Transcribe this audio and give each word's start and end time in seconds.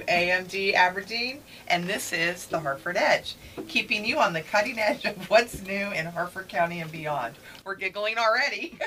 WAMD 0.00 0.74
Aberdeen, 0.74 1.40
and 1.68 1.84
this 1.84 2.12
is 2.12 2.46
the 2.46 2.58
Harford 2.58 2.96
Edge, 2.96 3.36
keeping 3.68 4.04
you 4.04 4.18
on 4.18 4.32
the 4.32 4.40
cutting 4.40 4.78
edge 4.78 5.04
of 5.04 5.30
what's 5.30 5.62
new 5.62 5.90
in 5.92 6.06
Harford 6.06 6.48
County 6.48 6.80
and 6.80 6.90
beyond. 6.90 7.34
We're 7.64 7.76
giggling 7.76 8.18
already. 8.18 8.78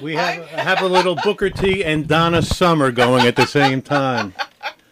We 0.00 0.14
have 0.16 0.42
uh, 0.42 0.46
have 0.58 0.82
a 0.82 0.86
little 0.86 1.16
Booker 1.16 1.50
T 1.50 1.84
and 1.84 2.06
Donna 2.06 2.42
Summer 2.42 2.90
going 2.90 3.26
at 3.26 3.36
the 3.36 3.46
same 3.46 3.82
time. 3.82 4.34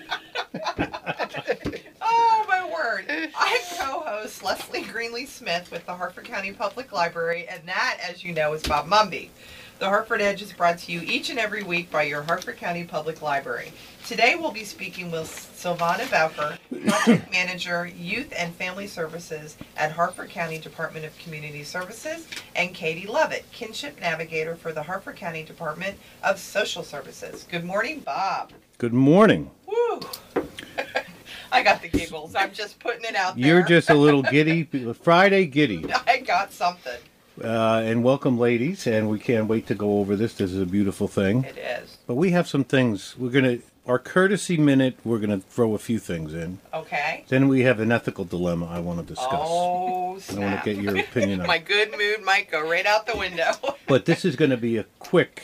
oh 2.02 2.46
my 2.48 2.70
word. 2.72 3.06
I'm 3.36 3.62
co-host 3.78 4.44
Leslie 4.44 4.84
Greenlee 4.84 5.28
Smith 5.28 5.72
with 5.72 5.86
the 5.86 5.94
Harford 5.94 6.26
County 6.26 6.52
Public 6.52 6.92
Library, 6.92 7.48
and 7.48 7.62
that, 7.68 7.98
as 8.08 8.24
you 8.24 8.34
know, 8.34 8.54
is 8.54 8.64
Bob 8.64 8.88
Mumby. 8.88 9.30
The 9.78 9.90
Harford 9.90 10.22
Edge 10.22 10.42
is 10.42 10.54
brought 10.54 10.78
to 10.80 10.92
you 10.94 11.02
each 11.02 11.30
and 11.30 11.38
every 11.38 11.62
week 11.62 11.92
by 11.92 12.04
your 12.04 12.22
Harford 12.22 12.56
County 12.56 12.86
Public 12.86 13.22
Library. 13.22 13.74
Today 14.08 14.36
we'll 14.36 14.52
be 14.52 14.64
speaking 14.64 15.12
with 15.12 15.28
Silvana 15.28 16.10
Bowker, 16.10 16.58
Project 16.88 17.30
Manager, 17.34 17.86
Youth 17.86 18.34
and 18.38 18.56
Family 18.56 18.88
Services 18.88 19.58
at 19.76 19.92
Harford 19.92 20.30
County 20.30 20.60
Department 20.60 21.04
of 21.04 21.18
Community 21.20 21.62
Services, 21.66 22.26
and 22.56 22.74
Katie 22.74 23.06
Lovett, 23.06 23.44
Kinship 23.52 24.00
Navigator 24.00 24.56
for 24.56 24.72
the 24.72 24.84
Harford 24.84 25.18
County 25.18 25.44
Department 25.44 25.98
of 26.24 26.40
Social 26.40 26.82
Services. 26.82 27.46
Good 27.52 27.66
morning, 27.66 28.00
Bob. 28.00 28.54
Good 28.78 28.94
morning. 28.94 29.52
Woo! 29.68 30.00
I 31.52 31.64
got 31.64 31.82
the 31.82 31.90
giggles. 31.90 32.34
I'm 32.34 32.54
just 32.54 32.80
putting 32.80 33.04
it 33.04 33.16
out 33.16 33.36
there. 33.36 33.46
You're 33.46 33.64
just 33.64 33.90
a 33.90 33.96
little 33.96 34.22
giddy, 34.32 34.64
Friday 34.94 35.48
giddy. 35.48 35.86
I 36.08 36.20
got 36.20 36.54
something. 36.54 37.00
Uh, 37.44 37.82
and 37.84 38.04
welcome, 38.04 38.38
ladies. 38.40 38.88
And 38.88 39.10
we 39.10 39.20
can't 39.20 39.48
wait 39.48 39.68
to 39.68 39.76
go 39.76 40.00
over 40.00 40.16
this. 40.16 40.36
This 40.36 40.52
is 40.52 40.62
a 40.62 40.66
beautiful 40.66 41.08
thing. 41.08 41.44
It 41.44 41.58
is. 41.58 41.98
But 42.08 42.16
we 42.16 42.32
have 42.32 42.48
some 42.48 42.64
things. 42.64 43.16
We're 43.18 43.30
gonna 43.32 43.58
our 43.86 44.00
courtesy 44.00 44.58
minute. 44.58 44.98
We're 45.04 45.20
gonna 45.20 45.40
throw 45.42 45.76
a 45.76 45.78
few 45.78 46.00
things 46.00 46.34
in. 46.34 46.60
Okay. 46.74 47.26
Then 47.28 47.48
we 47.50 47.62
have 47.64 47.80
an 47.80 47.92
ethical 47.92 48.24
dilemma 48.24 48.68
I 48.68 48.80
want 48.80 49.00
to 49.00 49.06
discuss. 49.06 49.30
Oh, 49.44 50.18
snap. 50.20 50.38
I 50.38 50.46
want 50.46 50.64
to 50.64 50.74
get 50.74 50.84
your 50.84 50.98
opinion 50.98 51.42
on. 51.42 51.48
My 51.48 51.58
good 51.58 51.92
mood 51.92 52.24
might 52.24 52.50
go 52.50 52.68
right 52.68 52.86
out 52.86 53.06
the 53.06 53.18
window. 53.18 53.52
But 53.88 54.06
this 54.06 54.26
is 54.26 54.36
going 54.36 54.50
to 54.50 54.58
be 54.58 54.78
a 54.78 54.86
quick 54.98 55.44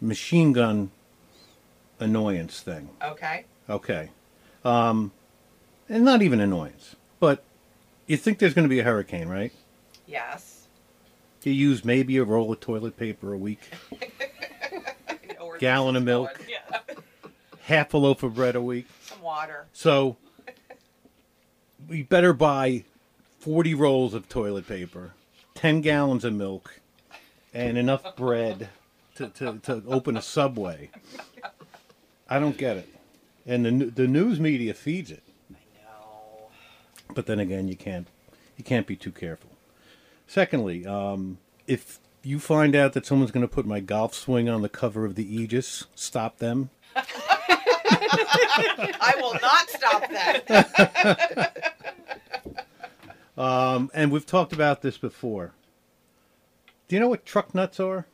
machine 0.00 0.54
gun 0.54 0.90
annoyance 2.00 2.60
thing. 2.60 2.88
okay. 3.02 3.44
Okay. 3.68 4.08
Um, 4.64 5.12
and 5.88 6.04
not 6.06 6.22
even 6.22 6.40
annoyance, 6.40 6.96
but 7.20 7.44
you 8.06 8.16
think 8.16 8.38
there's 8.38 8.54
going 8.54 8.64
to 8.64 8.68
be 8.70 8.78
a 8.80 8.84
hurricane, 8.84 9.28
right? 9.28 9.52
Yes. 10.06 10.53
You 11.46 11.52
use 11.52 11.84
maybe 11.84 12.16
a 12.16 12.24
roll 12.24 12.52
of 12.52 12.60
toilet 12.60 12.96
paper 12.96 13.32
a 13.32 13.38
week, 13.38 13.60
I 13.92 15.34
know 15.38 15.46
where 15.46 15.58
Gallon 15.58 15.96
of 15.96 16.04
milk. 16.04 16.30
Yeah. 16.48 16.80
half 17.64 17.94
a 17.94 17.98
loaf 17.98 18.22
of 18.22 18.34
bread 18.34 18.56
a 18.56 18.62
week. 18.62 18.86
Some 19.02 19.22
water. 19.22 19.66
So 19.72 20.16
we 21.88 22.02
better 22.02 22.32
buy 22.32 22.84
40 23.40 23.74
rolls 23.74 24.14
of 24.14 24.28
toilet 24.28 24.66
paper, 24.66 25.12
10 25.54 25.80
gallons 25.80 26.24
of 26.24 26.32
milk, 26.32 26.80
and 27.52 27.76
enough 27.76 28.16
bread 28.16 28.68
to, 29.16 29.28
to, 29.28 29.58
to 29.60 29.82
open 29.86 30.16
a 30.16 30.22
subway. 30.22 30.90
I 32.28 32.38
don't 32.38 32.56
get 32.56 32.78
it. 32.78 32.88
And 33.46 33.66
the, 33.66 33.86
the 33.86 34.08
news 34.08 34.40
media 34.40 34.72
feeds 34.72 35.10
it. 35.10 35.22
I 35.50 35.56
know. 35.84 36.48
But 37.14 37.26
then 37.26 37.38
again, 37.38 37.68
you 37.68 37.76
can't 37.76 38.08
you 38.56 38.64
can't 38.64 38.86
be 38.86 38.96
too 38.96 39.12
careful. 39.12 39.50
Secondly, 40.26 40.86
um, 40.86 41.38
if 41.66 42.00
you 42.22 42.38
find 42.38 42.74
out 42.74 42.92
that 42.94 43.06
someone's 43.06 43.30
going 43.30 43.46
to 43.46 43.52
put 43.52 43.66
my 43.66 43.80
golf 43.80 44.14
swing 44.14 44.48
on 44.48 44.62
the 44.62 44.68
cover 44.68 45.04
of 45.04 45.14
the 45.14 45.36
Aegis, 45.36 45.84
stop 45.94 46.38
them. 46.38 46.70
I 46.96 49.14
will 49.20 49.34
not 49.34 49.68
stop 49.70 50.08
that. 50.10 51.60
Um, 53.36 53.90
and 53.92 54.12
we've 54.12 54.24
talked 54.24 54.52
about 54.52 54.80
this 54.82 54.96
before. 54.96 55.54
Do 56.86 56.94
you 56.94 57.00
know 57.00 57.08
what 57.08 57.26
truck 57.26 57.52
nuts 57.52 57.80
are? 57.80 58.06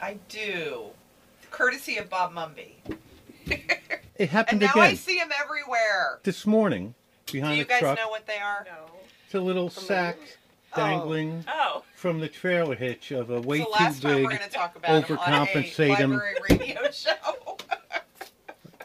I 0.00 0.18
do. 0.28 0.84
Courtesy 1.50 1.96
of 1.96 2.08
Bob 2.08 2.32
Mumby. 2.32 2.74
It 4.18 4.30
happened 4.30 4.62
And 4.62 4.70
now 4.74 4.80
I 4.80 4.94
see 4.94 5.18
them 5.18 5.28
everywhere. 5.42 6.20
this 6.22 6.46
morning 6.46 6.94
behind 7.30 7.54
Do 7.54 7.58
you 7.58 7.64
guys 7.64 7.80
truck. 7.80 7.98
know 7.98 8.08
what 8.08 8.26
they 8.26 8.38
are? 8.38 8.64
No. 8.64 8.86
It's 9.26 9.34
a 9.34 9.40
little 9.40 9.68
From 9.68 9.82
the 9.82 9.86
sack 9.88 10.20
news? 10.20 10.36
Dangling 10.76 11.44
oh. 11.48 11.52
oh. 11.76 11.82
from 11.94 12.20
the 12.20 12.28
trailer 12.28 12.74
hitch 12.74 13.10
of 13.10 13.30
a 13.30 13.40
way 13.40 13.58
so 13.58 13.64
too 13.64 13.70
last 13.70 14.02
time 14.02 14.14
big, 14.14 14.24
we're 14.24 14.30
going 14.30 14.42
to 14.42 14.50
talk 14.50 14.76
about 14.76 15.04
him 15.04 15.18
on 15.18 15.32
a 15.32 15.46
overcompensate 15.46 15.96
him. 15.96 16.10
library 16.10 16.34
radio 16.50 16.80
show. 16.92 17.58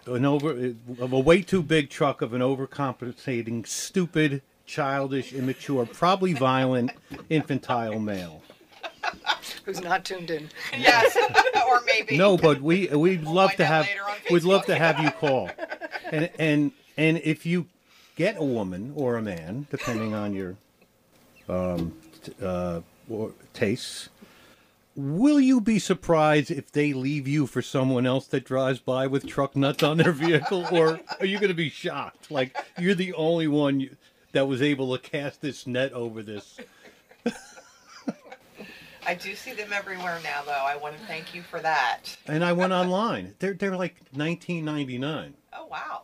an 0.07 0.25
over 0.25 0.73
of 0.99 1.13
a 1.13 1.19
way 1.19 1.41
too 1.41 1.61
big 1.61 1.89
truck 1.89 2.21
of 2.21 2.33
an 2.33 2.41
overcompensating, 2.41 3.67
stupid, 3.67 4.41
childish, 4.65 5.33
immature, 5.33 5.85
probably 5.85 6.33
violent, 6.33 6.91
infantile 7.29 7.99
male. 7.99 8.41
Who's 9.65 9.81
not 9.81 10.05
tuned 10.05 10.31
in? 10.31 10.49
yes, 10.77 11.15
or 11.67 11.81
maybe. 11.85 12.17
No, 12.17 12.37
but 12.37 12.61
we 12.61 12.87
we'd 12.87 13.23
We'll 13.23 13.33
love 13.33 13.49
find 13.51 13.57
to 13.57 13.63
out 13.63 13.69
have 13.69 13.85
later 13.87 14.03
on 14.03 14.15
we'd 14.31 14.43
love 14.43 14.63
Facebook. 14.63 14.65
to 14.65 14.75
have 14.75 14.99
you 14.99 15.11
call, 15.11 15.49
and 16.11 16.29
and 16.39 16.71
and 16.97 17.17
if 17.23 17.45
you 17.45 17.67
get 18.15 18.37
a 18.37 18.43
woman 18.43 18.93
or 18.95 19.17
a 19.17 19.21
man, 19.21 19.67
depending 19.69 20.13
on 20.13 20.33
your 20.33 20.55
um, 21.51 21.93
uh, 22.41 22.81
or 23.09 23.33
tastes, 23.53 24.09
will 24.95 25.39
you 25.39 25.61
be 25.61 25.79
surprised 25.79 26.51
if 26.51 26.71
they 26.71 26.93
leave 26.93 27.27
you 27.27 27.47
for 27.47 27.61
someone 27.61 28.05
else 28.05 28.27
that 28.27 28.45
drives 28.45 28.79
by 28.79 29.07
with 29.07 29.27
truck 29.27 29.55
nuts 29.55 29.83
on 29.83 29.97
their 29.97 30.11
vehicle, 30.11 30.65
or 30.71 30.99
are 31.19 31.25
you 31.25 31.37
going 31.37 31.49
to 31.49 31.53
be 31.53 31.69
shocked? 31.69 32.31
Like 32.31 32.55
you're 32.77 32.95
the 32.95 33.13
only 33.13 33.47
one 33.47 33.79
you, 33.81 33.95
that 34.31 34.47
was 34.47 34.61
able 34.61 34.95
to 34.97 35.01
cast 35.01 35.41
this 35.41 35.67
net 35.67 35.91
over 35.93 36.23
this. 36.23 36.59
I 39.05 39.15
do 39.15 39.35
see 39.35 39.53
them 39.53 39.73
everywhere 39.73 40.19
now, 40.23 40.43
though. 40.45 40.51
I 40.51 40.77
want 40.77 40.97
to 40.97 41.05
thank 41.05 41.33
you 41.33 41.41
for 41.41 41.59
that. 41.59 42.15
And 42.27 42.45
I 42.45 42.53
went 42.53 42.71
online; 42.73 43.35
they're 43.39 43.53
they're 43.53 43.75
like 43.75 43.95
19.99. 44.15 45.33
Oh 45.53 45.65
wow. 45.65 46.03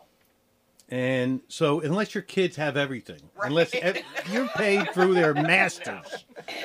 And 0.90 1.40
so, 1.48 1.80
unless 1.80 2.14
your 2.14 2.22
kids 2.22 2.56
have 2.56 2.76
everything, 2.78 3.20
Right. 3.36 3.48
unless 3.48 3.74
ev- 3.74 3.98
you're 4.30 4.48
paid 4.48 4.90
through 4.94 5.12
their 5.14 5.34
masters, 5.34 6.24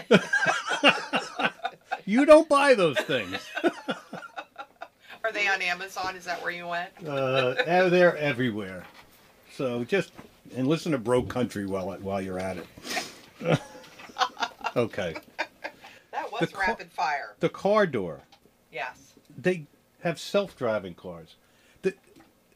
you 2.06 2.26
don't 2.26 2.48
buy 2.48 2.74
those 2.74 2.98
things. 3.00 3.38
Are 5.24 5.32
they 5.32 5.48
on 5.48 5.62
Amazon? 5.62 6.16
Is 6.16 6.26
that 6.26 6.42
where 6.42 6.52
you 6.52 6.68
went? 6.68 6.90
Uh, 7.06 7.54
they're- 7.90 8.16
everywhere. 8.18 8.86
So 9.56 9.84
just 9.84 10.12
and 10.56 10.68
listen 10.68 10.92
to 10.94 10.98
Bro 10.98 11.24
Country 11.24 11.66
while 11.66 11.92
while 12.00 12.22
you're 12.22 12.40
at 12.40 12.58
it. 12.58 12.68
okay, 14.76 15.16
That 16.12 16.32
was 16.32 16.50
The 16.50 16.58
rapid 16.58 16.92
fire. 16.92 17.36
the 17.40 17.50
car 17.50 17.86
door. 17.86 18.22
Yes. 18.72 19.14
They 19.38 19.66
have 20.02 20.20
self-driving 20.20 20.96
cars. 20.96 21.36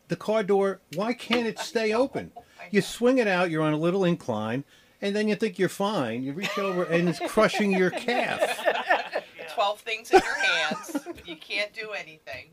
The 0.07 0.15
the 0.15 0.19
car 0.19 0.43
door. 0.43 0.79
Why 0.95 1.13
can't 1.13 1.47
it 1.47 1.59
stay 1.59 1.93
open? 1.93 2.31
Oh 2.59 2.63
you 2.71 2.81
swing 2.81 3.19
it 3.19 3.27
out. 3.27 3.51
You're 3.51 3.61
on 3.61 3.71
a 3.73 3.77
little 3.77 4.03
incline. 4.03 4.65
And 4.99 5.15
then 5.15 5.27
you 5.27 5.35
think 5.35 5.59
you're 5.59 5.69
fine. 5.69 6.23
You 6.23 6.33
reach 6.33 6.57
over 6.57 6.83
and 6.83 7.07
it's 7.07 7.19
crushing 7.19 7.71
your 7.71 7.91
calf. 7.91 8.41
Twelve 9.53 9.79
things 9.81 10.11
in 10.11 10.19
your 10.19 10.43
hands. 10.43 10.97
you 11.25 11.35
can't 11.35 11.71
do 11.73 11.91
anything. 11.91 12.47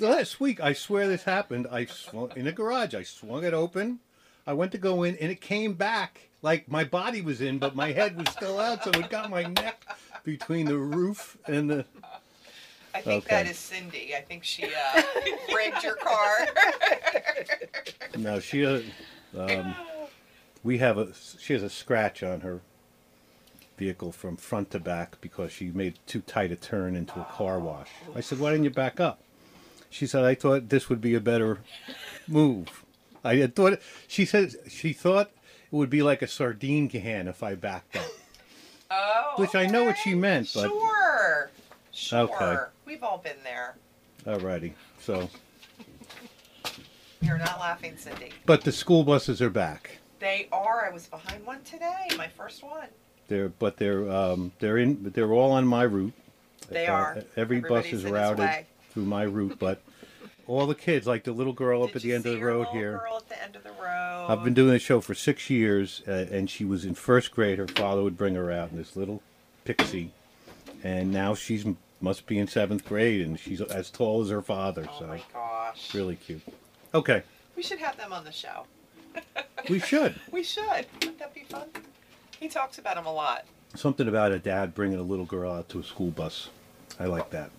Last 0.00 0.40
week, 0.40 0.58
I 0.60 0.72
swear 0.72 1.06
this 1.06 1.24
happened. 1.24 1.68
I 1.70 1.84
swung 1.84 2.32
in 2.34 2.46
the 2.46 2.52
garage. 2.52 2.94
I 2.94 3.02
swung 3.02 3.44
it 3.44 3.52
open. 3.52 4.00
I 4.46 4.54
went 4.54 4.72
to 4.72 4.78
go 4.78 5.02
in, 5.02 5.16
and 5.16 5.30
it 5.30 5.40
came 5.40 5.74
back 5.74 6.30
like 6.40 6.68
my 6.68 6.82
body 6.82 7.20
was 7.20 7.40
in, 7.40 7.58
but 7.58 7.76
my 7.76 7.92
head 7.92 8.16
was 8.16 8.28
still 8.30 8.58
out. 8.58 8.82
So 8.82 8.90
it 8.90 9.10
got 9.10 9.30
my 9.30 9.44
neck 9.44 9.84
between 10.24 10.66
the 10.66 10.78
roof 10.78 11.36
and 11.46 11.70
the. 11.70 11.84
I 12.94 13.00
think 13.00 13.24
Okay. 13.24 13.36
that 13.36 13.46
is 13.50 13.58
Cindy. 13.58 14.14
I 14.16 14.20
think 14.20 14.44
she 14.44 14.64
uh, 14.64 15.02
rigged 15.54 15.82
your 15.82 15.96
car. 15.96 16.36
No, 18.18 18.40
she. 18.40 18.66
Uh, 18.66 18.80
um, 19.38 19.74
we 20.62 20.76
have 20.78 20.98
a. 20.98 21.08
She 21.40 21.54
has 21.54 21.62
a 21.62 21.70
scratch 21.70 22.22
on 22.22 22.42
her 22.42 22.60
vehicle 23.78 24.12
from 24.12 24.36
front 24.36 24.70
to 24.72 24.78
back 24.78 25.18
because 25.22 25.50
she 25.50 25.66
made 25.70 25.98
too 26.06 26.20
tight 26.20 26.52
a 26.52 26.56
turn 26.56 26.94
into 26.94 27.18
a 27.18 27.24
car 27.24 27.58
wash. 27.58 27.88
I 28.14 28.20
said, 28.20 28.38
"Why 28.38 28.50
didn't 28.50 28.64
you 28.64 28.70
back 28.70 29.00
up?" 29.00 29.20
She 29.88 30.06
said, 30.06 30.24
"I 30.24 30.34
thought 30.34 30.68
this 30.68 30.90
would 30.90 31.00
be 31.00 31.14
a 31.14 31.20
better 31.20 31.60
move." 32.28 32.84
I 33.24 33.36
had 33.36 33.56
thought. 33.56 33.78
She 34.06 34.26
said 34.26 34.54
she 34.68 34.92
thought 34.92 35.28
it 35.28 35.74
would 35.74 35.90
be 35.90 36.02
like 36.02 36.20
a 36.20 36.28
sardine 36.28 36.90
can 36.90 37.28
if 37.28 37.42
I 37.42 37.54
backed 37.54 37.96
up. 37.96 38.06
oh. 38.90 39.32
Which 39.36 39.54
I 39.54 39.64
know 39.66 39.84
what 39.84 39.92
okay. 39.92 40.00
she 40.10 40.14
meant, 40.14 40.50
but- 40.54 40.68
Sure. 40.68 41.50
Sure. 41.92 42.20
Okay. 42.20 42.56
We've 42.86 43.02
all 43.02 43.18
been 43.18 43.36
there. 43.44 43.76
Alrighty. 44.26 44.72
So, 45.00 45.28
You're 47.20 47.38
not 47.38 47.60
laughing, 47.60 47.96
Cindy. 47.96 48.30
but 48.46 48.62
the 48.62 48.72
school 48.72 49.04
buses 49.04 49.40
are 49.40 49.50
back. 49.50 49.98
They 50.18 50.48
are. 50.52 50.84
I 50.86 50.90
was 50.92 51.06
behind 51.06 51.44
one 51.44 51.62
today. 51.64 52.08
My 52.16 52.28
first 52.28 52.62
one. 52.62 52.88
They're 53.28 53.48
but 53.48 53.76
they're 53.76 54.10
um, 54.10 54.52
they're 54.58 54.78
in 54.78 54.94
but 54.94 55.14
they're 55.14 55.32
all 55.32 55.52
on 55.52 55.66
my 55.66 55.82
route. 55.84 56.12
They 56.68 56.86
Uh, 56.86 56.92
are. 56.92 57.24
Every 57.36 57.60
bus 57.60 57.70
Everybody's 57.70 57.92
is 57.92 58.04
in 58.04 58.12
routed 58.12 58.38
way. 58.38 58.66
through 58.90 59.04
my 59.04 59.22
route, 59.22 59.58
but 59.58 59.80
all 60.46 60.66
the 60.66 60.74
kids, 60.74 61.06
like 61.06 61.24
the 61.24 61.32
little 61.32 61.52
girl 61.52 61.82
up 61.82 61.88
Did 61.90 61.96
at 61.96 62.02
the 62.02 62.08
you 62.08 62.14
end 62.14 62.26
of 62.26 62.30
see 62.30 62.34
the 62.34 62.38
your 62.40 62.48
road 62.48 62.58
little 62.60 62.72
here. 62.74 62.98
Girl 62.98 63.16
at 63.16 63.28
the 63.28 63.42
end 63.42 63.56
of 63.56 63.62
the 63.64 63.70
road. 63.70 64.26
I've 64.28 64.44
been 64.44 64.54
doing 64.54 64.70
this 64.72 64.82
show 64.82 65.00
for 65.00 65.14
six 65.14 65.48
years, 65.50 66.02
uh, 66.06 66.26
and 66.30 66.48
she 66.50 66.64
was 66.64 66.84
in 66.84 66.94
first 66.94 67.30
grade. 67.32 67.58
Her 67.58 67.68
father 67.68 68.02
would 68.02 68.16
bring 68.16 68.34
her 68.34 68.50
out 68.52 68.70
in 68.70 68.76
this 68.76 68.96
little 68.96 69.22
pixie, 69.64 70.12
and 70.82 71.12
now 71.12 71.34
she's 71.34 71.64
must 72.00 72.26
be 72.26 72.38
in 72.38 72.48
seventh 72.48 72.84
grade, 72.84 73.20
and 73.20 73.38
she's 73.38 73.60
as 73.60 73.90
tall 73.90 74.22
as 74.22 74.30
her 74.30 74.42
father. 74.42 74.86
Oh 74.90 74.98
so 74.98 75.06
my 75.06 75.22
gosh. 75.32 75.94
really 75.94 76.16
cute. 76.16 76.42
Okay, 76.94 77.22
We 77.56 77.62
should 77.62 77.78
have 77.78 77.96
them 77.96 78.12
on 78.12 78.24
the 78.24 78.32
show. 78.32 78.64
we 79.68 79.78
should. 79.78 80.14
We 80.30 80.42
should. 80.42 80.86
Wouldn't 80.94 81.18
that 81.18 81.34
be 81.34 81.44
fun? 81.48 81.68
He 82.38 82.48
talks 82.48 82.78
about 82.78 82.96
them 82.96 83.06
a 83.06 83.12
lot. 83.12 83.44
Something 83.74 84.08
about 84.08 84.32
a 84.32 84.38
dad 84.38 84.74
bringing 84.74 84.98
a 84.98 85.02
little 85.02 85.24
girl 85.24 85.52
out 85.52 85.68
to 85.70 85.78
a 85.78 85.84
school 85.84 86.10
bus. 86.10 86.48
I 87.00 87.04
like 87.06 87.30
that. 87.30 87.50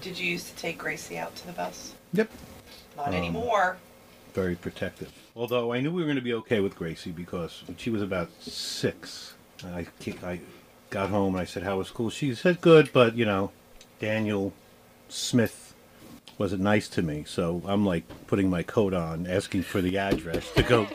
Did 0.00 0.18
you 0.18 0.30
used 0.30 0.48
to 0.48 0.56
take 0.56 0.78
Gracie 0.78 1.18
out 1.18 1.34
to 1.36 1.46
the 1.46 1.52
bus? 1.52 1.94
Yep. 2.12 2.30
Not 2.96 3.08
Um, 3.08 3.14
anymore. 3.14 3.78
Very 4.34 4.54
protective. 4.54 5.12
Although 5.34 5.72
I 5.72 5.80
knew 5.80 5.90
we 5.90 6.02
were 6.02 6.06
going 6.06 6.16
to 6.16 6.22
be 6.22 6.34
okay 6.34 6.60
with 6.60 6.76
Gracie 6.76 7.10
because 7.10 7.62
when 7.66 7.76
she 7.76 7.90
was 7.90 8.02
about 8.02 8.28
six, 8.40 9.34
I 9.64 9.86
I 10.22 10.40
got 10.90 11.10
home 11.10 11.34
and 11.34 11.42
I 11.42 11.44
said, 11.44 11.62
"How 11.62 11.78
was 11.78 11.88
school?" 11.88 12.10
She 12.10 12.34
said, 12.34 12.60
"Good," 12.60 12.90
but 12.92 13.16
you 13.16 13.24
know, 13.24 13.50
Daniel 14.00 14.52
Smith 15.08 15.74
wasn't 16.38 16.62
nice 16.62 16.88
to 16.88 17.02
me, 17.02 17.24
so 17.26 17.62
I'm 17.66 17.84
like 17.84 18.04
putting 18.26 18.48
my 18.48 18.62
coat 18.62 18.94
on, 18.94 19.26
asking 19.26 19.62
for 19.62 19.80
the 19.80 19.98
address 19.98 20.50
to 20.52 20.62
go 20.62 20.86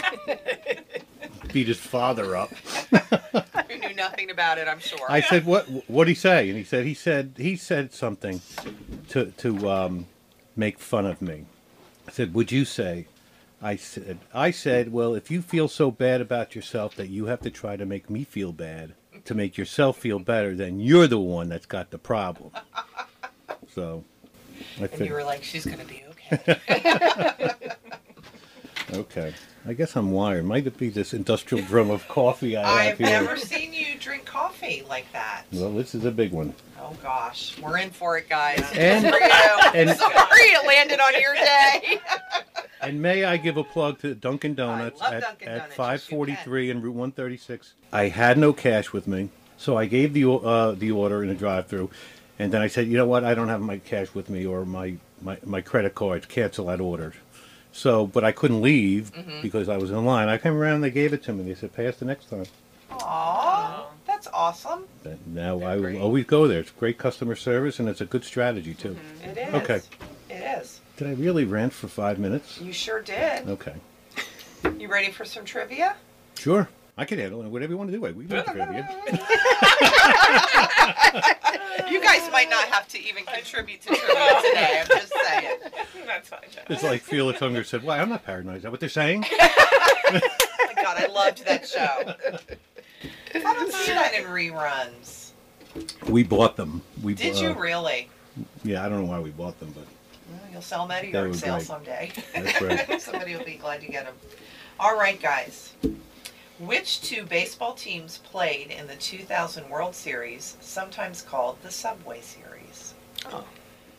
beat 1.53 1.67
his 1.67 1.79
father 1.79 2.35
up. 2.35 2.51
You 3.69 3.79
knew 3.79 3.95
nothing 3.95 4.29
about 4.29 4.59
it, 4.59 4.67
I'm 4.67 4.79
sure. 4.79 4.99
I 5.09 5.19
said, 5.19 5.45
"What? 5.45 5.65
What'd 5.89 6.09
he 6.09 6.15
say?" 6.15 6.47
And 6.47 6.57
he 6.57 6.63
said, 6.63 6.85
"He 6.85 6.93
said 6.93 7.33
he 7.37 7.55
said 7.55 7.91
something 7.91 8.41
to 9.09 9.31
to 9.37 9.69
um, 9.69 10.07
make 10.55 10.79
fun 10.79 11.05
of 11.07 11.21
me." 11.21 11.45
I 12.07 12.11
said, 12.11 12.33
"Would 12.33 12.51
you 12.51 12.65
say?" 12.65 13.07
I 13.61 13.77
said, 13.77 14.19
"I 14.33 14.51
said, 14.51 14.91
well, 14.91 15.15
if 15.15 15.31
you 15.31 15.41
feel 15.41 15.69
so 15.69 15.89
bad 15.89 16.19
about 16.19 16.53
yourself 16.53 16.95
that 16.95 17.07
you 17.09 17.27
have 17.27 17.39
to 17.41 17.49
try 17.49 17.77
to 17.77 17.85
make 17.85 18.09
me 18.09 18.25
feel 18.25 18.51
bad 18.51 18.93
to 19.25 19.33
make 19.33 19.57
yourself 19.57 19.97
feel 19.97 20.19
better, 20.19 20.55
then 20.55 20.79
you're 20.79 21.07
the 21.07 21.19
one 21.19 21.49
that's 21.49 21.65
got 21.65 21.91
the 21.91 21.97
problem." 21.99 22.51
So, 23.73 24.03
I 24.77 24.81
and 24.81 24.89
think, 24.91 25.09
you 25.09 25.13
were 25.13 25.23
like, 25.23 25.41
she's 25.43 25.63
to 25.63 25.77
be 25.85 26.03
okay. 26.37 27.59
okay. 28.93 29.33
I 29.65 29.73
guess 29.73 29.95
I'm 29.95 30.11
wired. 30.11 30.45
Might 30.45 30.67
it 30.67 30.77
be 30.77 30.89
this 30.89 31.13
industrial 31.13 31.65
drum 31.65 31.89
of 31.89 32.07
coffee 32.07 32.55
I 32.55 32.83
have 32.83 32.91
I've 32.93 32.97
here? 32.99 33.07
never 33.21 33.35
seen 33.37 33.73
you 33.73 33.97
drink 33.99 34.25
coffee 34.25 34.83
like 34.87 35.11
that. 35.13 35.45
Well, 35.51 35.71
this 35.73 35.95
is 35.95 36.05
a 36.05 36.11
big 36.11 36.31
one. 36.33 36.53
Oh 36.79 36.95
gosh, 37.01 37.57
we're 37.59 37.77
in 37.79 37.89
for 37.89 38.17
it, 38.17 38.29
guys. 38.29 38.63
And- 38.75 39.05
for 39.09 39.19
you. 39.19 39.29
and- 39.73 39.89
Sorry, 39.97 40.41
it 40.41 40.67
landed 40.67 40.99
on 40.99 41.13
your 41.19 41.33
day. 41.33 41.99
And 42.83 43.01
may 43.01 43.23
I 43.23 43.37
give 43.37 43.57
a 43.57 43.63
plug 43.63 43.99
to 43.99 44.13
Dunkin' 44.15 44.55
Donuts 44.55 45.01
at, 45.01 45.21
Dunkin' 45.21 45.47
at 45.47 45.53
Donuts. 45.55 45.69
Yes, 45.69 45.75
543 45.77 46.69
and 46.71 46.83
Route 46.83 46.95
136. 46.95 47.73
I 47.91 48.07
had 48.09 48.37
no 48.37 48.53
cash 48.53 48.91
with 48.93 49.07
me, 49.07 49.29
so 49.57 49.77
I 49.77 49.85
gave 49.85 50.13
the 50.13 50.29
uh, 50.29 50.71
the 50.71 50.91
order 50.91 51.23
in 51.23 51.29
a 51.29 51.35
drive-through, 51.35 51.89
and 52.39 52.51
then 52.51 52.61
I 52.61 52.67
said, 52.67 52.87
you 52.87 52.97
know 52.97 53.05
what, 53.05 53.23
I 53.23 53.33
don't 53.35 53.49
have 53.49 53.61
my 53.61 53.77
cash 53.77 54.13
with 54.13 54.29
me 54.29 54.45
or 54.45 54.65
my, 54.65 54.95
my, 55.21 55.37
my 55.45 55.61
credit 55.61 55.95
card. 55.95 56.27
Cancel 56.27 56.65
that 56.67 56.81
order. 56.81 57.13
So, 57.71 58.05
but 58.05 58.23
I 58.23 58.31
couldn't 58.31 58.61
leave 58.61 59.11
Mm-hmm. 59.13 59.41
because 59.41 59.67
I 59.69 59.77
was 59.77 59.89
in 59.91 60.05
line. 60.05 60.27
I 60.29 60.37
came 60.37 60.53
around, 60.55 60.75
and 60.75 60.83
they 60.83 60.91
gave 60.91 61.13
it 61.13 61.23
to 61.23 61.33
me. 61.33 61.43
They 61.43 61.55
said, 61.55 61.73
pay 61.73 61.87
us 61.87 61.97
the 61.97 62.05
next 62.05 62.29
time. 62.29 62.45
Aw, 62.91 63.85
that's 64.05 64.27
awesome. 64.33 64.85
And 65.03 65.19
now 65.33 65.57
They're 65.59 65.69
I 65.69 65.75
will 65.75 65.81
great. 65.83 65.99
always 65.99 66.25
go 66.25 66.47
there. 66.47 66.59
It's 66.59 66.69
great 66.71 66.97
customer 66.97 67.35
service, 67.35 67.79
and 67.79 67.89
it's 67.89 68.01
a 68.01 68.05
good 68.05 68.23
strategy 68.23 68.73
too. 68.75 68.95
It 69.23 69.37
is. 69.37 69.53
Okay. 69.55 69.81
It 70.29 70.59
is. 70.61 70.81
Did 71.03 71.17
I 71.17 71.21
really 71.21 71.43
rant 71.43 71.73
for 71.73 71.89
five 71.89 72.17
minutes? 72.17 72.61
You 72.61 72.71
sure 72.71 73.01
did. 73.01 73.49
Okay, 73.49 73.73
You 74.79 74.87
ready 74.87 75.11
for 75.11 75.25
some 75.25 75.43
trivia? 75.43 75.97
sure. 76.35 76.69
I 76.97 77.03
can 77.05 77.17
handle 77.19 77.41
it. 77.41 77.47
Whatever 77.49 77.73
you 77.73 77.77
want 77.77 77.89
to 77.91 77.97
do. 77.97 78.01
We 78.01 78.23
do 78.25 78.41
trivia. 78.43 78.87
You 81.89 82.01
guys 82.01 82.29
might 82.31 82.49
not 82.49 82.65
have 82.65 82.87
to 82.89 82.99
even 83.03 83.23
contribute 83.25 83.81
to 83.81 83.87
trivia 83.89 84.41
today. 84.43 84.81
I'm 84.81 84.87
just 84.87 85.13
saying. 85.25 85.57
That's 86.07 86.29
fine. 86.29 86.39
It's 86.69 86.83
like 86.83 87.01
Felix 87.01 87.41
Unger 87.41 87.63
said, 87.63 87.83
"Why? 87.83 87.99
I'm 87.99 88.09
not 88.09 88.23
paranoid. 88.25 88.57
Is 88.57 88.63
that 88.63 88.71
what 88.71 88.79
they're 88.79 88.89
saying?" 88.89 89.25
Oh 89.29 90.09
my 90.13 90.21
god, 90.81 90.97
I 90.97 91.07
loved 91.07 91.45
that 91.45 91.67
show. 91.67 92.13
I 93.35 93.53
don't 93.53 93.71
see 93.73 93.91
that 93.93 94.13
in 94.13 94.23
reruns. 94.25 95.31
We 96.07 96.23
bought 96.23 96.55
them. 96.55 96.81
We 97.03 97.13
Did 97.15 97.33
bu- 97.33 97.39
you 97.41 97.53
really? 97.53 98.09
Yeah, 98.63 98.85
I 98.85 98.89
don't 98.89 99.03
know 99.03 99.09
why 99.11 99.19
we 99.19 99.31
bought 99.31 99.59
them, 99.59 99.73
but 99.75 99.85
Well, 100.41 100.51
You'll 100.51 100.61
sell 100.61 100.87
them 100.87 100.91
at 100.91 101.03
a 101.03 101.07
That 101.07 101.13
yard 101.17 101.29
was 101.29 101.39
sale 101.39 101.55
great. 101.55 101.65
someday. 101.67 102.11
That's 102.33 102.61
right. 102.61 103.01
Somebody 103.01 103.35
will 103.35 103.45
be 103.45 103.55
glad 103.55 103.81
to 103.81 103.87
get 103.87 104.05
them. 104.05 104.15
All 104.79 104.97
right, 104.97 105.21
guys. 105.21 105.73
Which 106.59 107.01
two 107.01 107.23
baseball 107.25 107.73
teams 107.73 108.19
played 108.19 108.71
in 108.71 108.87
the 108.87 108.95
2000 108.95 109.69
World 109.69 109.95
Series, 109.95 110.55
sometimes 110.61 111.21
called 111.21 111.61
the 111.63 111.71
Subway 111.71 112.21
Series? 112.21 112.93
Oh, 113.31 113.43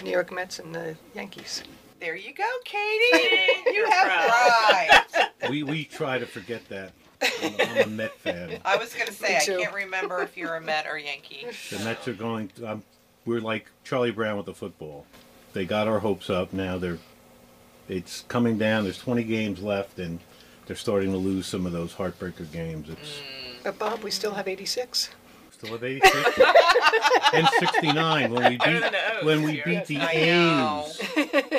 New 0.02 0.10
York 0.10 0.32
Mets 0.32 0.58
and 0.60 0.74
the 0.74 0.96
Yankees. 1.14 1.62
There 2.00 2.16
you 2.16 2.32
go, 2.34 2.44
Katie. 2.64 3.40
You 3.66 3.72
You're 3.72 3.90
have 3.90 4.06
right. 4.08 5.00
we 5.50 5.62
we 5.62 5.84
try 5.84 6.18
to 6.18 6.26
forget 6.26 6.66
that. 6.68 6.92
I'm, 7.42 7.54
I'm 7.58 7.76
a 7.78 7.86
Met 7.86 8.18
fan. 8.20 8.58
I 8.64 8.76
was 8.76 8.92
going 8.94 9.06
to 9.06 9.12
say, 9.12 9.28
Me 9.30 9.36
I 9.36 9.40
too. 9.40 9.58
can't 9.58 9.74
remember 9.74 10.20
if 10.22 10.36
you're 10.36 10.56
a 10.56 10.60
Met 10.60 10.86
or 10.86 10.98
Yankee. 10.98 11.46
The 11.70 11.78
Mets 11.84 12.06
are 12.08 12.12
going. 12.12 12.50
Um, 12.64 12.82
we're 13.24 13.40
like 13.40 13.66
Charlie 13.84 14.10
Brown 14.10 14.36
with 14.36 14.46
the 14.46 14.54
football. 14.54 15.06
They 15.54 15.64
got 15.64 15.88
our 15.88 16.00
hopes 16.00 16.28
up. 16.28 16.52
Now 16.52 16.76
they're. 16.78 16.98
It's 17.88 18.24
coming 18.28 18.58
down. 18.58 18.84
There's 18.84 18.98
20 18.98 19.24
games 19.24 19.62
left, 19.62 19.98
and 19.98 20.18
they're 20.66 20.76
starting 20.76 21.10
to 21.12 21.16
lose 21.18 21.46
some 21.46 21.64
of 21.66 21.72
those 21.72 21.94
heartbreaker 21.94 22.50
games. 22.50 22.88
It's 22.90 23.18
But 23.62 23.78
Bob, 23.78 24.02
we 24.02 24.10
still 24.10 24.32
have 24.32 24.48
86. 24.48 25.10
still 25.52 25.70
have 25.72 25.84
86 25.84 26.40
and 27.34 27.46
69 27.60 28.32
when 28.32 28.42
we 28.44 28.50
beat 28.50 28.60
than 28.64 28.80
the 28.92 28.98
when 29.26 29.42
we 29.42 29.52
here. 29.52 29.62
beat 29.66 29.84
the 29.86 29.98
I 29.98 30.14
know. 30.26 30.86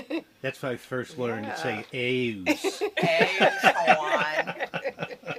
A's. 0.10 0.24
That's 0.42 0.60
how 0.62 0.70
I 0.70 0.78
first 0.78 1.18
learned 1.20 1.46
to 1.46 1.58
say 1.58 1.86
A's. 1.94 2.82
A's 2.98 3.42
on. 3.64 4.56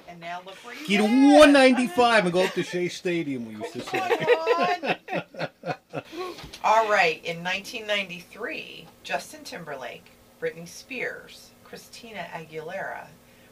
And 0.08 0.20
now 0.20 0.40
look 0.46 0.54
where 0.64 0.74
you 0.76 0.86
Get 0.86 1.00
live. 1.00 1.10
195 1.10 2.24
and 2.24 2.32
go 2.32 2.44
up 2.44 2.52
to 2.54 2.62
Shea 2.62 2.88
Stadium. 2.88 3.46
We 3.46 3.56
used 3.56 3.72
to 3.74 3.80
say. 3.82 3.98
Come 3.98 4.28
on. 4.38 6.02
All 6.68 6.90
right, 6.90 7.24
in 7.24 7.44
1993, 7.44 8.88
Justin 9.04 9.44
Timberlake, 9.44 10.10
Britney 10.42 10.66
Spears, 10.66 11.50
Christina 11.62 12.26
Aguilera, 12.32 13.06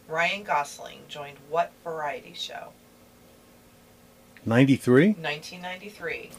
Ryan 0.09 0.43
Gosling 0.43 0.99
joined 1.09 1.37
what 1.49 1.71
variety 1.85 2.33
show? 2.35 2.71
93. 4.45 5.13
1993. 5.13 6.31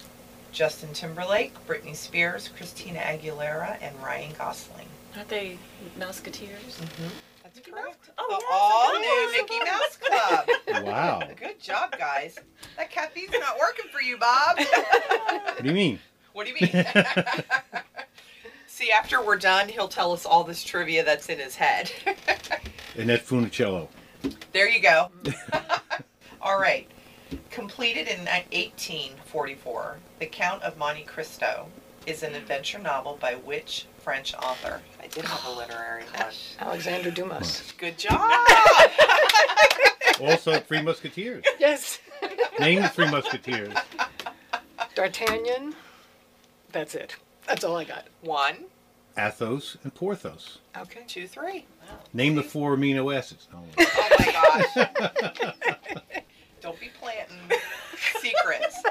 Justin 0.51 0.91
Timberlake, 0.91 1.53
Britney 1.65 1.95
Spears, 1.95 2.49
Christina 2.57 2.99
Aguilera, 2.99 3.77
and 3.81 3.95
Ryan 4.03 4.33
Gosling. 4.37 4.87
Aren't 5.15 5.29
they 5.29 5.57
Musketeers? 5.97 6.81
Mm-hmm. 6.81 7.07
That's 7.41 7.59
correct. 7.61 8.09
Oh, 8.17 8.37
oh 8.51 8.91
the 8.93 8.99
yes, 8.99 9.13
all 9.13 9.21
new 9.21 9.31
Mickey 9.31 9.65
Mouse 9.71 9.95
Club. 9.95 10.85
Wow. 10.85 11.29
Good 11.39 11.57
job, 11.61 11.97
guys. 11.97 12.37
That 12.75 12.91
caffeine's 12.91 13.31
not 13.31 13.57
working 13.61 13.89
for 13.93 14.01
you, 14.01 14.17
Bob. 14.17 14.57
What 14.59 15.63
do 15.63 15.69
you 15.69 15.73
mean? 15.73 15.99
What 16.35 16.45
do 16.45 16.51
you 16.51 16.67
mean? 16.69 16.85
See, 18.67 18.91
after 18.91 19.23
we're 19.23 19.37
done, 19.37 19.69
he'll 19.69 19.87
tell 19.87 20.11
us 20.11 20.25
all 20.25 20.43
this 20.43 20.65
trivia 20.65 21.01
that's 21.05 21.29
in 21.29 21.39
his 21.39 21.55
head. 21.55 21.89
Annette 22.97 23.25
Funicello. 23.25 23.87
there 24.51 24.67
you 24.67 24.81
go. 24.81 25.11
all 26.41 26.59
right. 26.59 26.91
Completed 27.51 28.09
in 28.09 28.25
1844, 28.25 29.97
The 30.19 30.25
Count 30.25 30.61
of 30.63 30.77
Monte 30.77 31.03
Cristo 31.03 31.67
is 32.05 32.21
an 32.21 32.35
adventure 32.35 32.79
novel 32.79 33.17
by 33.21 33.35
which 33.35 33.85
French 33.99 34.33
author? 34.35 34.81
I 35.01 35.07
did 35.07 35.23
have 35.23 35.45
a 35.45 35.57
literary 35.57 36.03
one. 36.17 36.33
Alexander 36.59 37.11
Dumas. 37.11 37.71
Good 37.77 37.97
job. 37.97 38.19
Also, 40.19 40.59
Three 40.59 40.81
Musketeers. 40.81 41.45
Yes. 41.61 41.99
Name 42.59 42.81
the 42.81 42.89
Three 42.89 43.09
Musketeers. 43.09 43.73
D'Artagnan. 44.95 45.73
That's 46.75 46.93
it. 46.93 47.15
That's 47.47 47.63
all 47.63 47.77
I 47.77 47.85
got. 47.85 48.07
One, 48.19 48.65
Athos 49.17 49.77
and 49.83 49.95
Porthos. 49.95 50.59
Okay. 50.77 51.03
two, 51.07 51.25
three. 51.25 51.65
Wow. 51.87 51.95
Name 52.11 52.35
the 52.35 52.43
four 52.43 52.75
amino 52.75 53.15
acids. 53.15 53.47
Oh, 53.55 53.63
Oh 53.79 54.15
my 54.19 54.31
gosh. 54.75 54.87
Don't 56.61 56.77
be 56.77 56.89
planting 56.99 57.37
secrets. 58.19 58.83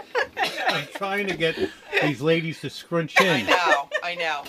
I'm 0.68 0.86
trying 0.94 1.26
to 1.26 1.36
get 1.36 1.58
these 2.00 2.22
ladies 2.22 2.62
to 2.62 2.70
scrunch 2.70 3.20
in. 3.20 3.26
I 3.26 3.38
in. 3.40 3.46
know, 3.48 3.88
I 4.02 4.14
know. 4.14 4.44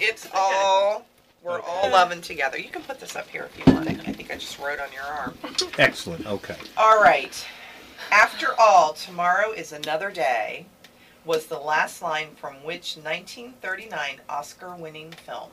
It's 0.00 0.26
all, 0.32 1.04
we're 1.42 1.60
all 1.60 1.90
loving 1.90 2.22
together. 2.22 2.58
You 2.58 2.70
can 2.70 2.80
put 2.80 2.98
this 2.98 3.14
up 3.14 3.28
here 3.28 3.50
if 3.54 3.58
you 3.66 3.74
want. 3.74 3.88
I 3.90 3.92
think 3.92 4.30
I 4.30 4.36
just 4.36 4.58
wrote 4.58 4.80
on 4.80 4.90
your 4.90 5.02
arm. 5.02 5.36
Excellent. 5.76 6.26
Okay. 6.26 6.56
All 6.78 7.02
right. 7.02 7.46
After 8.10 8.58
all, 8.58 8.94
tomorrow 8.94 9.52
is 9.52 9.72
another 9.74 10.10
day 10.10 10.64
was 11.24 11.46
the 11.46 11.58
last 11.58 12.02
line 12.02 12.28
from 12.36 12.54
which 12.64 12.96
1939 12.96 14.20
Oscar 14.28 14.74
winning 14.76 15.10
film? 15.12 15.50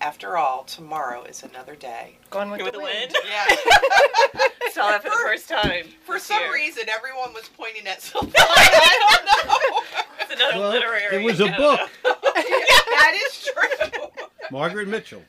After 0.00 0.36
all, 0.36 0.64
tomorrow 0.64 1.22
is 1.24 1.42
another 1.44 1.76
day. 1.76 2.16
Gone 2.30 2.50
with, 2.50 2.60
With 2.62 2.72
the 2.72 2.78
the 2.78 2.84
wind. 2.84 3.12
wind. 3.12 3.24
Yeah. 3.28 3.46
Saw 4.72 4.88
that 4.90 5.02
for 5.02 5.10
the 5.10 5.16
first 5.16 5.48
time. 5.48 5.86
For 6.04 6.18
some 6.18 6.40
year. 6.42 6.52
reason, 6.54 6.88
everyone 6.88 7.32
was 7.32 7.48
pointing 7.56 7.86
at 7.86 8.02
something. 8.02 8.32
I 8.36 9.06
don't 9.22 9.48
know. 9.48 9.82
It's 10.20 10.32
another 10.34 10.58
Well, 10.58 10.70
literary. 10.72 11.16
it 11.22 11.24
was 11.24 11.38
a 11.40 11.46
book. 11.46 11.78
know. 12.04 12.14
that 12.34 13.16
is 13.26 13.44
true. 13.54 14.08
Margaret 14.50 14.88
Mitchell. 14.88 15.22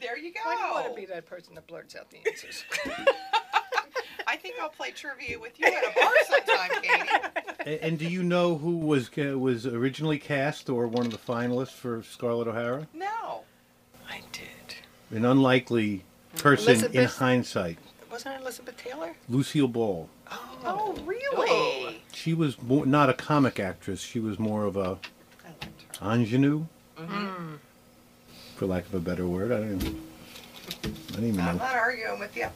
There 0.00 0.16
you 0.18 0.32
go. 0.32 0.40
I 0.46 0.54
don't 0.54 0.70
want 0.72 0.88
to 0.88 0.94
be 1.00 1.06
that 1.06 1.26
person 1.26 1.54
that 1.54 1.66
blurts 1.66 1.94
out 1.94 2.10
the 2.10 2.18
answers? 2.28 2.64
I 4.28 4.36
think 4.36 4.56
I'll 4.60 4.68
play 4.68 4.90
trivia 4.90 5.38
with 5.38 5.58
you 5.58 5.66
at 5.66 5.72
a 5.72 5.98
bar 5.98 6.12
sometime, 6.28 6.82
Katie. 6.82 7.08
A- 7.66 7.84
And 7.84 7.98
do 7.98 8.06
you 8.06 8.22
know 8.22 8.58
who 8.58 8.76
was 8.76 9.08
ca- 9.08 9.34
was 9.36 9.66
originally 9.66 10.18
cast 10.18 10.68
or 10.68 10.86
one 10.86 11.06
of 11.06 11.12
the 11.12 11.18
finalists 11.18 11.72
for 11.72 12.02
Scarlett 12.02 12.46
O'Hara? 12.48 12.86
No. 12.92 13.42
I 14.08 14.20
did. 14.32 14.74
An 15.16 15.24
unlikely 15.24 16.04
person 16.36 16.94
in 16.94 17.04
hindsight. 17.06 17.78
Wasn't 18.10 18.34
it 18.34 18.40
Elizabeth 18.42 18.76
Taylor? 18.76 19.14
Lucille 19.30 19.68
Ball. 19.68 20.08
Oh, 20.64 20.94
really? 21.06 22.02
She 22.12 22.34
was 22.34 22.60
more, 22.60 22.84
not 22.84 23.08
a 23.08 23.14
comic 23.14 23.58
actress. 23.58 24.00
She 24.00 24.20
was 24.20 24.38
more 24.38 24.64
of 24.64 24.76
a 24.76 24.98
I 25.44 25.48
liked 25.48 25.64
her. 26.00 26.12
ingenue, 26.14 26.66
Mm-hmm. 26.98 27.54
for 28.56 28.66
lack 28.66 28.84
of 28.86 28.94
a 28.94 29.00
better 29.00 29.26
word. 29.26 29.52
I 29.52 29.58
don't. 29.58 29.72
Even, 29.82 30.02
I 30.84 31.12
don't 31.14 31.24
even 31.24 31.40
I'm 31.40 31.56
know. 31.56 31.64
not 31.64 31.76
arguing 31.76 32.18
with 32.18 32.36
you. 32.36 32.46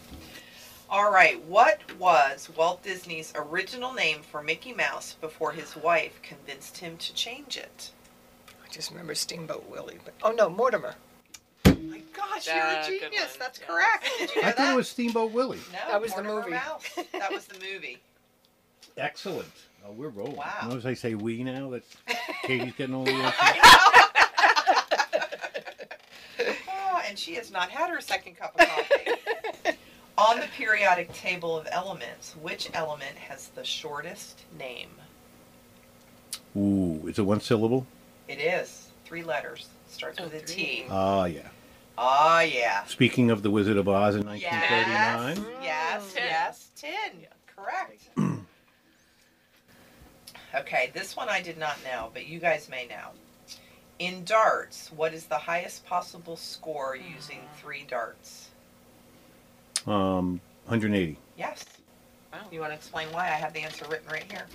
All 0.93 1.11
right. 1.11 1.43
What 1.47 1.81
was 1.99 2.51
Walt 2.55 2.83
Disney's 2.83 3.33
original 3.35 3.95
name 3.95 4.21
for 4.21 4.43
Mickey 4.43 4.75
Mouse 4.75 5.15
before 5.23 5.53
his 5.53 5.75
wife 5.75 6.21
convinced 6.23 6.77
him 6.79 6.99
to 6.99 7.15
change 7.15 7.57
it? 7.57 7.91
I 8.63 8.69
just 8.71 8.91
remember 8.91 9.15
Steamboat 9.15 9.69
Willie. 9.71 9.99
But, 10.05 10.13
oh 10.23 10.33
no, 10.33 10.51
Mortimer. 10.51 10.95
My 11.65 12.03
gosh, 12.15 12.47
you're 12.47 12.57
a 12.63 12.85
good 12.87 13.01
genius. 13.01 13.31
one. 13.31 13.39
That's 13.39 13.59
Yes. 13.59 13.67
correct. 13.69 14.05
Did 14.19 14.35
you 14.35 14.43
know 14.43 14.49
I 14.49 14.51
that? 14.51 14.57
thought 14.59 14.73
it 14.75 14.77
was 14.77 14.89
Steamboat 14.89 15.33
Willie. 15.33 15.61
No, 15.73 15.79
That 15.93 16.01
was 16.03 16.13
the 16.15 16.23
Mortimer 16.23 16.41
movie. 16.43 16.51
Mouse. 16.57 16.85
That 17.13 17.33
was 17.33 17.47
the 17.47 17.59
movie. 17.59 17.99
Excellent. 18.99 19.49
Oh, 19.87 19.93
we're 19.93 20.11
rolling. 20.11 20.37
Wow. 20.37 20.69
Notice 20.69 20.85
I 20.85 20.93
say 20.95 21.15
we 21.15 21.43
now 21.43 21.71
that 21.71 21.85
Katie's 22.45 22.75
getting 22.77 22.95
all 22.95 23.05
the 23.05 23.13
answers. 23.13 23.33
Oh, 26.69 27.01
and 27.09 27.19
she 27.19 27.35
has 27.35 27.51
not 27.51 27.71
had 27.71 27.89
her 27.89 28.01
second 28.03 28.37
cup 28.37 28.55
of 28.61 28.69
coffee. 28.69 29.11
On 30.23 30.39
the 30.39 30.47
periodic 30.57 31.13
table 31.13 31.57
of 31.59 31.67
elements, 31.73 32.37
which 32.41 32.71
element 32.75 33.17
has 33.17 33.49
the 33.49 33.65
shortest 33.65 34.43
name? 34.57 34.91
Ooh, 36.57 37.05
is 37.09 37.19
it 37.19 37.23
one 37.23 37.41
syllable? 37.41 37.87
It 38.29 38.39
is 38.39 38.91
three 39.05 39.25
letters. 39.25 39.69
Starts 39.89 40.21
Oh, 40.21 40.25
with 40.25 40.35
a 40.35 40.39
three. 40.39 40.55
T. 40.65 40.85
Ah, 40.89 41.25
yeah. 41.25 41.49
Ah, 41.99 42.41
yeah. 42.43 42.85
Speaking 42.85 43.31
of 43.33 43.43
the 43.43 43.51
Wizard 43.51 43.77
of 43.77 43.89
Oz 43.89 44.15
in 44.15 44.23
Yes, 44.37 44.53
1939. 44.53 45.63
yes, 45.63 46.13
Tin. 46.13 46.23
yes. 46.25 46.71
Tin. 46.77 47.27
Correct. 47.57 48.09
okay, 50.55 50.91
this 50.95 51.17
one 51.17 51.29
I 51.29 51.43
did 51.43 51.59
not 51.59 51.79
know, 51.83 52.11
but 52.15 52.27
you 52.27 52.39
guys 52.39 52.69
may 52.69 52.87
know. 52.87 53.09
In 53.99 54.23
darts, 54.25 54.93
what 54.93 55.13
is 55.15 55.25
the 55.27 55.39
highest 55.39 55.85
possible 55.85 56.37
score 56.37 56.97
using 56.97 57.41
three 57.61 57.85
darts? 57.89 58.51
Um, 59.87 60.41
180. 60.67 61.19
Yes. 61.37 61.65
You 62.51 62.61
want 62.61 62.73
to 62.73 62.77
explain 62.77 63.09
why? 63.13 63.25
I 63.27 63.33
have 63.33 63.53
the 63.53 63.61
answer 63.61 63.87
written 63.89 64.09
right 64.11 64.31
here. 64.31 64.47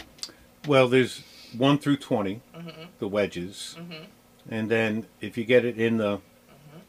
Well, 0.67 0.87
there's 0.87 1.23
1 1.57 1.77
through 1.79 1.97
20, 1.97 2.41
Mm-hmm. 2.55 2.69
the 2.99 3.07
wedges. 3.07 3.75
Mm-hmm. 3.79 4.03
And 4.49 4.69
then 4.69 5.05
if 5.21 5.37
you 5.37 5.43
get 5.45 5.65
it 5.65 5.77
in 5.79 5.97
the 5.97 6.17
Mhm. 6.17 6.81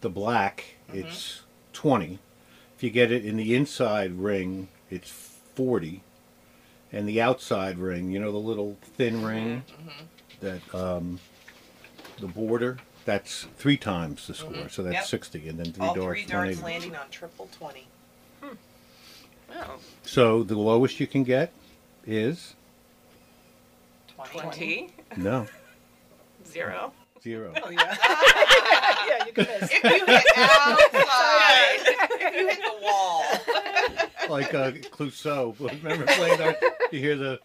the 0.00 0.08
black, 0.10 0.76
it's 0.92 1.42
20. 1.72 2.18
If 2.76 2.82
you 2.82 2.90
get 2.90 3.12
it 3.12 3.24
in 3.24 3.36
the 3.36 3.54
inside 3.54 4.12
ring, 4.12 4.68
it's 4.90 5.10
40. 5.54 6.02
And 6.92 7.08
the 7.08 7.20
outside 7.20 7.78
ring, 7.78 8.10
you 8.10 8.18
know 8.18 8.32
the 8.32 8.38
little 8.38 8.76
thin 8.96 9.22
ring 9.24 9.62
that 10.40 10.74
um, 10.74 11.18
the 12.18 12.26
border, 12.28 12.78
that's 13.06 13.46
three 13.56 13.76
times 13.78 14.26
the 14.26 14.34
score. 14.34 14.50
Mhm. 14.52 14.70
So 14.70 14.82
that's 14.82 14.94
Yep. 14.94 15.04
60 15.06 15.48
and 15.48 15.58
then 15.58 15.72
three 15.72 15.86
All 15.86 15.94
darts, 15.94 16.20
three 16.20 16.26
darts 16.30 16.56
180. 16.60 16.62
landing 16.62 16.96
on 16.96 17.08
triple 17.10 17.48
20. 17.56 17.86
Oh, 19.48 19.78
So 20.02 20.42
the 20.42 20.58
lowest 20.58 21.00
you 21.00 21.06
can 21.06 21.22
get 21.24 21.52
is 22.06 22.54
20. 24.08 24.38
20, 24.40 24.90
no, 25.16 25.46
zero. 26.46 26.92
zero. 27.22 27.52
Oh 27.62 27.70
yeah. 27.70 27.96
yeah, 29.08 29.24
you 29.26 29.32
can 29.32 29.44
miss. 29.46 29.70
If 29.72 29.82
you 29.84 29.90
hit 30.04 30.26
outside, 30.36 31.78
if 32.20 32.34
you 32.34 32.48
hit 32.48 32.58
the 32.58 32.74
wall. 32.82 33.24
like 34.28 34.52
uh, 34.52 34.72
Clouseau. 34.90 35.54
Remember 35.58 36.04
playing 36.06 36.38
that? 36.38 36.60
You 36.90 36.98
hear 37.00 37.16
the 37.16 37.40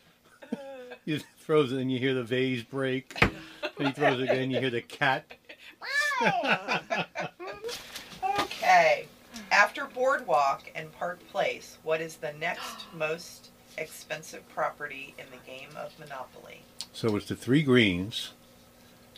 he 1.06 1.18
throws 1.46 1.72
it 1.72 1.80
and 1.80 1.91
you 1.91 2.00
hear 2.00 2.13
the 2.13 2.24
vase 2.24 2.63
break. 2.63 3.15
And 3.22 3.88
he 3.88 3.94
throws 3.94 4.20
it 4.20 4.24
again. 4.30 4.51
You 4.51 4.60
hear 4.60 4.70
the 4.70 4.82
cat. 4.82 5.25
Okay. 8.40 9.08
After 9.51 9.86
Boardwalk 9.86 10.63
and 10.75 10.92
Park 10.94 11.20
Place, 11.32 11.78
what 11.84 12.01
is 12.01 12.18
the 12.18 12.34
next 12.34 12.86
most 12.94 13.50
expensive 13.78 14.48
property 14.50 15.13
in 15.18 15.25
the 15.32 15.38
game 15.50 15.70
of 15.78 15.98
Monopoly? 16.00 16.62
So 16.94 17.16
it's 17.16 17.28
the 17.28 17.36
three 17.36 17.63
greens. 17.63 18.32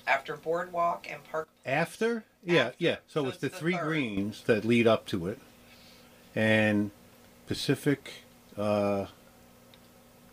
After 0.06 0.36
Boardwalk 0.36 1.08
and 1.10 1.24
Park 1.24 1.48
After, 1.66 2.26
yeah, 2.44 2.66
After. 2.68 2.76
yeah. 2.78 2.96
So, 3.08 3.22
So 3.22 3.28
it's 3.28 3.36
it's 3.36 3.42
the 3.42 3.50
the 3.50 3.56
three 3.58 3.74
third. 3.78 3.84
greens 3.86 4.44
that 4.46 4.66
lead 4.66 4.86
up 4.86 5.06
to 5.08 5.28
it, 5.28 5.40
and 6.36 6.92
Pacific, 7.48 8.12
uh, 8.58 9.06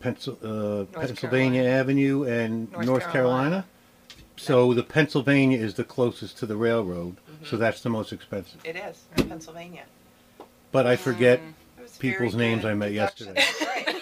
Pencil, 0.01 0.33
uh, 0.43 0.85
Pennsylvania 0.97 1.61
Carolina. 1.61 1.79
Avenue, 1.79 2.23
and 2.25 2.71
North, 2.73 2.85
North 2.85 3.11
Carolina. 3.11 3.11
Carolina. 3.13 3.65
So 4.41 4.73
the 4.73 4.81
Pennsylvania 4.81 5.59
is 5.59 5.75
the 5.75 5.83
closest 5.83 6.35
to 6.39 6.47
the 6.47 6.55
railroad, 6.57 7.15
Mm-hmm. 7.17 7.45
so 7.45 7.57
that's 7.57 7.81
the 7.81 7.89
most 7.91 8.11
expensive. 8.11 8.59
It 8.65 8.75
is 8.75 9.03
in 9.17 9.29
Pennsylvania. 9.29 9.83
But 10.71 10.87
I 10.87 10.95
forget 10.95 11.39
It 11.77 11.81
was 11.83 11.97
People's 11.97 12.33
names 12.33 12.63
good 12.63 12.71
I 12.71 12.73
met 12.73 12.89
deduction. 12.89 13.35
yesterday. 13.35 14.01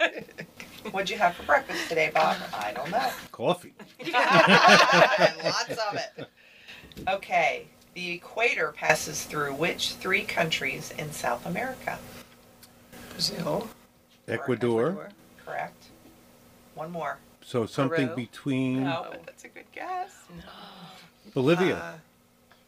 Right. 0.00 0.46
What'd 0.92 1.10
you 1.10 1.16
have 1.18 1.36
for 1.36 1.44
breakfast 1.44 1.88
today, 1.88 2.10
Bob? 2.12 2.36
I 2.52 2.72
don't 2.72 2.90
know. 2.90 3.08
coffee. 3.30 3.72
lots 4.12 5.70
of 5.70 5.94
it. 6.18 6.28
Okay, 7.08 7.66
the 7.94 8.10
equator 8.14 8.72
passes 8.72 9.22
through 9.24 9.54
which 9.54 9.92
three 9.94 10.24
countries 10.24 10.92
in 10.98 11.12
South 11.12 11.46
America? 11.46 11.98
Brazil. 13.10 13.68
Ecuador. 14.26 15.08
Correct. 15.46 15.84
One 16.74 16.90
more. 16.90 17.18
So 17.44 17.66
something 17.66 18.06
Peru. 18.08 18.16
between 18.16 18.84
No, 18.84 19.06
but 19.10 19.26
that's 19.26 19.44
a 19.44 19.48
good 19.48 19.70
guess. 19.72 20.14
Bolivia. 21.34 21.76
Uh, 21.76 21.92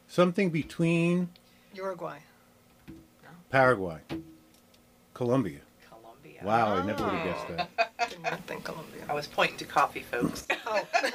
something 0.08 0.50
between 0.50 1.28
Uruguay. 1.75 2.18
Paraguay. 3.50 3.99
Colombia. 5.14 5.61
Colombia. 5.88 6.40
Wow, 6.42 6.75
I 6.76 6.84
never 6.84 7.04
would 7.04 7.12
have 7.14 7.26
Oh. 7.26 7.30
guessed 7.56 7.70
that. 7.78 8.08
Did 8.11 8.23
not 8.23 8.40
think 8.46 8.64
Colombia. 8.64 9.04
I 9.08 9.14
was 9.14 9.26
pointing 9.28 9.56
to 9.58 9.64
coffee, 9.64 10.00
folks, 10.02 10.46
Oh. 10.66 10.82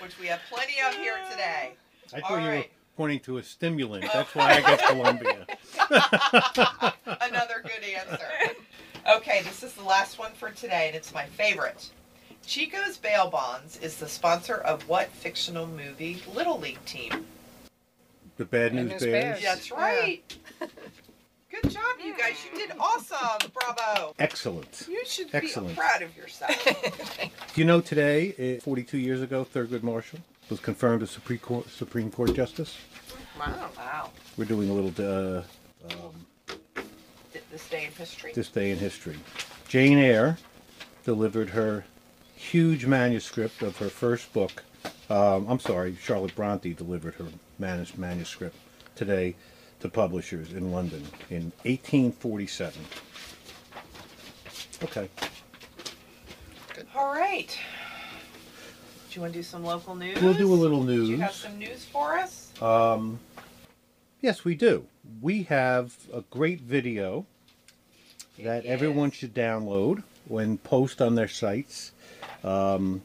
which 0.00 0.18
we 0.18 0.26
have 0.26 0.40
plenty 0.50 0.74
of 0.86 0.94
here 0.94 1.18
today. 1.30 1.72
I 2.14 2.20
All 2.20 2.28
thought 2.28 2.38
you 2.42 2.48
were 2.48 2.54
right. 2.54 2.70
pointing 2.96 3.20
to 3.20 3.38
a 3.38 3.42
stimulant. 3.42 4.04
That's 4.12 4.34
why 4.34 4.54
I 4.54 4.60
guess 4.62 4.80
Colombia. 4.88 5.46
Another 7.20 7.62
good 7.62 7.84
answer. 7.84 8.54
Okay, 9.10 9.42
this 9.42 9.64
is 9.64 9.72
the 9.72 9.82
last 9.82 10.20
one 10.20 10.30
for 10.34 10.50
today, 10.50 10.86
and 10.86 10.94
it's 10.94 11.12
my 11.12 11.26
favorite. 11.26 11.90
Chico's 12.46 12.96
Bail 12.96 13.28
Bonds 13.28 13.76
is 13.78 13.96
the 13.96 14.08
sponsor 14.08 14.58
of 14.58 14.88
what 14.88 15.08
fictional 15.08 15.66
movie 15.66 16.22
Little 16.32 16.60
League 16.60 16.84
team? 16.84 17.26
The 18.36 18.44
Bad 18.44 18.72
Bad 18.72 18.74
News 18.74 18.90
News 18.92 19.02
Bears. 19.02 19.24
Bears. 19.24 19.42
That's 19.42 19.72
right. 19.72 20.22
Good 20.60 21.70
job, 21.72 21.82
you 22.02 22.16
guys. 22.16 22.36
You 22.44 22.56
did 22.56 22.76
awesome. 22.78 23.50
Bravo. 23.52 24.14
Excellent. 24.20 24.86
You 24.88 25.04
should 25.04 25.34
Excellent. 25.34 25.70
be 25.70 25.74
proud 25.74 26.02
of 26.02 26.16
yourself. 26.16 26.64
Do 27.54 27.60
you 27.60 27.64
know 27.64 27.80
today, 27.80 28.32
eh, 28.38 28.60
42 28.60 28.96
years 28.96 29.22
ago, 29.22 29.44
Thurgood 29.44 29.82
Marshall 29.82 30.20
was 30.48 30.60
confirmed 30.60 31.02
as 31.02 31.10
Supreme 31.10 31.40
Court, 31.40 31.68
Supreme 31.68 32.12
Court 32.12 32.32
Justice? 32.34 32.78
Wow. 33.36 33.70
wow. 33.76 34.10
We're 34.36 34.44
doing 34.44 34.70
a 34.70 34.72
little 34.72 34.92
uh, 35.04 35.42
um, 35.84 35.88
Th- 35.88 36.29
This 37.60 37.68
day 37.68 37.84
in 37.86 37.92
history. 37.92 38.32
this 38.34 38.48
day 38.48 38.70
in 38.70 38.78
history. 38.78 39.16
Jane 39.68 39.98
Eyre 39.98 40.38
delivered 41.04 41.50
her 41.50 41.84
huge 42.34 42.86
manuscript 42.86 43.62
of 43.62 43.76
her 43.78 43.88
first 43.88 44.32
book. 44.32 44.64
Um, 45.08 45.46
I'm 45.48 45.60
sorry, 45.60 45.96
Charlotte 46.00 46.34
Bronte 46.34 46.72
delivered 46.74 47.14
her 47.14 47.26
manus- 47.58 47.96
manuscript 47.98 48.56
today 48.96 49.36
to 49.80 49.88
publishers 49.88 50.52
in 50.52 50.72
London 50.72 51.06
in 51.30 51.52
1847. 51.64 52.82
Okay. 54.82 55.08
All 56.96 57.12
right. 57.12 57.58
Do 59.10 59.14
you 59.16 59.20
want 59.22 59.32
to 59.32 59.38
do 59.38 59.42
some 59.42 59.64
local 59.64 59.94
news? 59.94 60.20
We'll 60.22 60.34
do 60.34 60.52
a 60.52 60.54
little 60.54 60.84
Do 60.84 60.92
you 61.04 61.16
news. 61.16 61.20
have 61.20 61.32
some 61.34 61.58
news 61.58 61.84
for 61.84 62.16
us? 62.16 62.52
Um, 62.62 63.18
yes, 64.20 64.44
we 64.44 64.54
do. 64.54 64.86
We 65.20 65.42
have 65.44 65.96
a 66.12 66.22
great 66.30 66.60
video 66.60 67.26
that 68.44 68.64
Yes. 68.64 68.72
everyone 68.72 69.10
should 69.10 69.34
download 69.34 70.02
and 70.30 70.62
post 70.62 71.00
on 71.02 71.14
their 71.14 71.28
sites. 71.28 71.92
Um, 72.44 73.02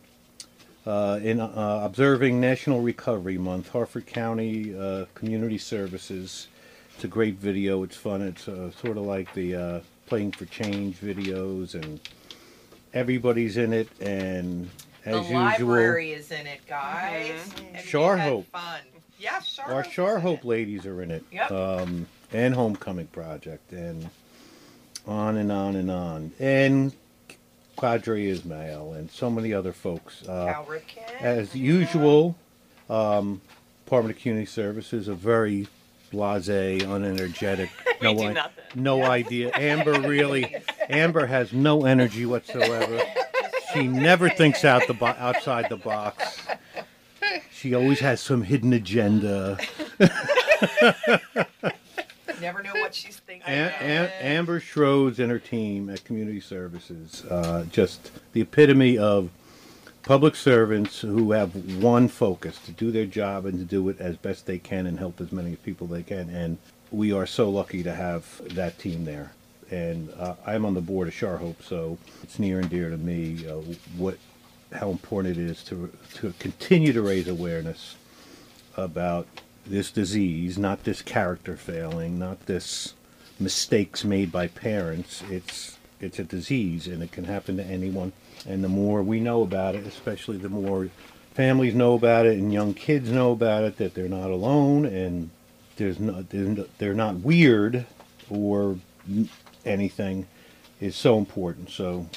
uh, 0.85 1.19
in 1.23 1.39
uh, 1.39 1.81
observing 1.83 2.39
National 2.39 2.79
Recovery 2.81 3.37
Month, 3.39 3.69
Harford 3.69 4.05
County 4.05 4.77
uh, 4.77 5.05
Community 5.15 5.57
Services. 5.57 6.47
It's 6.93 7.03
a 7.03 7.07
great 7.07 7.35
video. 7.35 7.81
It's 7.83 7.95
fun. 7.95 8.21
It's 8.21 8.47
uh, 8.47 8.69
sort 8.71 8.97
of 8.97 9.03
like 9.03 9.33
the 9.33 9.55
uh, 9.55 9.79
Playing 10.05 10.31
for 10.31 10.45
Change 10.45 10.97
videos, 11.01 11.73
and 11.73 11.99
everybody's 12.93 13.57
in 13.57 13.73
it. 13.73 13.89
And 13.99 14.69
as 15.05 15.15
the 15.27 15.33
usual, 15.33 15.39
library 15.41 16.11
is 16.13 16.31
in 16.31 16.45
it, 16.45 16.61
guys. 16.67 17.31
Mhm. 17.31 17.73
Have 17.73 17.83
you 17.85 17.89
Shar 17.89 18.17
had 18.17 18.29
Hope. 18.29 18.45
Fun. 18.51 18.79
Yeah, 19.19 19.39
Shar 19.41 19.65
Our 19.65 19.73
Hope 19.81 19.87
is 19.87 19.93
Shar 19.93 20.15
in 20.17 20.21
Hope 20.21 20.45
ladies 20.45 20.85
are 20.85 21.01
in 21.01 21.09
it. 21.11 21.23
Yep. 21.31 21.51
Um, 21.51 22.05
and 22.31 22.53
Homecoming 22.53 23.07
Project, 23.07 23.71
and 23.73 24.07
on 25.07 25.37
and 25.37 25.51
on 25.51 25.75
and 25.75 25.91
on. 25.91 26.31
And 26.39 26.93
Quadre 27.77 28.27
Ismail, 28.29 28.93
and 28.93 29.11
so 29.11 29.29
many 29.29 29.53
other 29.53 29.73
folks. 29.73 30.27
Uh, 30.27 30.63
as 31.19 31.55
usual, 31.55 32.35
um, 32.89 33.41
Department 33.83 34.15
of 34.15 34.21
Community 34.21 34.45
Services, 34.45 35.07
a 35.07 35.13
very 35.13 35.67
blase, 36.11 36.47
unenergetic. 36.47 37.69
No 38.01 38.13
do 38.13 38.23
i-. 38.37 38.49
No 38.75 39.03
idea. 39.03 39.51
Amber 39.55 40.01
really, 40.01 40.53
Amber 40.89 41.25
has 41.25 41.53
no 41.53 41.85
energy 41.85 42.25
whatsoever. 42.25 43.01
She 43.73 43.87
never 43.87 44.29
thinks 44.29 44.65
out 44.65 44.85
the 44.87 44.93
bo- 44.93 45.15
outside 45.17 45.69
the 45.69 45.77
box. 45.77 46.45
She 47.51 47.73
always 47.73 47.99
has 48.01 48.19
some 48.19 48.43
hidden 48.43 48.73
agenda. 48.73 49.57
Never 53.03 53.07
know 53.07 53.09
what 53.09 53.13
she's 53.13 53.19
thinking. 53.19 53.47
Am- 53.47 54.11
Amber 54.19 54.59
Schroeds 54.59 55.19
and 55.19 55.31
her 55.31 55.39
team 55.39 55.89
at 55.89 56.03
Community 56.03 56.39
Services, 56.39 57.25
uh, 57.25 57.65
just 57.71 58.11
the 58.33 58.41
epitome 58.41 58.97
of 58.97 59.29
public 60.03 60.35
servants 60.35 60.99
who 61.01 61.31
have 61.31 61.55
one 61.81 62.07
focus 62.07 62.59
to 62.59 62.71
do 62.71 62.91
their 62.91 63.05
job 63.05 63.45
and 63.45 63.57
to 63.59 63.65
do 63.65 63.87
it 63.89 63.99
as 63.99 64.17
best 64.17 64.45
they 64.45 64.59
can 64.59 64.85
and 64.85 64.99
help 64.99 65.19
as 65.19 65.31
many 65.31 65.55
people 65.57 65.87
they 65.87 66.03
can. 66.03 66.29
And 66.29 66.57
we 66.91 67.11
are 67.11 67.25
so 67.25 67.49
lucky 67.49 67.83
to 67.83 67.93
have 67.93 68.41
that 68.55 68.77
team 68.77 69.05
there. 69.05 69.31
And 69.71 70.13
uh, 70.17 70.35
I'm 70.45 70.63
on 70.65 70.75
the 70.75 70.81
board 70.81 71.07
of 71.07 71.13
Shar 71.13 71.37
Hope, 71.37 71.63
so 71.63 71.97
it's 72.21 72.37
near 72.37 72.59
and 72.59 72.69
dear 72.69 72.91
to 72.91 72.97
me 72.97 73.47
uh, 73.47 73.55
what 73.97 74.17
how 74.71 74.89
important 74.89 75.37
it 75.37 75.41
is 75.41 75.63
to 75.63 75.91
to 76.15 76.33
continue 76.37 76.93
to 76.93 77.01
raise 77.01 77.27
awareness 77.27 77.95
about 78.77 79.27
this 79.65 79.91
disease, 79.91 80.57
not 80.57 80.83
this 80.83 81.01
character 81.01 81.57
failing, 81.57 82.19
not 82.19 82.45
this 82.45 82.93
mistakes 83.39 84.03
made 84.03 84.31
by 84.31 84.47
parents. 84.47 85.23
It's 85.29 85.77
it's 85.99 86.19
a 86.19 86.23
disease 86.23 86.87
and 86.87 87.01
it 87.01 87.11
can 87.11 87.23
happen 87.23 87.57
to 87.57 87.63
anyone. 87.63 88.11
And 88.47 88.63
the 88.63 88.69
more 88.69 89.01
we 89.01 89.19
know 89.19 89.41
about 89.41 89.75
it, 89.75 89.87
especially 89.87 90.37
the 90.37 90.49
more 90.49 90.89
families 91.33 91.73
know 91.73 91.93
about 91.93 92.25
it 92.25 92.37
and 92.37 92.53
young 92.53 92.73
kids 92.73 93.09
know 93.09 93.31
about 93.31 93.63
it, 93.63 93.77
that 93.77 93.93
they're 93.93 94.09
not 94.09 94.29
alone 94.29 94.85
and 94.85 95.29
there's 95.77 95.99
no, 95.99 96.21
they're 96.77 96.93
not 96.93 97.15
weird 97.15 97.85
or 98.29 98.77
anything, 99.65 100.27
is 100.79 100.95
so 100.95 101.17
important. 101.17 101.69
So 101.69 102.07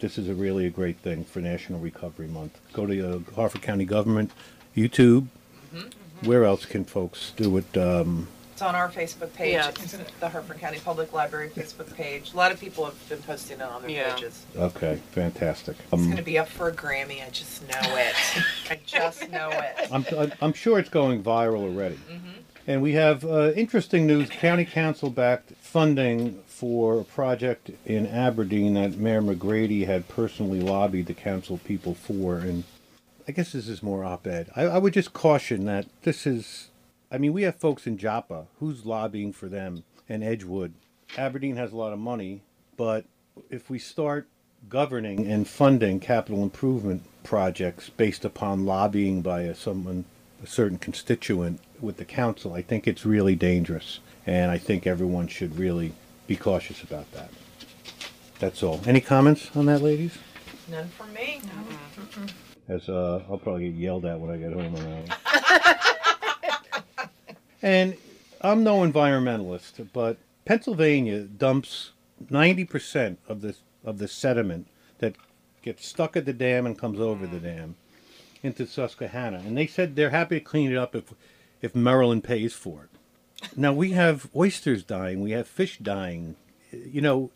this 0.00 0.16
is 0.16 0.28
a 0.28 0.34
really 0.34 0.66
a 0.66 0.70
great 0.70 0.98
thing 0.98 1.24
for 1.24 1.40
National 1.40 1.80
Recovery 1.80 2.28
Month. 2.28 2.58
Go 2.72 2.86
to 2.86 3.16
uh, 3.16 3.34
Harford 3.34 3.62
County 3.62 3.84
Government, 3.84 4.30
YouTube. 4.76 5.26
Where 6.22 6.44
else 6.44 6.64
can 6.64 6.84
folks 6.84 7.32
do 7.36 7.56
it? 7.56 7.76
Um, 7.76 8.28
It's 8.52 8.62
on 8.62 8.74
our 8.76 8.88
Facebook 8.88 9.32
page. 9.34 9.54
Yeah. 9.54 9.68
It's 9.68 9.96
the 10.20 10.28
Harford 10.28 10.58
County 10.60 10.78
Public 10.78 11.12
Library 11.12 11.48
Facebook 11.50 11.92
page. 11.94 12.32
A 12.32 12.36
lot 12.36 12.52
of 12.52 12.60
people 12.60 12.84
have 12.84 13.08
been 13.08 13.18
posting 13.22 13.58
it 13.58 13.62
on 13.62 13.82
their 13.82 13.90
Yeah. 13.90 14.14
pages. 14.14 14.46
okay, 14.56 15.00
fantastic. 15.10 15.76
It's 15.78 15.92
Um, 15.92 16.04
going 16.04 16.16
to 16.16 16.22
be 16.22 16.38
up 16.38 16.48
for 16.48 16.68
a 16.68 16.72
Grammy. 16.72 17.26
I 17.26 17.30
just 17.30 17.62
know 17.68 17.96
it. 17.96 18.14
I 18.70 18.78
just 18.86 19.28
know 19.30 19.50
it. 19.50 19.88
I'm, 19.92 20.32
I'm 20.40 20.52
sure 20.52 20.78
it's 20.78 20.88
going 20.88 21.22
viral 21.22 21.62
already. 21.64 21.98
And 22.66 22.80
we 22.80 22.92
have 22.92 23.24
uh, 23.26 23.52
interesting 23.52 24.06
news. 24.06 24.30
County 24.30 24.64
Council 24.64 25.10
backed 25.10 25.52
funding 25.60 26.40
for 26.46 27.00
a 27.00 27.04
project 27.04 27.70
in 27.84 28.06
Aberdeen 28.06 28.72
that 28.74 28.96
Mayor 28.96 29.20
McGrady 29.20 29.84
had 29.86 30.08
personally 30.08 30.60
lobbied 30.60 31.06
the 31.06 31.12
council 31.14 31.58
people 31.58 31.92
for. 31.94 32.36
And 32.38 32.64
I 33.26 33.32
guess 33.32 33.52
this 33.52 33.68
is 33.68 33.82
more 33.82 34.04
op 34.04 34.26
ed. 34.26 34.50
I, 34.54 34.64
I 34.64 34.78
would 34.78 34.92
just 34.92 35.12
caution 35.12 35.64
that 35.64 35.86
this 36.02 36.26
is, 36.26 36.70
I 37.10 37.18
mean, 37.18 37.32
we 37.32 37.42
have 37.42 37.56
folks 37.56 37.86
in 37.86 37.96
Joppa. 37.96 38.46
Who's 38.58 38.84
lobbying 38.84 39.32
for 39.32 39.48
them? 39.48 39.84
And 40.08 40.22
Edgewood. 40.22 40.74
Aberdeen 41.16 41.56
has 41.56 41.72
a 41.72 41.76
lot 41.76 41.92
of 41.92 41.98
money, 41.98 42.42
but 42.76 43.06
if 43.48 43.70
we 43.70 43.78
start 43.78 44.28
governing 44.68 45.26
and 45.26 45.48
funding 45.48 46.00
capital 46.00 46.42
improvement 46.42 47.02
projects 47.22 47.88
based 47.88 48.24
upon 48.24 48.66
lobbying 48.66 49.22
by 49.22 49.42
a, 49.42 49.54
someone, 49.54 50.04
a 50.42 50.46
certain 50.46 50.78
constituent 50.78 51.60
with 51.80 51.96
the 51.96 52.04
council, 52.04 52.52
I 52.52 52.62
think 52.62 52.86
it's 52.86 53.06
really 53.06 53.34
dangerous. 53.34 54.00
And 54.26 54.50
I 54.50 54.58
think 54.58 54.86
everyone 54.86 55.28
should 55.28 55.58
really 55.58 55.92
be 56.26 56.36
cautious 56.36 56.82
about 56.82 57.10
that. 57.12 57.30
That's 58.38 58.62
all. 58.62 58.80
Any 58.86 59.00
comments 59.00 59.50
on 59.54 59.66
that, 59.66 59.80
ladies? 59.80 60.18
None 60.70 60.88
from 60.88 61.12
me. 61.12 61.40
As 62.68 62.88
uh, 62.88 63.22
I'll 63.28 63.38
probably 63.38 63.70
get 63.70 63.78
yelled 63.78 64.06
at 64.06 64.18
when 64.18 64.30
I 64.30 64.36
get 64.38 64.52
home 64.52 64.74
on 64.74 65.06
that 65.06 65.18
one. 66.94 67.08
and 67.62 67.96
I'm 68.40 68.64
no 68.64 68.78
environmentalist, 68.80 69.88
but 69.92 70.16
Pennsylvania 70.44 71.20
dumps 71.20 71.92
90% 72.30 73.16
of 73.28 73.40
the 73.40 73.56
of 73.84 73.98
the 73.98 74.08
sediment 74.08 74.66
that 74.98 75.14
gets 75.62 75.86
stuck 75.86 76.16
at 76.16 76.24
the 76.24 76.32
dam 76.32 76.64
and 76.64 76.78
comes 76.78 76.98
over 76.98 77.26
the 77.26 77.38
dam 77.38 77.76
into 78.42 78.66
Susquehanna, 78.66 79.38
and 79.38 79.56
they 79.56 79.66
said 79.66 79.96
they're 79.96 80.10
happy 80.10 80.38
to 80.38 80.44
clean 80.44 80.70
it 80.70 80.76
up 80.76 80.94
if 80.94 81.12
if 81.60 81.74
Maryland 81.74 82.24
pays 82.24 82.52
for 82.52 82.84
it. 82.84 82.90
Now 83.56 83.72
we 83.72 83.92
have 83.92 84.28
oysters 84.34 84.82
dying, 84.82 85.20
we 85.20 85.32
have 85.32 85.48
fish 85.48 85.78
dying. 85.78 86.36
You 86.70 87.00
know, 87.00 87.30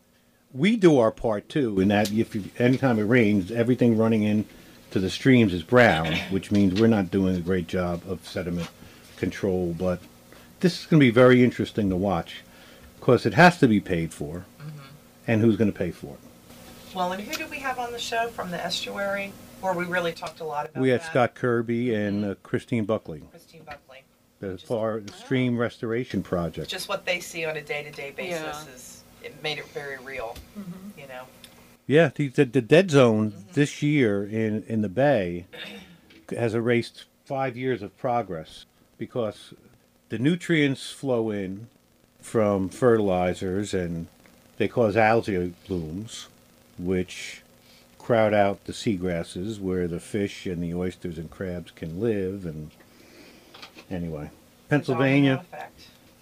we 0.53 0.77
do 0.77 0.99
our 0.99 1.11
part 1.11 1.49
too. 1.49 1.81
In 1.81 1.89
that, 1.89 2.11
if 2.13 2.35
you, 2.35 2.45
anytime 2.59 2.99
it 2.99 3.05
rains, 3.05 3.51
everything 3.51 3.97
running 3.97 4.23
in 4.23 4.47
to 4.91 4.99
the 4.99 5.11
streams 5.11 5.53
is 5.53 5.63
brown, 5.63 6.15
which 6.31 6.51
means 6.51 6.81
we're 6.81 6.87
not 6.87 7.11
doing 7.11 7.37
a 7.37 7.41
great 7.41 7.67
job 7.67 8.03
of 8.09 8.27
sediment 8.27 8.69
control. 9.17 9.75
But 9.79 10.01
this 10.61 10.81
is 10.81 10.87
going 10.87 11.01
to 11.01 11.07
be 11.07 11.11
very 11.11 11.45
interesting 11.45 11.91
to 11.91 11.97
watch 11.97 12.43
because 12.99 13.27
it 13.27 13.35
has 13.35 13.59
to 13.59 13.69
be 13.69 13.81
paid 13.81 14.13
for, 14.13 14.45
mm-hmm. 14.61 14.79
and 15.27 15.41
who's 15.41 15.57
going 15.57 15.71
to 15.71 15.79
pay 15.79 15.91
for 15.91 16.15
it? 16.15 16.95
Well, 16.95 17.13
and 17.13 17.23
who 17.23 17.33
did 17.35 17.51
we 17.51 17.59
have 17.59 17.79
on 17.79 17.93
the 17.93 17.99
show 17.99 18.29
from 18.29 18.51
the 18.51 18.65
estuary 18.65 19.33
where 19.61 19.75
we 19.75 19.85
really 19.85 20.13
talked 20.13 20.41
a 20.41 20.45
lot 20.45 20.69
about 20.69 20.81
We 20.81 20.89
had 20.89 21.01
that? 21.01 21.11
Scott 21.11 21.35
Kirby 21.35 21.95
and 21.95 22.23
mm-hmm. 22.23 22.31
uh, 22.33 22.35
Christine 22.43 22.85
Buckley, 22.85 23.23
Christine 23.31 23.63
Buckley. 23.65 24.05
the 24.41 24.57
far 24.59 25.01
the 25.01 25.13
stream 25.13 25.59
restoration 25.59 26.23
project. 26.23 26.69
Just 26.69 26.89
what 26.89 27.05
they 27.05 27.21
see 27.21 27.45
on 27.45 27.57
a 27.57 27.63
day-to-day 27.63 28.13
basis 28.17 28.41
Yeah. 28.41 28.75
is 28.75 29.03
it 29.23 29.43
made 29.43 29.59
it 29.59 29.67
very 29.69 29.99
real. 29.99 30.37
Mm-hmm. 30.59 31.01
You 31.01 31.09
know. 31.09 31.23
Yeah, 31.89 32.11
the, 32.15 32.29
the, 32.29 32.45
the 32.45 32.61
dead 32.61 32.91
zone 32.91 33.33
this 33.55 33.83
year 33.83 34.23
in, 34.23 34.63
in 34.69 34.83
the 34.83 34.91
Bay 34.91 35.47
has 36.37 36.55
erased 36.55 37.07
five 37.25 37.57
years 37.57 37.81
of 37.81 37.97
progress 37.97 38.67
because 38.99 39.55
the 40.11 40.19
nutrients 40.19 40.91
flow 40.91 41.31
in 41.31 41.69
from 42.21 42.69
fertilizers 42.69 43.73
and 43.73 44.07
they 44.59 44.69
cause 44.69 44.99
algae 44.99 45.55
blooms, 45.67 46.29
which 46.79 47.41
crowd 47.99 48.35
out 48.35 48.67
the 48.67 48.73
seagrasses 48.75 49.59
where 49.59 49.89
the 49.89 50.01
fish 50.01 50.45
and 50.45 50.63
the 50.63 50.75
oysters 50.75 51.17
and 51.17 51.31
crabs 51.31 51.71
can 51.71 51.99
live. 52.01 52.45
And 52.45 52.71
anyway, 53.91 54.31
Pennsylvania, 54.69 55.43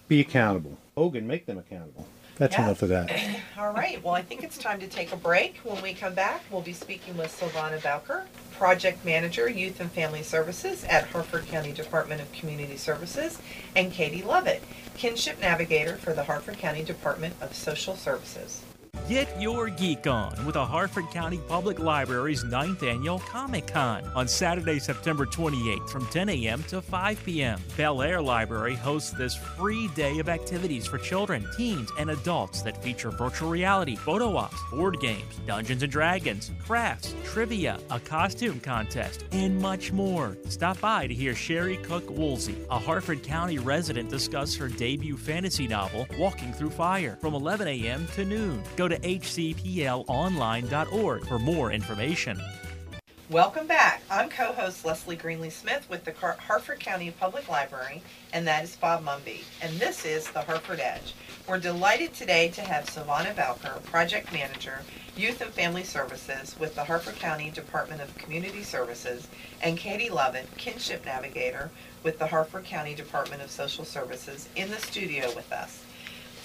be 0.07 0.21
accountable. 0.21 0.77
Hogan, 0.95 1.27
make 1.27 1.45
them 1.45 1.57
accountable. 1.57 2.07
That's 2.37 2.55
Yeah. 2.55 2.65
enough 2.65 2.81
of 2.81 2.89
that. 2.89 3.11
All 3.57 3.71
right. 3.71 4.03
Well, 4.03 4.13
I 4.13 4.21
think 4.21 4.43
it's 4.43 4.57
time 4.57 4.79
to 4.79 4.87
take 4.87 5.11
a 5.11 5.17
break. 5.17 5.57
When 5.63 5.81
we 5.81 5.93
come 5.93 6.13
back, 6.13 6.43
we'll 6.51 6.61
be 6.61 6.73
speaking 6.73 7.17
with 7.17 7.35
Sylvana 7.39 7.81
Bowker, 7.81 8.25
Project 8.57 9.03
Manager, 9.05 9.49
Youth 9.49 9.79
and 9.79 9.91
Family 9.91 10.23
Services 10.23 10.83
at 10.85 11.07
Harford 11.07 11.47
County 11.47 11.71
Department 11.71 12.21
of 12.21 12.31
Community 12.31 12.77
Services, 12.77 13.39
and 13.75 13.91
Katie 13.91 14.23
Lovett, 14.23 14.63
Kinship 14.95 15.39
Navigator 15.39 15.95
for 15.97 16.13
the 16.13 16.23
Harford 16.23 16.57
County 16.57 16.83
Department 16.83 17.35
of 17.41 17.55
Social 17.55 17.95
Services. 17.95 18.61
Get 19.09 19.41
your 19.41 19.69
geek 19.69 20.05
on 20.05 20.45
with 20.45 20.55
the 20.55 20.65
Harford 20.65 21.09
County 21.11 21.39
Public 21.47 21.79
Library's 21.79 22.43
9th 22.43 22.83
annual 22.83 23.19
Comic 23.19 23.67
Con 23.67 24.03
on 24.13 24.27
Saturday, 24.27 24.79
September 24.79 25.25
28th 25.25 25.89
from 25.89 26.05
10 26.07 26.27
a.m. 26.27 26.61
to 26.63 26.81
5 26.81 27.23
p.m. 27.23 27.57
Bel 27.77 28.01
Air 28.01 28.21
Library 28.21 28.75
hosts 28.75 29.11
this 29.11 29.33
free 29.33 29.87
day 29.95 30.19
of 30.19 30.27
activities 30.27 30.85
for 30.85 30.97
children, 30.97 31.47
teens, 31.55 31.89
and 31.97 32.09
adults 32.09 32.61
that 32.63 32.83
feature 32.83 33.09
virtual 33.09 33.49
reality, 33.49 33.95
photo 33.95 34.35
ops, 34.35 34.57
board 34.71 34.99
games, 34.99 35.39
Dungeons 35.45 35.83
and 35.83 35.91
Dragons, 35.91 36.51
crafts, 36.65 37.15
trivia, 37.23 37.79
a 37.89 38.01
costume 38.01 38.59
contest, 38.59 39.23
and 39.31 39.57
much 39.61 39.93
more. 39.93 40.37
Stop 40.49 40.81
by 40.81 41.07
to 41.07 41.13
hear 41.13 41.33
Sherry 41.33 41.77
Cook 41.77 42.09
Woolsey, 42.09 42.57
a 42.69 42.77
Harford 42.77 43.23
County 43.23 43.57
resident, 43.57 44.09
discuss 44.09 44.53
her 44.55 44.67
debut 44.67 45.15
fantasy 45.15 45.65
novel, 45.65 46.05
Walking 46.19 46.51
Through 46.51 46.71
Fire, 46.71 47.17
from 47.21 47.33
11 47.33 47.69
a.m. 47.69 48.05
to 48.15 48.25
noon. 48.25 48.61
Go 48.75 48.86
to 48.89 48.99
hcplonline.org 48.99 51.27
for 51.27 51.39
more 51.39 51.71
information. 51.71 52.39
Welcome 53.29 53.67
back. 53.67 54.03
I'm 54.09 54.29
co-host 54.29 54.85
Leslie 54.85 55.17
Greenlee 55.17 55.51
Smith 55.51 55.85
with 55.89 56.05
the 56.05 56.13
Car- 56.13 56.37
Harford 56.39 56.79
County 56.79 57.11
Public 57.11 57.49
Library, 57.49 58.01
and 58.31 58.47
that 58.47 58.63
is 58.63 58.77
Bob 58.77 59.03
Mumby. 59.03 59.43
And 59.61 59.77
this 59.81 60.05
is 60.05 60.29
the 60.29 60.39
Harford 60.39 60.79
Edge. 60.79 61.13
We're 61.45 61.59
delighted 61.59 62.13
today 62.13 62.47
to 62.49 62.61
have 62.61 62.85
Silvana 62.85 63.35
Valker, 63.35 63.83
Project 63.83 64.31
Manager, 64.31 64.79
Youth 65.17 65.41
and 65.41 65.51
Family 65.51 65.83
Services 65.83 66.55
with 66.57 66.75
the 66.75 66.85
Harford 66.85 67.17
County 67.17 67.49
Department 67.49 68.01
of 68.01 68.17
Community 68.17 68.63
Services, 68.63 69.27
and 69.61 69.77
Katie 69.77 70.09
Lovett, 70.09 70.47
Kinship 70.57 71.03
Navigator 71.03 71.69
with 72.03 72.19
the 72.19 72.27
Harford 72.27 72.63
County 72.63 72.95
Department 72.95 73.41
of 73.41 73.51
Social 73.51 73.83
Services, 73.83 74.47
in 74.55 74.71
the 74.71 74.77
studio 74.77 75.29
with 75.35 75.51
us. 75.51 75.83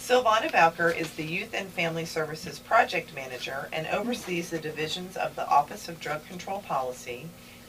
Silvana 0.02 0.50
Valker 0.50 0.90
is 0.90 1.12
the 1.12 1.22
Youth 1.22 1.54
and 1.54 1.68
Family 1.68 2.04
Services 2.04 2.58
Project 2.58 3.14
Manager 3.14 3.68
and 3.72 3.86
oversees 3.86 4.50
the 4.50 4.58
divisions 4.58 5.16
of 5.16 5.36
the 5.36 5.48
Office 5.48 5.88
of 5.88 6.00
Drug 6.00 6.26
Control 6.26 6.58
Policy, 6.58 7.28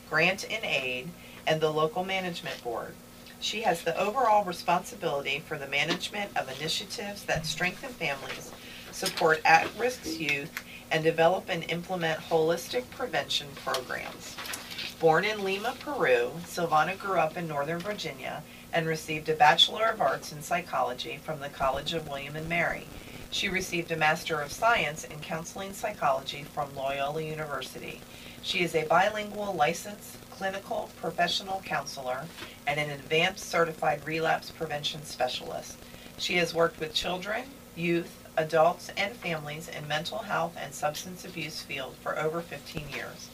Grant 0.09 0.43
and 0.49 0.65
Aid, 0.65 1.09
and 1.45 1.61
the 1.61 1.69
Local 1.69 2.03
Management 2.03 2.63
Board. 2.63 2.95
She 3.39 3.61
has 3.61 3.83
the 3.83 3.95
overall 3.99 4.43
responsibility 4.43 5.43
for 5.45 5.59
the 5.59 5.67
management 5.67 6.35
of 6.35 6.49
initiatives 6.59 7.23
that 7.25 7.45
strengthen 7.45 7.91
families, 7.91 8.51
support 8.91 9.39
at-risk 9.45 10.19
youth, 10.19 10.63
and 10.89 11.03
develop 11.03 11.49
and 11.49 11.63
implement 11.69 12.19
holistic 12.19 12.89
prevention 12.89 13.49
programs. 13.63 14.35
Born 14.99 15.23
in 15.23 15.43
Lima, 15.43 15.75
Peru, 15.79 16.31
Silvana 16.47 16.97
grew 16.97 17.19
up 17.19 17.37
in 17.37 17.47
Northern 17.47 17.79
Virginia 17.79 18.41
and 18.73 18.87
received 18.87 19.29
a 19.29 19.35
Bachelor 19.35 19.85
of 19.85 20.01
Arts 20.01 20.31
in 20.31 20.41
Psychology 20.41 21.19
from 21.23 21.39
the 21.39 21.49
College 21.49 21.93
of 21.93 22.07
William 22.09 22.35
and 22.35 22.49
Mary. 22.49 22.87
She 23.29 23.47
received 23.47 23.91
a 23.91 23.95
Master 23.95 24.41
of 24.41 24.51
Science 24.51 25.03
in 25.03 25.19
Counseling 25.19 25.73
Psychology 25.73 26.43
from 26.43 26.75
Loyola 26.75 27.21
University. 27.21 28.01
She 28.41 28.61
is 28.63 28.75
a 28.75 28.85
bilingual 28.85 29.53
licensed 29.53 30.17
clinical 30.29 30.89
professional 30.99 31.61
counselor 31.65 32.25
and 32.67 32.79
an 32.79 32.89
advanced 32.89 33.45
certified 33.45 34.05
relapse 34.05 34.49
prevention 34.49 35.03
specialist. 35.05 35.77
She 36.17 36.35
has 36.35 36.53
worked 36.53 36.79
with 36.79 36.93
children, 36.93 37.43
youth, 37.75 38.23
adults, 38.35 38.89
and 38.97 39.15
families 39.15 39.67
in 39.67 39.87
mental 39.87 40.19
health 40.19 40.55
and 40.59 40.73
substance 40.73 41.23
abuse 41.23 41.61
field 41.61 41.95
for 42.01 42.17
over 42.17 42.41
15 42.41 42.89
years. 42.89 43.29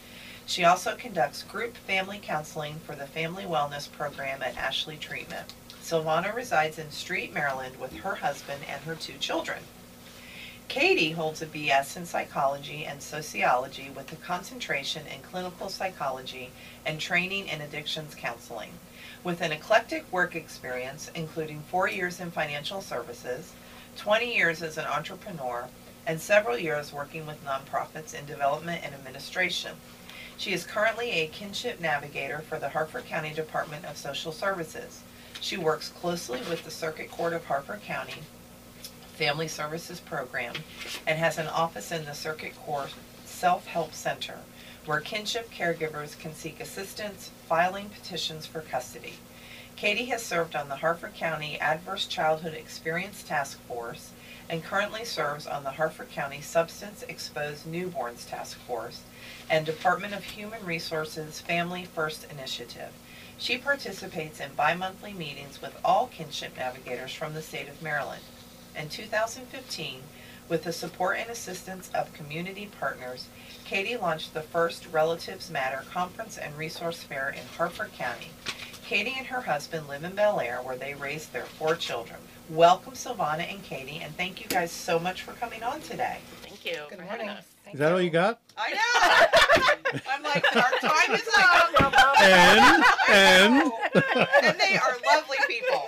She 0.50 0.64
also 0.64 0.96
conducts 0.96 1.44
group 1.44 1.76
family 1.76 2.18
counseling 2.20 2.80
for 2.84 2.96
the 2.96 3.06
Family 3.06 3.44
Wellness 3.44 3.88
Program 3.88 4.42
at 4.42 4.56
Ashley 4.56 4.96
Treatment. 4.96 5.54
Silvana 5.80 6.34
resides 6.34 6.76
in 6.76 6.90
Street, 6.90 7.32
Maryland 7.32 7.78
with 7.78 7.98
her 7.98 8.16
husband 8.16 8.64
and 8.68 8.82
her 8.82 8.96
two 8.96 9.16
children. 9.18 9.60
Katie 10.66 11.12
holds 11.12 11.40
a 11.40 11.46
BS 11.46 11.96
in 11.96 12.04
psychology 12.04 12.84
and 12.84 13.00
sociology 13.00 13.90
with 13.94 14.12
a 14.12 14.16
concentration 14.16 15.06
in 15.06 15.22
clinical 15.22 15.68
psychology 15.68 16.50
and 16.84 16.98
training 16.98 17.46
in 17.46 17.60
addictions 17.60 18.16
counseling. 18.16 18.72
With 19.22 19.42
an 19.42 19.52
eclectic 19.52 20.10
work 20.10 20.34
experience, 20.34 21.12
including 21.14 21.60
four 21.60 21.88
years 21.88 22.18
in 22.18 22.32
financial 22.32 22.80
services, 22.80 23.52
20 23.98 24.34
years 24.34 24.64
as 24.64 24.78
an 24.78 24.86
entrepreneur, 24.86 25.68
and 26.08 26.20
several 26.20 26.58
years 26.58 26.92
working 26.92 27.24
with 27.24 27.44
nonprofits 27.44 28.18
in 28.18 28.26
development 28.26 28.82
and 28.84 28.92
administration. 28.96 29.76
She 30.40 30.54
is 30.54 30.64
currently 30.64 31.10
a 31.10 31.26
kinship 31.26 31.80
navigator 31.80 32.38
for 32.38 32.58
the 32.58 32.70
Harford 32.70 33.04
County 33.04 33.30
Department 33.30 33.84
of 33.84 33.98
Social 33.98 34.32
Services. 34.32 35.02
She 35.38 35.58
works 35.58 35.90
closely 35.90 36.38
with 36.48 36.64
the 36.64 36.70
Circuit 36.70 37.10
Court 37.10 37.34
of 37.34 37.44
Harford 37.44 37.82
County 37.82 38.22
Family 39.16 39.48
Services 39.48 40.00
Program 40.00 40.54
and 41.06 41.18
has 41.18 41.36
an 41.36 41.46
office 41.46 41.92
in 41.92 42.06
the 42.06 42.14
Circuit 42.14 42.56
Court 42.56 42.88
Self-Help 43.26 43.92
Center 43.92 44.38
where 44.86 45.00
kinship 45.00 45.50
caregivers 45.50 46.18
can 46.18 46.34
seek 46.34 46.58
assistance 46.58 47.30
filing 47.46 47.90
petitions 47.90 48.46
for 48.46 48.62
custody. 48.62 49.16
Katie 49.76 50.06
has 50.06 50.24
served 50.24 50.56
on 50.56 50.70
the 50.70 50.76
Harford 50.76 51.12
County 51.12 51.60
Adverse 51.60 52.06
Childhood 52.06 52.54
Experience 52.54 53.22
Task 53.22 53.60
Force 53.68 54.12
and 54.48 54.64
currently 54.64 55.04
serves 55.04 55.46
on 55.46 55.64
the 55.64 55.72
Harford 55.72 56.10
County 56.10 56.40
Substance 56.40 57.04
Exposed 57.10 57.66
Newborns 57.66 58.26
Task 58.26 58.58
Force 58.60 59.02
and 59.50 59.66
Department 59.66 60.14
of 60.14 60.22
Human 60.22 60.64
Resources 60.64 61.40
Family 61.40 61.84
First 61.84 62.24
Initiative. 62.30 62.92
She 63.36 63.58
participates 63.58 64.38
in 64.38 64.54
bi-monthly 64.54 65.12
meetings 65.12 65.60
with 65.60 65.76
all 65.84 66.06
kinship 66.06 66.56
navigators 66.56 67.12
from 67.12 67.34
the 67.34 67.42
state 67.42 67.68
of 67.68 67.82
Maryland. 67.82 68.22
In 68.78 68.88
2015, 68.88 70.02
with 70.48 70.62
the 70.62 70.72
support 70.72 71.18
and 71.18 71.28
assistance 71.28 71.90
of 71.92 72.12
community 72.12 72.70
partners, 72.78 73.26
Katie 73.64 73.96
launched 73.96 74.34
the 74.34 74.42
first 74.42 74.86
Relatives 74.92 75.50
Matter 75.50 75.82
Conference 75.90 76.38
and 76.38 76.56
Resource 76.56 77.02
Fair 77.02 77.30
in 77.30 77.46
Harford 77.56 77.92
County. 77.94 78.30
Katie 78.84 79.14
and 79.16 79.26
her 79.28 79.42
husband 79.42 79.88
live 79.88 80.04
in 80.04 80.14
Bel 80.14 80.38
Air 80.38 80.58
where 80.62 80.76
they 80.76 80.94
raised 80.94 81.32
their 81.32 81.44
four 81.44 81.74
children. 81.74 82.20
Welcome 82.48 82.94
Silvana 82.94 83.52
and 83.52 83.62
Katie 83.64 84.00
and 84.02 84.16
thank 84.16 84.40
you 84.40 84.46
guys 84.48 84.70
so 84.70 84.98
much 84.98 85.22
for 85.22 85.32
coming 85.32 85.62
on 85.62 85.80
today. 85.80 86.18
Thank 86.42 86.64
you 86.64 86.82
Good 86.88 86.98
for 86.98 87.04
having 87.04 87.26
morning. 87.26 87.44
Us. 87.70 87.74
Is 87.74 87.80
that 87.80 87.92
all 87.92 88.00
you 88.00 88.10
got? 88.10 88.40
I 88.56 88.72
know! 88.72 90.00
I'm 90.10 90.22
like, 90.22 90.44
our 90.56 90.70
time 90.80 91.14
is 91.14 91.28
up! 91.36 92.20
And 92.20 92.84
and 93.08 93.72
and 94.42 94.60
they 94.60 94.76
are 94.76 94.96
lovely 95.14 95.38
people. 95.48 95.82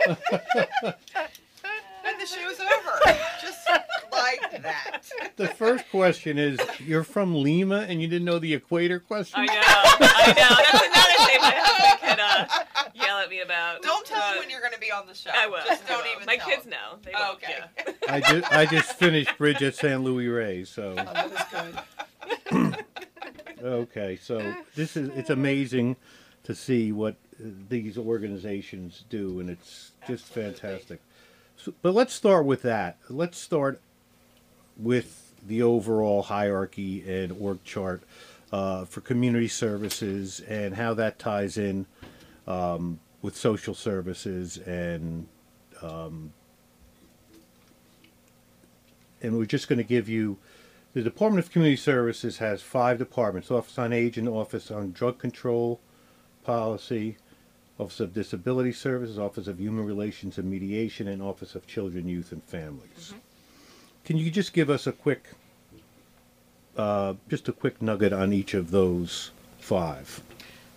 and 2.04 2.20
the 2.20 2.26
show's 2.26 2.60
over. 2.60 3.00
Just 3.40 3.68
like 4.12 4.62
that. 4.62 5.02
the 5.36 5.48
first 5.48 5.88
question 5.90 6.38
is: 6.38 6.58
You're 6.80 7.04
from 7.04 7.34
Lima, 7.42 7.86
and 7.88 8.00
you 8.02 8.08
didn't 8.08 8.24
know 8.26 8.38
the 8.38 8.54
equator 8.54 9.00
question? 9.00 9.40
I 9.40 9.46
know. 9.46 9.52
I 9.54 10.26
know. 10.36 10.56
That's 10.70 10.86
another 10.86 11.30
thing 11.30 11.40
my 11.40 11.54
husband 11.56 12.00
could 12.00 12.20
uh, 12.20 12.84
yell 13.06 13.18
at 13.18 13.28
me 13.30 13.40
about. 13.40 13.82
Don't 13.82 14.04
tell 14.06 14.22
Uh, 14.22 14.30
them 14.30 14.38
when 14.40 14.50
you're 14.50 14.60
going 14.60 14.72
to 14.74 14.80
be 14.80 14.92
on 14.92 15.06
the 15.06 15.14
show. 15.14 15.30
I 15.34 15.46
will. 15.46 15.58
Just 15.66 15.86
don't 15.86 16.02
will. 16.04 16.12
even 16.14 16.26
My 16.26 16.36
tell 16.36 16.48
kids 16.48 16.62
them. 16.64 16.70
know. 16.72 16.98
They 17.04 17.12
Oh, 17.14 17.32
okay. 17.34 17.54
yeah. 17.58 17.92
I 18.08 18.20
just 18.20 18.52
I 18.52 18.66
just 18.66 18.92
finished 18.94 19.36
Bridge 19.38 19.62
at 19.62 19.74
San 19.74 20.02
Luis 20.04 20.28
Rey, 20.28 20.64
so 20.64 20.94
Oh, 20.98 21.04
that 21.04 21.82
is 22.50 22.52
good. 22.52 22.76
okay. 23.62 24.18
So 24.20 24.54
this 24.74 24.96
is 24.96 25.08
it's 25.16 25.30
amazing 25.30 25.96
to 26.44 26.54
see 26.54 26.92
what 26.92 27.14
uh, 27.40 27.46
these 27.68 27.96
organizations 27.98 29.04
do, 29.08 29.40
and 29.40 29.48
it's 29.48 29.92
just 30.08 30.24
Absolutely. 30.28 30.52
fantastic. 30.58 31.00
So, 31.56 31.72
but 31.82 31.94
let's 31.94 32.12
start 32.12 32.44
with 32.46 32.62
that. 32.62 32.96
Let's 33.08 33.38
start 33.38 33.80
with 34.76 35.32
the 35.46 35.62
overall 35.62 36.22
hierarchy 36.22 37.02
and 37.08 37.32
org 37.40 37.62
chart 37.64 38.02
uh, 38.52 38.84
for 38.84 39.00
community 39.00 39.48
services 39.48 40.40
and 40.40 40.74
how 40.74 40.94
that 40.94 41.18
ties 41.18 41.56
in 41.56 41.86
um, 42.46 43.00
with 43.22 43.36
social 43.36 43.74
services 43.74 44.58
and 44.58 45.26
um, 45.82 46.32
and 49.20 49.36
we're 49.36 49.46
just 49.46 49.68
going 49.68 49.78
to 49.78 49.84
give 49.84 50.08
you 50.08 50.38
the 50.94 51.02
Department 51.02 51.44
of 51.44 51.50
Community 51.50 51.76
Services 51.76 52.38
has 52.38 52.60
five 52.60 52.98
departments: 52.98 53.50
Office 53.50 53.78
on 53.78 53.92
Aging, 53.92 54.28
Office 54.28 54.70
on 54.70 54.92
Drug 54.92 55.18
Control 55.18 55.80
Policy, 56.44 57.16
Office 57.78 58.00
of 58.00 58.12
Disability 58.12 58.72
Services, 58.72 59.18
Office 59.18 59.46
of 59.46 59.58
Human 59.58 59.86
Relations 59.86 60.36
and 60.36 60.50
Mediation, 60.50 61.08
and 61.08 61.22
Office 61.22 61.54
of 61.54 61.66
Children, 61.66 62.08
Youth, 62.08 62.32
and 62.32 62.42
Families. 62.44 63.14
Can 64.04 64.16
you 64.16 64.30
just 64.30 64.52
give 64.52 64.68
us 64.68 64.86
a 64.86 64.92
quick, 64.92 65.24
uh, 66.76 67.14
just 67.28 67.48
a 67.48 67.52
quick 67.52 67.80
nugget 67.80 68.12
on 68.12 68.32
each 68.32 68.54
of 68.54 68.70
those 68.70 69.30
five? 69.58 70.20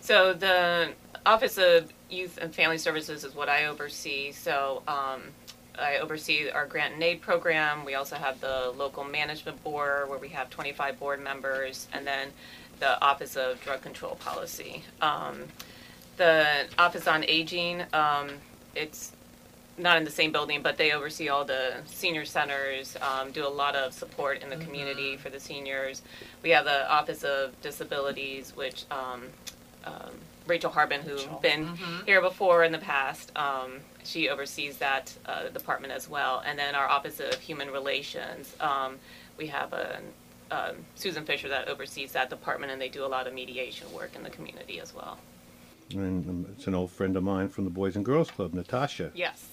So 0.00 0.32
the 0.32 0.92
Office 1.24 1.58
of 1.58 1.92
Youth 2.08 2.38
and 2.40 2.54
Family 2.54 2.78
Services 2.78 3.24
is 3.24 3.34
what 3.34 3.48
I 3.48 3.66
oversee. 3.66 4.30
So 4.30 4.82
um, 4.86 5.22
I 5.76 5.98
oversee 5.98 6.48
our 6.50 6.66
grant 6.66 6.94
and 6.94 7.02
aid 7.02 7.20
program. 7.20 7.84
We 7.84 7.94
also 7.94 8.14
have 8.14 8.40
the 8.40 8.72
local 8.76 9.02
management 9.02 9.62
board 9.64 10.08
where 10.08 10.18
we 10.18 10.28
have 10.28 10.48
25 10.50 11.00
board 11.00 11.22
members, 11.22 11.88
and 11.92 12.06
then 12.06 12.28
the 12.78 13.02
Office 13.02 13.36
of 13.36 13.60
Drug 13.62 13.82
Control 13.82 14.14
Policy. 14.14 14.84
Um, 15.02 15.44
the 16.16 16.66
Office 16.78 17.08
on 17.08 17.24
Aging, 17.24 17.82
um, 17.92 18.30
it's 18.74 19.12
not 19.78 19.96
in 19.96 20.04
the 20.04 20.10
same 20.10 20.32
building, 20.32 20.62
but 20.62 20.76
they 20.76 20.92
oversee 20.92 21.28
all 21.28 21.44
the 21.44 21.74
senior 21.86 22.24
centers, 22.24 22.96
um, 23.02 23.30
do 23.32 23.46
a 23.46 23.48
lot 23.48 23.76
of 23.76 23.92
support 23.92 24.42
in 24.42 24.48
the 24.50 24.56
community 24.56 25.16
for 25.16 25.28
the 25.30 25.40
seniors. 25.40 26.02
We 26.42 26.50
have 26.50 26.64
the 26.64 26.90
Office 26.90 27.24
of 27.24 27.60
Disabilities, 27.60 28.54
which 28.56 28.84
um, 28.90 29.24
um, 29.84 30.10
Rachel 30.46 30.70
Harbin, 30.70 31.02
who's 31.02 31.22
Rachel. 31.24 31.40
been 31.42 31.78
here 32.06 32.20
before 32.20 32.64
in 32.64 32.72
the 32.72 32.78
past, 32.78 33.32
um, 33.36 33.80
she 34.04 34.28
oversees 34.28 34.78
that 34.78 35.12
uh, 35.26 35.48
department 35.48 35.92
as 35.92 36.08
well. 36.08 36.42
And 36.46 36.58
then 36.58 36.74
our 36.74 36.88
Office 36.88 37.20
of 37.20 37.34
Human 37.34 37.70
Relations, 37.70 38.54
um, 38.60 38.96
we 39.36 39.46
have 39.48 39.72
a 39.72 39.98
um, 40.50 40.76
Susan 40.94 41.24
Fisher 41.24 41.48
that 41.48 41.68
oversees 41.68 42.12
that 42.12 42.30
department, 42.30 42.72
and 42.72 42.80
they 42.80 42.88
do 42.88 43.04
a 43.04 43.08
lot 43.08 43.26
of 43.26 43.34
mediation 43.34 43.92
work 43.92 44.14
in 44.14 44.22
the 44.22 44.30
community 44.30 44.80
as 44.80 44.94
well. 44.94 45.18
And 45.92 46.28
um, 46.28 46.46
it's 46.56 46.66
an 46.66 46.74
old 46.74 46.90
friend 46.92 47.16
of 47.16 47.22
mine 47.24 47.48
from 47.48 47.64
the 47.64 47.70
Boys 47.70 47.96
and 47.96 48.04
Girls 48.04 48.30
Club, 48.30 48.54
Natasha, 48.54 49.10
Yes. 49.14 49.48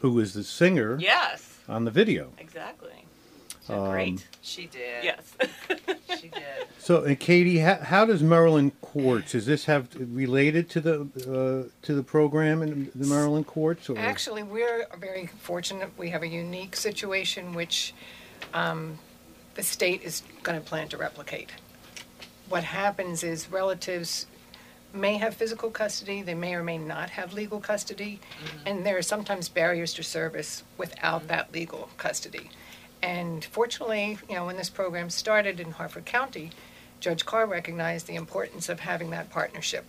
Who 0.00 0.18
is 0.20 0.34
the 0.34 0.44
singer 0.44 0.96
Yes. 1.00 1.58
on 1.68 1.84
the 1.84 1.90
video. 1.90 2.32
Exactly. 2.38 3.04
She's 3.60 3.70
Um, 3.70 3.90
great. 3.90 4.26
She 4.42 4.66
did. 4.66 5.04
Yes. 5.04 5.32
She 6.20 6.28
did. 6.28 6.66
So, 6.78 7.04
and 7.04 7.20
Katie, 7.20 7.58
how, 7.58 7.76
how 7.76 8.04
does 8.04 8.22
Maryland 8.24 8.72
courts? 8.80 9.32
Does 9.32 9.46
this 9.46 9.66
have 9.66 9.88
related 9.94 10.68
to 10.70 10.80
the 10.80 11.00
uh, 11.02 11.70
to 11.82 11.94
the 11.94 12.02
program 12.02 12.62
in 12.62 12.90
the 12.94 13.06
Maryland 13.06 13.46
courts? 13.46 13.88
Or? 13.88 13.96
Actually, 13.98 14.42
we're 14.42 14.86
very 14.98 15.26
fortunate. 15.26 15.90
We 15.96 16.10
have 16.10 16.22
a 16.24 16.26
unique 16.26 16.74
situation 16.74 17.52
which 17.54 17.94
um, 18.52 18.98
the 19.54 19.62
state 19.62 20.02
is 20.02 20.22
going 20.42 20.58
to 20.60 20.64
plan 20.66 20.88
to 20.88 20.96
replicate. 20.96 21.50
What 22.48 22.64
happens 22.64 23.22
is 23.22 23.48
relatives 23.52 24.26
may 24.92 25.18
have 25.18 25.34
physical 25.34 25.70
custody, 25.70 26.22
they 26.22 26.34
may 26.34 26.54
or 26.54 26.62
may 26.62 26.78
not 26.78 27.10
have 27.10 27.32
legal 27.32 27.60
custody, 27.60 28.20
and 28.66 28.86
there 28.86 28.96
are 28.96 29.02
sometimes 29.02 29.48
barriers 29.48 29.92
to 29.94 30.02
service 30.02 30.62
without 30.76 31.28
that 31.28 31.52
legal 31.52 31.90
custody. 31.96 32.50
And 33.02 33.44
fortunately, 33.44 34.18
you 34.28 34.34
know, 34.34 34.46
when 34.46 34.56
this 34.56 34.70
program 34.70 35.10
started 35.10 35.60
in 35.60 35.72
Harford 35.72 36.06
County, 36.06 36.50
Judge 37.00 37.24
Carr 37.24 37.46
recognized 37.46 38.06
the 38.06 38.16
importance 38.16 38.68
of 38.68 38.80
having 38.80 39.10
that 39.10 39.30
partnership 39.30 39.84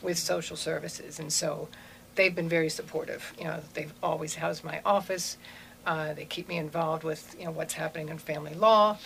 with 0.00 0.18
social 0.18 0.56
services, 0.56 1.18
and 1.18 1.32
so 1.32 1.68
they've 2.14 2.34
been 2.34 2.48
very 2.48 2.68
supportive. 2.70 3.34
You 3.38 3.44
know, 3.44 3.60
they've 3.74 3.92
always 4.02 4.36
housed 4.36 4.64
my 4.64 4.80
office. 4.84 5.36
Uh, 5.86 6.14
they 6.14 6.24
keep 6.24 6.48
me 6.48 6.56
involved 6.56 7.04
with 7.04 7.34
you 7.38 7.44
know 7.44 7.50
what's 7.50 7.74
happening 7.74 8.08
in 8.08 8.18
family 8.18 8.54
law, 8.54 8.98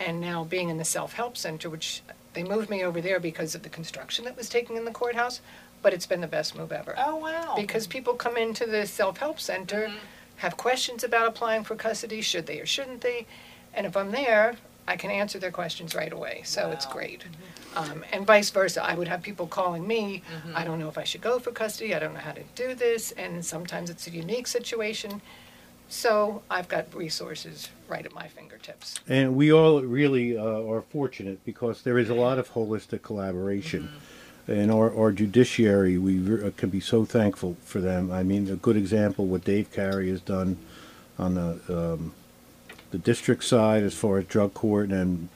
and 0.00 0.20
now 0.20 0.44
being 0.44 0.70
in 0.70 0.78
the 0.78 0.84
self-help 0.84 1.36
center, 1.36 1.70
which 1.70 2.02
they 2.34 2.42
moved 2.42 2.68
me 2.70 2.82
over 2.84 3.00
there 3.00 3.20
because 3.20 3.54
of 3.54 3.62
the 3.62 3.68
construction 3.68 4.24
that 4.24 4.36
was 4.36 4.48
taking 4.48 4.76
in 4.76 4.84
the 4.84 4.90
courthouse, 4.90 5.40
but 5.82 5.92
it's 5.92 6.06
been 6.06 6.20
the 6.20 6.26
best 6.26 6.56
move 6.56 6.72
ever. 6.72 6.94
Oh 6.98 7.16
wow. 7.16 7.54
because 7.56 7.86
people 7.86 8.14
come 8.14 8.36
into 8.36 8.66
the 8.66 8.86
self-help 8.86 9.38
center 9.40 9.86
mm-hmm. 9.86 9.96
have 10.36 10.56
questions 10.56 11.04
about 11.04 11.28
applying 11.28 11.64
for 11.64 11.76
custody 11.76 12.20
should 12.20 12.46
they 12.46 12.60
or 12.60 12.66
shouldn't 12.66 13.00
they 13.00 13.26
and 13.72 13.86
if 13.86 13.96
i'm 13.96 14.10
there 14.10 14.56
i 14.86 14.96
can 14.96 15.10
answer 15.10 15.38
their 15.38 15.50
questions 15.50 15.94
right 15.94 16.12
away. 16.12 16.42
So 16.44 16.70
it's 16.70 16.86
Wow. 16.86 16.92
great. 16.92 17.20
Mm-hmm. 17.20 17.92
Um, 17.92 18.04
and 18.12 18.24
vice 18.26 18.50
versa 18.50 18.84
i 18.84 18.94
would 18.94 19.08
have 19.08 19.20
people 19.22 19.46
calling 19.48 19.84
me 19.86 20.22
mm-hmm. 20.22 20.56
i 20.56 20.62
don't 20.64 20.78
know 20.78 20.88
if 20.88 20.96
i 20.96 21.02
should 21.04 21.20
go 21.22 21.38
for 21.40 21.50
custody 21.50 21.92
i 21.94 21.98
don't 21.98 22.14
know 22.14 22.20
how 22.20 22.32
to 22.32 22.44
do 22.54 22.74
this 22.74 23.10
and 23.12 23.44
sometimes 23.44 23.90
it's 23.90 24.06
a 24.06 24.10
unique 24.10 24.46
situation 24.46 25.20
so 25.88 26.42
i've 26.50 26.68
got 26.68 26.92
resources 26.94 27.68
right 27.88 28.04
at 28.06 28.14
my 28.14 28.28
fingertips 28.28 28.94
And 29.08 29.36
we 29.36 29.52
all 29.52 29.82
really 29.82 30.36
uh, 30.36 30.42
are 30.42 30.82
fortunate 30.82 31.44
because 31.44 31.82
there 31.82 31.98
is 31.98 32.08
a 32.08 32.14
lot 32.14 32.38
of 32.38 32.52
holistic 32.52 33.02
collaboration. 33.02 33.90
And 34.46 34.70
our, 34.70 34.94
our 34.94 35.12
judiciary, 35.12 35.96
we 35.98 36.16
uh, 36.42 36.50
can 36.56 36.70
be 36.70 36.80
so 36.80 37.04
thankful 37.04 37.56
for 37.64 37.80
them. 37.80 38.10
I 38.10 38.22
mean, 38.22 38.50
a 38.50 38.56
good 38.56 38.76
example, 38.76 39.26
what 39.26 39.44
Dave 39.44 39.72
Carey 39.72 40.10
has 40.10 40.20
done 40.20 40.58
on 41.18 41.34
the, 41.34 41.60
um, 41.68 42.12
the 42.90 42.98
district 42.98 43.44
side 43.44 43.82
as 43.82 43.94
far 43.94 44.18
as 44.18 44.26
drug 44.26 44.52
court 44.54 44.90
and 44.90 45.28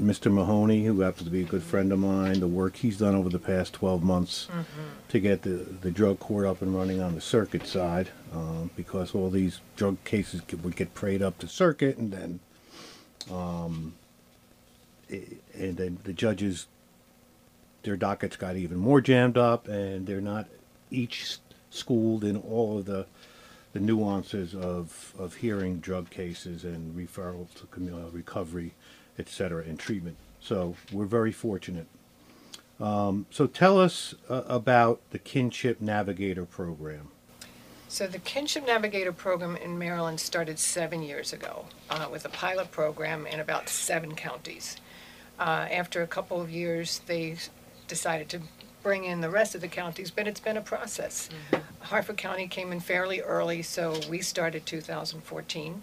Mr. 0.00 0.32
Mahoney, 0.32 0.84
who 0.84 1.00
happens 1.00 1.24
to 1.24 1.30
be 1.30 1.42
a 1.42 1.44
good 1.44 1.62
friend 1.62 1.92
of 1.92 1.98
mine, 1.98 2.40
the 2.40 2.48
work 2.48 2.76
he's 2.76 2.98
done 2.98 3.14
over 3.14 3.28
the 3.28 3.38
past 3.38 3.74
12 3.74 4.02
months 4.02 4.48
to 5.08 5.20
get 5.20 5.42
the, 5.42 5.50
the 5.82 5.90
drug 5.90 6.18
court 6.18 6.46
up 6.46 6.62
and 6.62 6.74
running 6.74 7.00
on 7.00 7.14
the 7.14 7.20
circuit 7.20 7.66
side, 7.66 8.08
uh, 8.32 8.64
because 8.76 9.14
all 9.14 9.28
these 9.30 9.60
drug 9.76 10.02
cases 10.04 10.40
would 10.62 10.76
get 10.76 10.94
prayed 10.94 11.22
up 11.22 11.38
to 11.38 11.46
circuit, 11.46 11.98
and 11.98 12.12
then, 12.12 12.40
um, 13.30 13.94
and 15.10 15.76
then 15.76 15.98
the 16.04 16.12
judges, 16.12 16.66
their 17.82 17.96
dockets 17.96 18.36
got 18.36 18.56
even 18.56 18.78
more 18.78 19.00
jammed 19.00 19.36
up, 19.36 19.68
and 19.68 20.06
they're 20.06 20.20
not 20.20 20.48
each 20.90 21.38
schooled 21.70 22.24
in 22.24 22.36
all 22.36 22.78
of 22.78 22.86
the 22.86 23.06
the 23.72 23.80
nuances 23.80 24.54
of, 24.54 25.14
of 25.18 25.36
hearing 25.36 25.78
drug 25.78 26.10
cases 26.10 26.64
and 26.64 26.96
referral 26.96 27.46
to 27.54 27.96
uh, 27.96 28.10
recovery, 28.10 28.74
et 29.20 29.28
cetera, 29.28 29.62
and 29.62 29.78
treatment. 29.78 30.16
So 30.40 30.74
we're 30.90 31.04
very 31.04 31.30
fortunate. 31.30 31.86
Um, 32.80 33.26
so 33.30 33.46
tell 33.46 33.78
us 33.78 34.14
uh, 34.28 34.42
about 34.48 35.00
the 35.10 35.18
Kinship 35.18 35.80
Navigator 35.80 36.46
program. 36.46 37.08
So 37.88 38.06
the 38.06 38.18
Kinship 38.18 38.66
Navigator 38.66 39.12
program 39.12 39.56
in 39.56 39.78
Maryland 39.78 40.18
started 40.18 40.58
seven 40.58 41.02
years 41.02 41.32
ago 41.32 41.66
uh, 41.90 42.08
with 42.10 42.24
a 42.24 42.30
pilot 42.30 42.70
program 42.70 43.26
in 43.26 43.38
about 43.40 43.68
seven 43.68 44.14
counties. 44.14 44.76
Uh, 45.38 45.66
after 45.70 46.02
a 46.02 46.06
couple 46.06 46.40
of 46.40 46.50
years, 46.50 47.00
they 47.06 47.36
decided 47.86 48.28
to 48.30 48.40
bring 48.82 49.04
in 49.04 49.20
the 49.20 49.28
rest 49.28 49.54
of 49.54 49.60
the 49.60 49.68
counties, 49.68 50.10
but 50.10 50.26
it's 50.26 50.40
been 50.40 50.56
a 50.56 50.62
process. 50.62 51.28
Harford 51.80 52.16
County 52.16 52.46
came 52.46 52.72
in 52.72 52.80
fairly 52.80 53.20
early, 53.20 53.60
so 53.60 53.98
we 54.08 54.20
started 54.22 54.64
2014. 54.64 55.82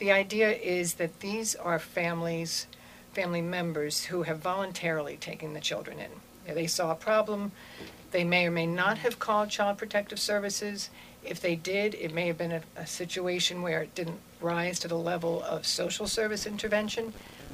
The 0.00 0.12
idea 0.12 0.52
is 0.52 0.94
that 0.94 1.20
these 1.20 1.54
are 1.54 1.78
families, 1.78 2.66
family 3.12 3.42
members 3.42 4.06
who 4.06 4.22
have 4.22 4.38
voluntarily 4.38 5.18
taken 5.18 5.52
the 5.52 5.60
children 5.60 5.98
in. 5.98 6.54
They 6.54 6.66
saw 6.66 6.90
a 6.90 6.94
problem, 6.94 7.52
they 8.10 8.24
may 8.24 8.46
or 8.46 8.50
may 8.50 8.64
not 8.64 8.96
have 8.98 9.18
called 9.18 9.50
Child 9.50 9.76
Protective 9.76 10.18
Services. 10.18 10.88
If 11.22 11.42
they 11.42 11.54
did, 11.54 11.94
it 11.94 12.14
may 12.14 12.28
have 12.28 12.38
been 12.38 12.50
a, 12.50 12.62
a 12.76 12.86
situation 12.86 13.60
where 13.60 13.82
it 13.82 13.94
didn't 13.94 14.20
rise 14.40 14.78
to 14.80 14.88
the 14.88 14.96
level 14.96 15.42
of 15.42 15.66
social 15.66 16.06
service 16.06 16.46
intervention, 16.46 17.12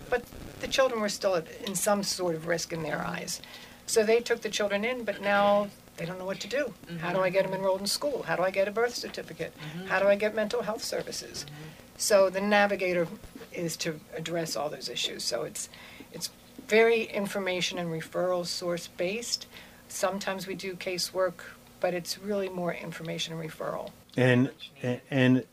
but 0.09 0.25
the 0.61 0.69
children 0.69 1.01
were 1.01 1.09
still 1.09 1.35
at, 1.35 1.51
in 1.63 1.75
some 1.75 2.05
sort 2.05 2.37
of 2.37 2.47
risk 2.47 2.73
in 2.73 2.85
their 2.85 3.05
eyes. 3.05 3.43
So 3.89 4.05
they 4.05 4.21
took 4.21 4.43
the 4.43 4.51
children 4.51 4.85
in, 4.85 5.03
but 5.03 5.21
now 5.21 5.69
they 5.97 6.07
don't 6.07 6.17
know 6.17 6.25
what 6.25 6.39
to 6.41 6.49
do. 6.49 6.73
How 7.01 7.13
do 7.13 7.19
I 7.19 7.29
get 7.29 7.43
them 7.43 7.51
mm-hmm. 7.51 7.63
enrolled 7.63 7.81
in 7.81 7.89
school? 7.89 8.23
How 8.23 8.37
do 8.37 8.45
I 8.45 8.53
get 8.53 8.69
a 8.69 8.71
birth 8.71 8.95
certificate? 8.95 9.53
Mm-hmm. 9.57 9.89
How 9.89 9.99
do 9.99 10.07
I 10.07 10.15
get 10.15 10.37
mental 10.37 10.63
health 10.63 10.85
services? 10.85 11.45
Mm-hmm. 11.45 11.86
So 11.97 12.31
the 12.31 12.41
navigator 12.41 13.09
is 13.53 13.77
to 13.79 14.01
address 14.17 14.57
all 14.57 14.69
those 14.69 14.89
issues. 14.89 15.25
So 15.25 15.43
it's 15.43 15.69
it's 16.13 16.31
very 16.69 17.05
information 17.05 17.79
and 17.79 17.91
referral 17.91 18.47
source 18.47 18.89
based. 18.89 19.47
Sometimes 19.89 20.47
we 20.47 20.55
do 20.55 20.75
casework, 20.75 21.35
but 21.81 21.95
it's 21.95 22.19
really 22.19 22.49
more 22.49 22.75
information 22.75 23.39
and 23.39 23.51
referral. 23.51 23.91
And, 24.17 24.51
and, 24.83 25.01
and 25.11 25.45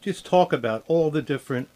just 0.00 0.24
talk 0.24 0.52
about 0.52 0.84
all 0.86 1.10
the 1.10 1.22
different, 1.22 1.68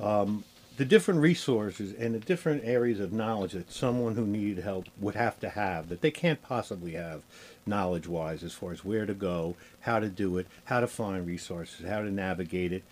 um, 0.00 0.44
the 0.76 0.84
different 0.84 1.20
resources 1.20 1.92
and 1.92 2.14
the 2.14 2.20
different 2.20 2.64
areas 2.64 3.00
of 3.00 3.12
knowledge 3.12 3.52
that 3.52 3.70
someone 3.70 4.14
who 4.14 4.26
needed 4.26 4.62
help 4.62 4.86
would 5.00 5.14
have 5.14 5.38
to 5.40 5.48
have 5.50 5.88
that 5.88 6.00
they 6.00 6.10
can't 6.10 6.40
possibly 6.40 6.92
have 6.92 7.22
knowledge 7.68 8.08
wise 8.08 8.42
as 8.42 8.52
far 8.52 8.72
as 8.72 8.84
where 8.84 9.06
to 9.06 9.14
go, 9.14 9.56
how 9.80 9.98
to 10.00 10.08
do 10.08 10.38
it, 10.38 10.46
how 10.64 10.80
to 10.80 10.86
find 10.86 11.26
resources, 11.26 11.86
how 11.86 12.00
to 12.00 12.10
navigate 12.10 12.72
it. 12.72 12.82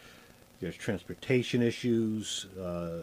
There's 0.60 0.76
transportation 0.76 1.62
issues. 1.62 2.46
Uh, 2.58 3.02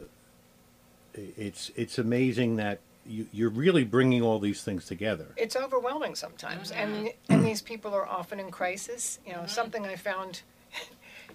it's 1.13 1.71
it's 1.75 1.99
amazing 1.99 2.55
that 2.55 2.79
you, 3.05 3.27
you're 3.31 3.49
really 3.49 3.83
bringing 3.83 4.21
all 4.21 4.39
these 4.39 4.63
things 4.63 4.85
together. 4.85 5.27
It's 5.37 5.55
overwhelming 5.55 6.15
sometimes, 6.15 6.71
and 6.71 7.11
and 7.29 7.45
these 7.45 7.61
people 7.61 7.93
are 7.93 8.07
often 8.07 8.39
in 8.39 8.51
crisis. 8.51 9.19
You 9.25 9.33
know, 9.33 9.45
something 9.45 9.85
I 9.85 9.95
found. 9.95 10.41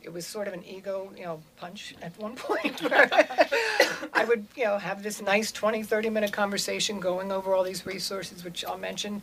It 0.01 0.13
was 0.13 0.25
sort 0.25 0.47
of 0.47 0.55
an 0.55 0.65
ego, 0.65 1.11
you 1.17 1.25
know, 1.25 1.43
punch 1.57 1.93
at 2.01 2.17
one 2.21 2.37
point. 2.37 2.81
Where 2.83 3.09
I 4.13 4.25
would, 4.25 4.47
you 4.57 4.65
know, 4.65 4.79
have 4.79 5.03
this 5.03 5.21
nice 5.21 5.51
20, 5.51 5.83
30 5.83 6.09
minute 6.09 6.33
conversation 6.33 7.01
going 7.01 7.33
over 7.33 7.53
all 7.53 7.65
these 7.65 7.85
resources, 7.85 8.45
which 8.45 8.65
I'll 8.65 8.79
mention, 8.79 9.23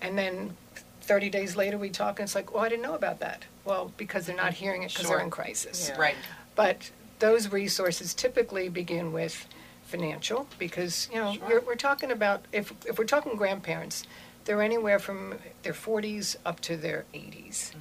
and 0.00 0.16
then 0.18 0.56
30 1.02 1.30
days 1.30 1.56
later 1.56 1.78
we 1.78 1.90
talk, 1.90 2.18
and 2.18 2.26
it's 2.26 2.34
like, 2.34 2.54
oh, 2.54 2.60
I 2.60 2.68
didn't 2.68 2.82
know 2.82 2.94
about 2.94 3.20
that. 3.20 3.44
Well, 3.64 3.92
because 3.96 4.26
they're 4.26 4.36
not 4.36 4.52
mm-hmm. 4.52 4.64
hearing 4.64 4.82
it 4.82 4.90
because 4.90 5.06
Sure. 5.06 5.16
they're 5.16 5.24
in 5.24 5.30
crisis. 5.30 5.90
Right. 5.98 6.16
But 6.54 6.90
those 7.18 7.50
resources 7.52 8.14
typically 8.14 8.68
begin 8.68 9.12
with 9.12 9.46
financial 9.84 10.48
because 10.58 11.08
you 11.12 11.20
know 11.20 11.36
you're, 11.46 11.60
we're 11.60 11.74
talking 11.74 12.10
about 12.10 12.46
if 12.52 12.72
if 12.86 12.98
we're 12.98 13.04
talking 13.04 13.36
grandparents, 13.36 14.04
they're 14.44 14.62
anywhere 14.62 14.98
from 14.98 15.34
their 15.62 15.72
40s 15.72 16.36
up 16.44 16.60
to 16.60 16.76
their 16.76 17.04
80s. 17.14 17.70
Mm-hmm. 17.70 17.78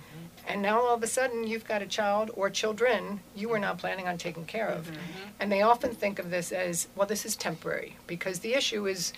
And 0.48 0.62
now 0.62 0.82
all 0.82 0.96
of 0.96 1.04
a 1.04 1.08
sudden 1.08 1.46
you've 1.48 1.66
got 1.66 1.82
a 1.82 1.86
child 1.86 2.32
or 2.36 2.50
children 2.50 3.22
you 3.36 3.50
were 3.50 3.60
not 3.60 3.78
planning 3.78 4.08
on 4.08 4.18
taking 4.18 4.46
care 4.46 4.68
of. 4.68 4.88
Mm-hmm. 4.88 5.00
And 5.40 5.52
they 5.52 5.62
often 5.62 5.94
think 5.94 6.20
of 6.20 6.30
this 6.30 6.52
as, 6.52 6.88
well, 6.96 7.08
this 7.08 7.26
is 7.26 7.36
temporary 7.36 7.96
because 8.08 8.40
the 8.40 8.54
issue 8.54 8.88
is 8.88 9.14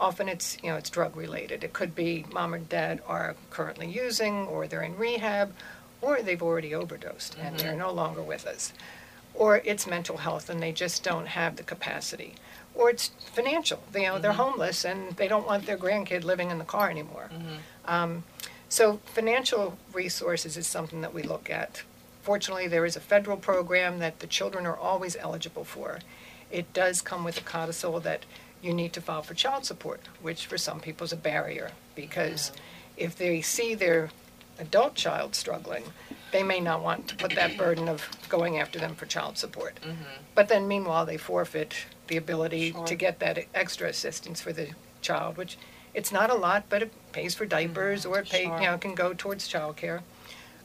often 0.00 0.28
it's, 0.28 0.56
you 0.62 0.70
know, 0.70 0.76
it's 0.76 0.90
drug 0.90 1.14
related. 1.14 1.62
It 1.62 1.72
could 1.72 1.94
be 1.94 2.24
mom 2.32 2.54
or 2.54 2.58
dad 2.58 3.00
are 3.06 3.36
currently 3.50 3.86
using 3.86 4.46
or 4.46 4.66
they're 4.66 4.82
in 4.82 4.96
rehab 4.96 5.52
or 6.00 6.22
they've 6.22 6.42
already 6.42 6.74
overdosed 6.74 7.36
and 7.38 7.58
they're 7.58 7.70
mm-hmm. 7.70 7.80
no 7.80 7.92
longer 7.92 8.22
with 8.22 8.46
us, 8.46 8.72
or 9.34 9.58
it's 9.58 9.86
mental 9.86 10.16
health 10.16 10.48
and 10.48 10.62
they 10.62 10.72
just 10.72 11.04
don't 11.04 11.26
have 11.28 11.56
the 11.56 11.62
capacity, 11.62 12.34
or 12.74 12.90
it's 12.90 13.10
financial. 13.32 13.82
You 13.94 14.02
know, 14.02 14.18
they're 14.18 14.32
mm-hmm. 14.32 14.40
homeless 14.40 14.84
and 14.84 15.16
they 15.16 15.28
don't 15.28 15.46
want 15.46 15.66
their 15.66 15.76
grandkid 15.76 16.24
living 16.24 16.50
in 16.50 16.58
the 16.58 16.64
car 16.64 16.90
anymore. 16.90 17.28
Mm-hmm. 17.32 17.56
Um, 17.84 18.24
so 18.68 19.00
financial 19.04 19.76
resources 19.92 20.56
is 20.56 20.66
something 20.66 21.02
that 21.02 21.12
we 21.12 21.22
look 21.22 21.50
at. 21.50 21.82
Fortunately, 22.22 22.68
there 22.68 22.86
is 22.86 22.96
a 22.96 23.00
federal 23.00 23.36
program 23.36 23.98
that 23.98 24.20
the 24.20 24.26
children 24.26 24.64
are 24.64 24.76
always 24.76 25.16
eligible 25.16 25.64
for. 25.64 25.98
It 26.50 26.72
does 26.72 27.02
come 27.02 27.24
with 27.24 27.38
a 27.38 27.42
codicil 27.42 28.00
that 28.00 28.24
you 28.62 28.74
need 28.74 28.92
to 28.92 29.00
file 29.00 29.22
for 29.22 29.34
child 29.34 29.64
support, 29.64 30.00
which 30.20 30.46
for 30.46 30.58
some 30.58 30.80
people 30.80 31.04
is 31.04 31.12
a 31.12 31.16
barrier 31.16 31.72
because 31.94 32.52
if 32.96 33.16
they 33.16 33.40
see 33.40 33.74
their 33.74 34.10
adult 34.58 34.94
child 34.94 35.34
struggling, 35.34 35.84
they 36.32 36.42
may 36.42 36.60
not 36.60 36.82
want 36.82 37.08
to 37.08 37.16
put 37.16 37.34
that 37.34 37.56
burden 37.56 37.88
of 37.88 38.08
going 38.28 38.58
after 38.58 38.78
them 38.78 38.94
for 38.94 39.06
child 39.06 39.38
support. 39.38 39.76
Mm-hmm. 39.82 40.02
But 40.34 40.48
then 40.48 40.68
meanwhile, 40.68 41.06
they 41.06 41.16
forfeit 41.16 41.74
the 42.06 42.16
ability 42.16 42.74
to 42.86 42.94
get 42.94 43.18
that 43.20 43.46
extra 43.54 43.88
assistance 43.88 44.40
for 44.40 44.52
the 44.52 44.68
child, 45.00 45.36
which 45.36 45.56
it's 45.94 46.12
not 46.12 46.30
a 46.30 46.34
lot, 46.34 46.64
but 46.68 46.82
it 46.82 46.92
pays 47.12 47.34
for 47.34 47.46
diapers 47.46 48.02
mm-hmm. 48.02 48.12
or 48.12 48.18
it 48.20 48.28
pay, 48.28 48.44
you 48.44 48.66
know, 48.66 48.78
can 48.78 48.94
go 48.94 49.14
towards 49.14 49.48
childcare. 49.48 50.02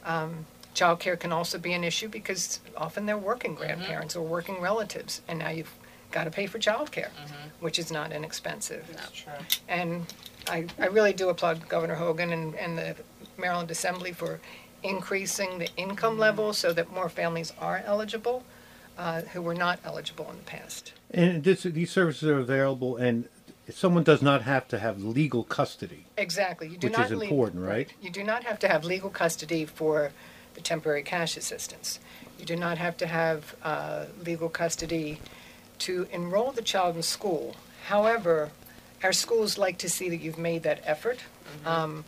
Um, 0.04 0.46
childcare 0.74 1.18
can 1.18 1.32
also 1.32 1.58
be 1.58 1.72
an 1.72 1.82
issue 1.82 2.08
because 2.08 2.60
often 2.76 3.06
they're 3.06 3.18
working 3.18 3.52
mm-hmm. 3.52 3.62
grandparents 3.62 4.14
or 4.14 4.22
working 4.22 4.60
relatives, 4.60 5.22
and 5.26 5.38
now 5.38 5.50
you've 5.50 5.74
got 6.10 6.24
to 6.24 6.30
pay 6.30 6.46
for 6.46 6.58
childcare, 6.58 7.10
which 7.60 7.78
is 7.78 7.90
not 7.90 8.12
inexpensive. 8.12 8.84
True. 9.12 9.32
And 9.68 10.06
I, 10.48 10.66
I 10.78 10.86
really 10.86 11.12
do 11.12 11.28
applaud 11.28 11.68
Governor 11.68 11.94
Hogan 11.94 12.32
and, 12.32 12.54
and 12.54 12.78
the 12.78 12.96
Maryland 13.38 13.70
Assembly 13.70 14.12
for 14.12 14.40
increasing 14.82 15.58
the 15.58 15.68
income 15.76 16.18
level 16.18 16.52
so 16.52 16.72
that 16.72 16.92
more 16.92 17.08
families 17.08 17.52
are 17.58 17.82
eligible 17.84 18.44
uh, 18.98 19.22
who 19.22 19.42
were 19.42 19.54
not 19.54 19.78
eligible 19.84 20.30
in 20.30 20.36
the 20.38 20.44
past. 20.44 20.92
And 21.10 21.44
this, 21.44 21.64
these 21.64 21.90
services 21.90 22.28
are 22.28 22.38
available, 22.38 22.96
and 22.96 23.28
someone 23.70 24.04
does 24.04 24.22
not 24.22 24.42
have 24.42 24.68
to 24.68 24.78
have 24.78 25.02
legal 25.02 25.44
custody. 25.44 26.06
Exactly. 26.16 26.68
You 26.68 26.78
do 26.78 26.86
Which 26.88 26.96
not 26.96 27.10
is 27.10 27.18
lea- 27.18 27.26
important, 27.28 27.64
right? 27.64 27.92
You 28.00 28.10
do 28.10 28.24
not 28.24 28.44
have 28.44 28.58
to 28.60 28.68
have 28.68 28.84
legal 28.84 29.10
custody 29.10 29.64
for 29.64 30.12
the 30.54 30.60
temporary 30.60 31.02
cash 31.02 31.36
assistance. 31.36 31.98
You 32.38 32.46
do 32.46 32.56
not 32.56 32.78
have 32.78 32.96
to 32.98 33.06
have 33.06 33.54
uh, 33.62 34.06
legal 34.24 34.48
custody 34.48 35.20
to 35.80 36.06
enroll 36.12 36.52
the 36.52 36.62
child 36.62 36.96
in 36.96 37.02
school. 37.02 37.56
However, 37.86 38.50
our 39.02 39.12
schools 39.12 39.58
like 39.58 39.78
to 39.78 39.88
see 39.88 40.08
that 40.08 40.16
you've 40.16 40.38
made 40.38 40.62
that 40.64 40.80
effort. 40.84 41.20
Um, 41.64 42.04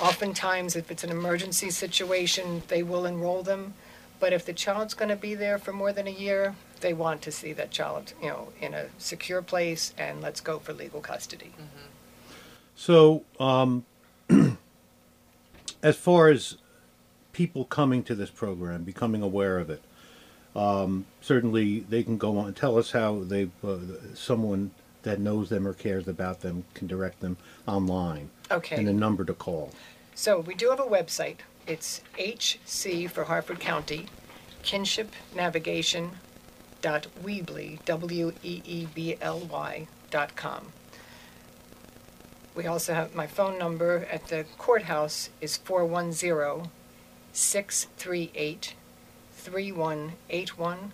oftentimes, 0.00 0.76
if 0.76 0.90
it's 0.90 1.04
an 1.04 1.10
emergency 1.10 1.70
situation, 1.70 2.62
they 2.68 2.82
will 2.82 3.06
enroll 3.06 3.42
them. 3.42 3.74
But 4.20 4.32
if 4.32 4.46
the 4.46 4.52
child's 4.52 4.94
going 4.94 5.08
to 5.08 5.16
be 5.16 5.34
there 5.34 5.58
for 5.58 5.72
more 5.72 5.92
than 5.92 6.06
a 6.06 6.10
year, 6.10 6.54
they 6.80 6.92
want 6.92 7.22
to 7.22 7.32
see 7.32 7.52
that 7.54 7.70
child, 7.70 8.12
you 8.22 8.28
know, 8.28 8.52
in 8.60 8.74
a 8.74 8.86
secure 8.98 9.42
place, 9.42 9.92
and 9.98 10.20
let's 10.20 10.40
go 10.40 10.58
for 10.58 10.72
legal 10.72 11.00
custody. 11.00 11.52
So, 12.76 13.24
um, 13.40 13.84
as 15.82 15.96
far 15.96 16.28
as 16.28 16.56
people 17.32 17.64
coming 17.64 18.02
to 18.04 18.14
this 18.14 18.30
program, 18.30 18.84
becoming 18.84 19.22
aware 19.22 19.58
of 19.58 19.70
it, 19.70 19.82
um, 20.54 21.06
certainly 21.20 21.80
they 21.80 22.02
can 22.02 22.18
go 22.18 22.38
on 22.38 22.46
and 22.48 22.56
tell 22.56 22.78
us 22.78 22.90
how 22.90 23.20
they, 23.24 23.48
uh, 23.64 23.78
someone 24.14 24.70
that 25.02 25.18
knows 25.18 25.48
them 25.48 25.66
or 25.66 25.72
cares 25.72 26.06
about 26.06 26.40
them 26.40 26.64
can 26.74 26.86
direct 26.86 27.20
them 27.20 27.36
online. 27.66 28.30
Okay. 28.50 28.76
And 28.76 28.88
a 28.88 28.92
number 28.92 29.24
to 29.24 29.34
call. 29.34 29.72
So 30.14 30.40
we 30.40 30.54
do 30.54 30.70
have 30.70 30.80
a 30.80 30.84
website. 30.84 31.38
It's 31.66 32.02
HC 32.18 33.08
for 33.10 33.24
Harford 33.24 33.60
County, 33.60 34.06
Kinship 34.62 35.12
Navigation 35.34 36.12
dot 36.82 37.06
Weebly, 37.22 37.82
W 37.84 38.32
E 38.42 38.62
E 38.64 38.88
B 38.92 39.16
L 39.20 39.40
Y 39.40 39.86
dot 40.10 40.36
com. 40.36 40.72
We 42.54 42.66
also 42.66 42.92
have 42.92 43.14
my 43.14 43.26
phone 43.26 43.58
number 43.58 44.06
at 44.10 44.28
the 44.28 44.44
courthouse 44.58 45.30
is 45.40 45.56
410 45.56 46.70
638 47.32 48.74
3181, 49.42 50.92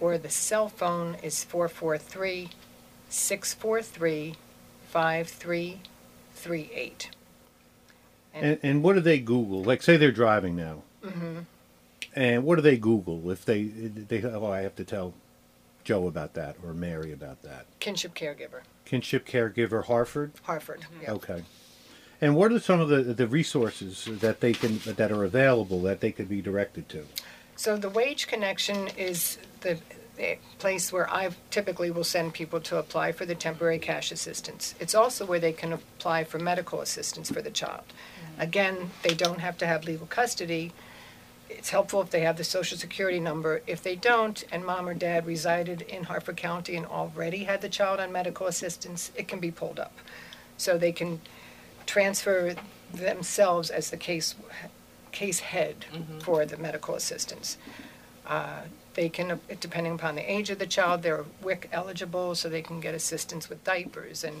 or 0.00 0.18
the 0.18 0.28
cell 0.28 0.68
phone 0.68 1.14
is 1.22 1.44
443 1.44 2.50
643 3.08 4.34
5338. 4.88 7.10
And, 8.34 8.58
and 8.62 8.82
what 8.82 8.94
do 8.94 9.00
they 9.00 9.18
Google? 9.18 9.62
Like, 9.62 9.82
say 9.82 9.96
they're 9.96 10.12
driving 10.12 10.56
now. 10.56 10.82
Mm-hmm. 11.02 11.38
And 12.14 12.44
what 12.44 12.56
do 12.56 12.62
they 12.62 12.76
Google 12.78 13.30
if 13.30 13.44
they 13.44 13.64
they 13.64 14.22
oh 14.22 14.50
I 14.50 14.62
have 14.62 14.74
to 14.76 14.84
tell 14.84 15.12
Joe 15.84 16.06
about 16.06 16.32
that 16.34 16.56
or 16.64 16.72
Mary 16.72 17.12
about 17.12 17.42
that? 17.42 17.66
Kinship 17.78 18.14
caregiver, 18.14 18.62
Kinship 18.86 19.26
caregiver 19.26 19.84
Harford. 19.84 20.32
Harford. 20.44 20.86
Yeah. 21.02 21.12
Okay. 21.12 21.42
And 22.22 22.34
what 22.34 22.52
are 22.52 22.58
some 22.58 22.80
of 22.80 22.88
the 22.88 23.02
the 23.02 23.26
resources 23.26 24.08
that 24.10 24.40
they 24.40 24.54
can 24.54 24.78
that 24.86 25.12
are 25.12 25.24
available 25.24 25.82
that 25.82 26.00
they 26.00 26.10
could 26.10 26.30
be 26.30 26.40
directed 26.40 26.88
to? 26.88 27.04
So 27.56 27.76
the 27.78 27.88
Wage 27.88 28.26
Connection 28.26 28.88
is 28.98 29.38
the, 29.62 29.78
the 30.16 30.36
place 30.58 30.92
where 30.92 31.10
I 31.10 31.30
typically 31.50 31.90
will 31.90 32.04
send 32.04 32.34
people 32.34 32.60
to 32.60 32.76
apply 32.76 33.12
for 33.12 33.24
the 33.24 33.34
temporary 33.34 33.78
cash 33.78 34.12
assistance. 34.12 34.74
It's 34.78 34.94
also 34.94 35.24
where 35.24 35.40
they 35.40 35.52
can 35.52 35.72
apply 35.72 36.24
for 36.24 36.38
medical 36.38 36.82
assistance 36.82 37.30
for 37.30 37.40
the 37.40 37.50
child. 37.50 37.84
Mm-hmm. 37.86 38.40
Again, 38.42 38.90
they 39.02 39.14
don't 39.14 39.40
have 39.40 39.56
to 39.58 39.66
have 39.66 39.84
legal 39.84 40.06
custody. 40.06 40.72
It's 41.48 41.70
helpful 41.70 42.02
if 42.02 42.10
they 42.10 42.20
have 42.20 42.36
the 42.36 42.44
social 42.44 42.76
security 42.76 43.20
number. 43.20 43.62
If 43.66 43.82
they 43.82 43.96
don't, 43.96 44.44
and 44.52 44.64
mom 44.64 44.86
or 44.86 44.94
dad 44.94 45.26
resided 45.26 45.80
in 45.80 46.04
Harford 46.04 46.36
County 46.36 46.76
and 46.76 46.84
already 46.84 47.44
had 47.44 47.62
the 47.62 47.70
child 47.70 48.00
on 48.00 48.12
medical 48.12 48.46
assistance, 48.46 49.10
it 49.16 49.28
can 49.28 49.40
be 49.40 49.50
pulled 49.50 49.80
up. 49.80 49.96
So 50.58 50.76
they 50.76 50.92
can 50.92 51.22
transfer 51.86 52.54
themselves 52.92 53.70
as 53.70 53.90
the 53.90 53.96
case 53.96 54.34
case 55.16 55.40
head 55.40 55.86
for 56.20 56.44
the 56.44 56.58
medical 56.58 56.94
assistance. 56.94 57.56
Uh, 58.26 58.62
They 58.94 59.08
can, 59.10 59.40
depending 59.60 59.94
upon 59.94 60.14
the 60.14 60.30
age 60.36 60.48
of 60.50 60.58
the 60.58 60.66
child, 60.66 61.02
they're 61.02 61.24
WIC 61.42 61.68
eligible, 61.70 62.34
so 62.34 62.48
they 62.48 62.62
can 62.62 62.80
get 62.80 62.94
assistance 62.94 63.50
with 63.50 63.62
diapers 63.62 64.24
and 64.24 64.36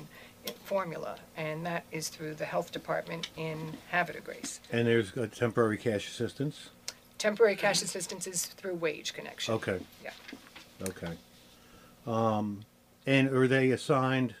uh, 0.48 0.52
formula, 0.64 1.16
and 1.36 1.64
that 1.66 1.84
is 1.92 2.08
through 2.08 2.34
the 2.36 2.46
health 2.46 2.72
department 2.72 3.28
in 3.36 3.58
Havre 3.90 4.14
de 4.14 4.20
Grace. 4.20 4.60
And 4.72 4.86
there's 4.86 5.14
a 5.16 5.26
temporary 5.28 5.76
cash 5.76 6.08
assistance. 6.08 6.70
Temporary 7.18 7.56
cash 7.56 7.82
assistance 7.82 8.26
is 8.26 8.46
through 8.46 8.76
Wage 8.76 9.12
Connection. 9.12 9.54
Okay. 9.54 9.78
Yeah. 10.02 10.12
Okay. 10.90 11.12
Um, 12.06 12.60
and 13.06 13.28
are 13.28 13.48
they 13.48 13.70
assigned 13.72 14.34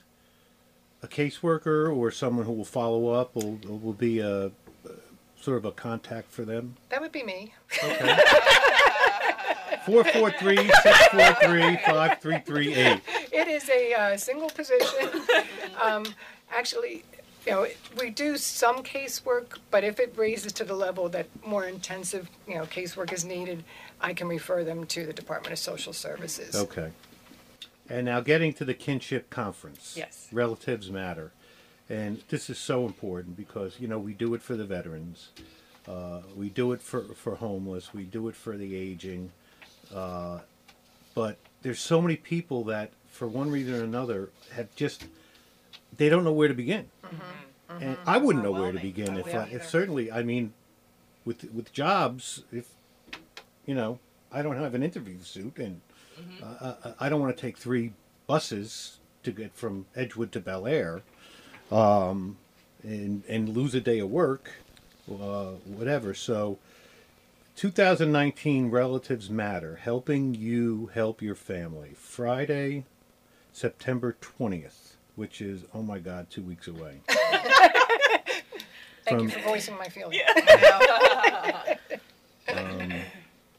a 1.02 1.08
caseworker 1.08 1.94
or 1.94 2.10
someone 2.10 2.46
who 2.46 2.52
will 2.52 2.72
follow 2.80 3.08
up? 3.08 3.34
Will 3.34 3.58
will 3.84 3.98
be 4.10 4.20
a 4.20 4.50
sort 5.46 5.58
of 5.58 5.64
a 5.64 5.70
contact 5.70 6.28
for 6.32 6.44
them? 6.44 6.74
That 6.88 7.00
would 7.00 7.12
be 7.12 7.22
me. 7.22 7.54
Okay. 7.82 8.18
Four 9.86 10.02
four 10.02 10.32
three 10.32 10.56
six 10.56 11.06
four 11.12 11.34
three 11.34 11.78
five 11.86 12.20
three 12.20 12.40
three 12.40 12.74
eight. 12.74 13.00
It 13.30 13.46
is 13.46 13.70
a 13.70 13.94
uh, 13.94 14.16
single 14.16 14.50
position. 14.50 15.08
um, 15.80 16.04
actually, 16.52 17.04
you 17.46 17.52
know, 17.52 17.66
we 17.96 18.10
do 18.10 18.36
some 18.36 18.82
casework, 18.82 19.58
but 19.70 19.84
if 19.84 20.00
it 20.00 20.12
raises 20.16 20.52
to 20.54 20.64
the 20.64 20.74
level 20.74 21.08
that 21.10 21.28
more 21.46 21.66
intensive, 21.66 22.28
you 22.48 22.56
know, 22.56 22.64
casework 22.64 23.12
is 23.12 23.24
needed, 23.24 23.62
I 24.00 24.12
can 24.12 24.26
refer 24.26 24.64
them 24.64 24.86
to 24.86 25.06
the 25.06 25.12
Department 25.12 25.52
of 25.52 25.60
Social 25.60 25.92
Services. 25.92 26.56
Okay. 26.56 26.90
And 27.88 28.06
now 28.06 28.18
getting 28.18 28.52
to 28.54 28.64
the 28.64 28.74
kinship 28.74 29.30
conference. 29.30 29.94
Yes. 29.96 30.28
Relatives 30.32 30.90
matter. 30.90 31.30
And 31.88 32.22
this 32.28 32.50
is 32.50 32.58
so 32.58 32.84
important 32.84 33.36
because, 33.36 33.78
you 33.78 33.86
know, 33.88 33.98
we 33.98 34.12
do 34.12 34.34
it 34.34 34.42
for 34.42 34.56
the 34.56 34.64
veterans. 34.64 35.30
Uh, 35.86 36.22
we 36.34 36.48
do 36.48 36.72
it 36.72 36.82
for, 36.82 37.02
for 37.02 37.36
homeless. 37.36 37.94
We 37.94 38.04
do 38.04 38.28
it 38.28 38.34
for 38.34 38.56
the 38.56 38.74
aging. 38.74 39.30
Uh, 39.94 40.40
but 41.14 41.38
there's 41.62 41.78
so 41.78 42.02
many 42.02 42.16
people 42.16 42.64
that, 42.64 42.90
for 43.08 43.28
one 43.28 43.50
reason 43.50 43.74
or 43.74 43.84
another, 43.84 44.30
have 44.52 44.74
just, 44.74 45.06
they 45.96 46.08
don't 46.08 46.24
know 46.24 46.32
where 46.32 46.48
to 46.48 46.54
begin. 46.54 46.90
And 47.80 47.96
I 48.06 48.18
wouldn't 48.18 48.44
know 48.44 48.52
where 48.52 48.72
to 48.72 48.78
begin 48.78 49.16
if, 49.16 49.34
I, 49.34 49.48
if 49.52 49.68
certainly, 49.68 50.10
I 50.10 50.22
mean, 50.22 50.52
with 51.24 51.52
with 51.52 51.72
jobs, 51.72 52.44
if 52.52 52.68
you 53.66 53.74
know, 53.74 53.98
I 54.30 54.42
don't 54.42 54.56
have 54.56 54.74
an 54.74 54.82
interview 54.82 55.20
suit, 55.22 55.58
and 55.58 55.80
uh, 56.42 56.74
I, 56.84 57.06
I 57.06 57.08
don't 57.08 57.20
want 57.20 57.36
to 57.36 57.40
take 57.40 57.58
three 57.58 57.92
buses 58.26 58.98
to 59.24 59.32
get 59.32 59.52
from 59.54 59.86
Edgewood 59.96 60.30
to 60.32 60.40
Bel 60.40 60.66
Air, 60.66 61.02
um, 61.70 62.36
and 62.82 63.22
and 63.28 63.48
lose 63.48 63.74
a 63.74 63.80
day 63.80 63.98
of 63.98 64.10
work, 64.10 64.50
uh, 65.10 65.52
whatever. 65.64 66.14
So, 66.14 66.58
2019 67.56 68.70
relatives 68.70 69.30
matter, 69.30 69.76
helping 69.76 70.34
you 70.34 70.90
help 70.94 71.22
your 71.22 71.34
family. 71.34 71.90
Friday, 71.96 72.84
September 73.52 74.16
20th, 74.20 74.94
which 75.16 75.40
is 75.40 75.62
oh 75.74 75.82
my 75.82 75.98
God, 75.98 76.28
two 76.30 76.42
weeks 76.42 76.68
away. 76.68 77.00
Thank 79.04 79.22
you 79.22 79.28
for 79.28 79.40
voicing 79.40 79.76
my 79.76 79.88
feelings. 79.88 80.16
Yeah. 80.16 81.74
Um, 82.48 82.92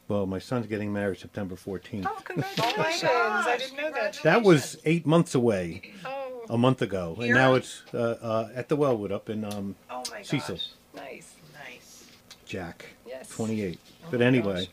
well, 0.08 0.26
my 0.26 0.39
son's 0.39 0.66
getting 0.66 0.93
married 0.93 1.20
September 1.20 1.55
14th. 1.55 2.05
Oh, 2.08 2.18
congratulations! 2.24 3.01
gosh, 3.01 3.45
I 3.47 3.58
didn't 3.58 3.76
know 3.76 3.91
that. 3.91 4.18
that 4.24 4.43
was 4.43 4.78
eight 4.86 5.05
months 5.05 5.36
away, 5.36 5.91
Oh, 6.05 6.26
a 6.50 6.58
month 6.58 6.82
ago, 6.82 7.14
and 7.18 7.26
Here? 7.26 7.36
now 7.36 7.54
it's 7.56 7.84
uh, 7.93 7.98
uh, 7.98 8.50
at 8.56 8.70
the 8.70 8.76
Wellwood 8.76 9.12
up 9.12 9.30
in 9.30 9.43
um, 9.45 9.76
Oh 9.89 10.04
my 10.12 10.18
gosh. 10.20 10.28
Cecil. 10.28 10.60
nice. 10.95 11.36
Nice. 11.54 12.06
Jack. 12.45 12.86
Yes. 13.06 13.30
28. 13.30 13.80
Oh 14.04 14.08
but 14.12 14.20
my 14.20 14.26
anyway, 14.26 14.70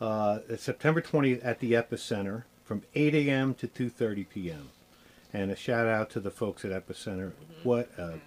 uh, 0.00 0.38
it's 0.48 0.62
September 0.62 1.00
20th 1.00 1.44
at 1.44 1.60
the 1.60 1.72
Epicenter 1.72 2.44
from 2.64 2.82
8 2.94 3.14
a.m. 3.14 3.54
to 3.54 3.66
2:30 3.68 4.26
p.m. 4.28 4.68
And 5.32 5.50
a 5.50 5.56
shout 5.56 5.86
out 5.86 6.10
to 6.10 6.20
the 6.20 6.30
folks 6.30 6.64
at 6.64 6.70
Epicenter. 6.70 7.32
What 7.62 7.90
a 7.98 8.12
team! 8.12 8.20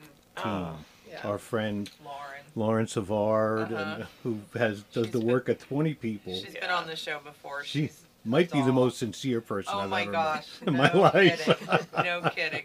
Oh, 0.46 0.76
yeah. 1.10 1.22
Our 1.24 1.38
friend 1.38 1.90
Lauren. 2.04 2.24
Lauren 2.56 2.88
Savard, 2.88 3.72
Uh-huh. 3.72 3.96
and, 4.00 4.06
who 4.24 4.40
has 4.58 4.82
does 4.84 5.06
She's 5.06 5.14
the 5.14 5.20
been- 5.20 5.28
work 5.28 5.50
of 5.50 5.60
20 5.60 5.94
people. 5.94 6.34
She's 6.34 6.54
been 6.56 6.70
on 6.70 6.88
the 6.88 6.96
show 6.96 7.20
before. 7.24 7.64
She 7.64 7.88
She's 7.88 8.04
might 8.26 8.52
be 8.52 8.60
the 8.60 8.66
doll. 8.66 8.74
most 8.74 8.98
sincere 8.98 9.40
person 9.42 9.74
Oh 9.76 9.80
I've 9.82 9.90
my 9.90 10.02
ever 10.02 10.12
gosh. 10.12 10.48
met 10.62 10.68
in 10.68 10.74
no 10.74 10.80
my 10.84 10.94
life. 10.94 11.46
Kidding. 11.46 11.88
No 12.04 12.30
kidding. 12.36 12.64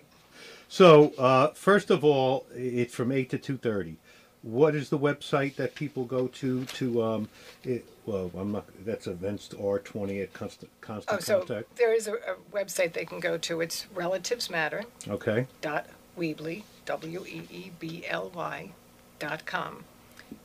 So, 0.73 1.13
uh, 1.19 1.49
first 1.49 1.91
of 1.91 2.03
all, 2.03 2.47
it's 2.55 2.95
from 2.95 3.13
8 3.13 3.29
to 3.29 3.39
2:30. 3.39 3.97
What 4.41 4.75
is 4.75 4.89
the 4.89 4.99
website 4.99 5.57
that 5.57 5.75
people 5.75 6.07
go 6.07 6.29
to 6.29 6.65
to 6.65 7.03
um 7.03 7.29
it, 7.63 7.85
well, 8.07 8.31
I'm 8.35 8.53
not 8.53 8.65
that's 8.87 9.07
events 9.07 9.49
R20 9.51 10.23
at 10.23 10.33
constant 10.33 10.71
constant 10.81 11.19
Oh, 11.19 11.21
so 11.21 11.39
contact. 11.41 11.77
there 11.77 11.93
is 11.93 12.07
a, 12.09 12.15
a 12.15 12.37
website 12.51 12.95
they 12.95 13.05
can 13.05 13.21
go 13.21 13.37
to. 13.37 13.61
It's 13.61 13.85
relativesmatter 13.95 14.87
Okay. 15.09 15.47
dot 15.61 15.89
Weebly 16.19 16.63
W 16.87 17.27
E 17.27 17.43
E 17.51 17.71
B 17.79 18.05
L 18.09 18.33
Y 18.35 18.71
dot 19.19 19.45
com, 19.45 19.85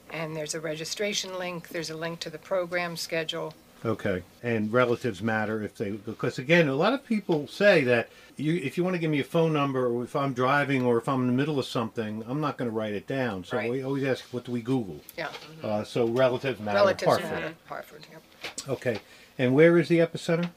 and 0.10 0.36
there's 0.36 0.54
a 0.54 0.60
registration 0.60 1.40
link. 1.40 1.70
There's 1.70 1.90
a 1.90 1.96
link 1.96 2.20
to 2.20 2.30
the 2.30 2.38
program 2.38 2.98
schedule. 2.98 3.54
Okay. 3.86 4.24
And 4.44 4.72
relatives 4.74 5.22
matter 5.22 5.62
if 5.64 5.76
they 5.76 5.92
because 5.92 6.40
again, 6.40 6.68
a 6.68 6.76
lot 6.76 6.94
of 6.94 7.06
people 7.06 7.48
say 7.48 7.84
that 7.84 8.10
you 8.36 8.56
if 8.56 8.78
you 8.78 8.84
want 8.84 8.96
to 8.96 9.00
give 9.00 9.12
me 9.12 9.20
a 9.20 9.24
phone 9.24 9.54
number 9.54 9.86
or 9.88 10.04
if 10.04 10.16
I'm 10.16 10.34
driving 10.34 10.84
or 10.84 10.98
if 10.98 11.08
I'm 11.08 11.22
in 11.22 11.28
the 11.28 11.34
middle 11.34 11.60
of 11.60 11.66
something, 11.66 12.24
I'm 12.28 12.42
not 12.42 12.58
going 12.58 12.70
to 12.70 12.76
write 12.76 12.94
it 12.94 13.08
down. 13.08 13.44
So 13.44 13.58
Right. 13.58 13.70
we 13.70 13.84
always 13.84 14.04
ask 14.04 14.24
what 14.32 14.46
do 14.46 14.52
we 14.52 14.62
Google? 14.62 15.00
Yeah, 15.18 15.30
Uh, 15.64 15.84
so 15.84 16.08
relatives 16.08 16.60
matter. 16.60 16.76
relatives 16.78 17.10
Harford. 17.12 17.30
matter. 17.32 17.54
Harford. 17.68 18.08
Yep. 18.12 18.70
Okay. 18.70 19.00
And 19.38 19.54
where 19.54 19.78
is 19.78 19.88
the 19.90 20.00
epicenter? 20.00 20.50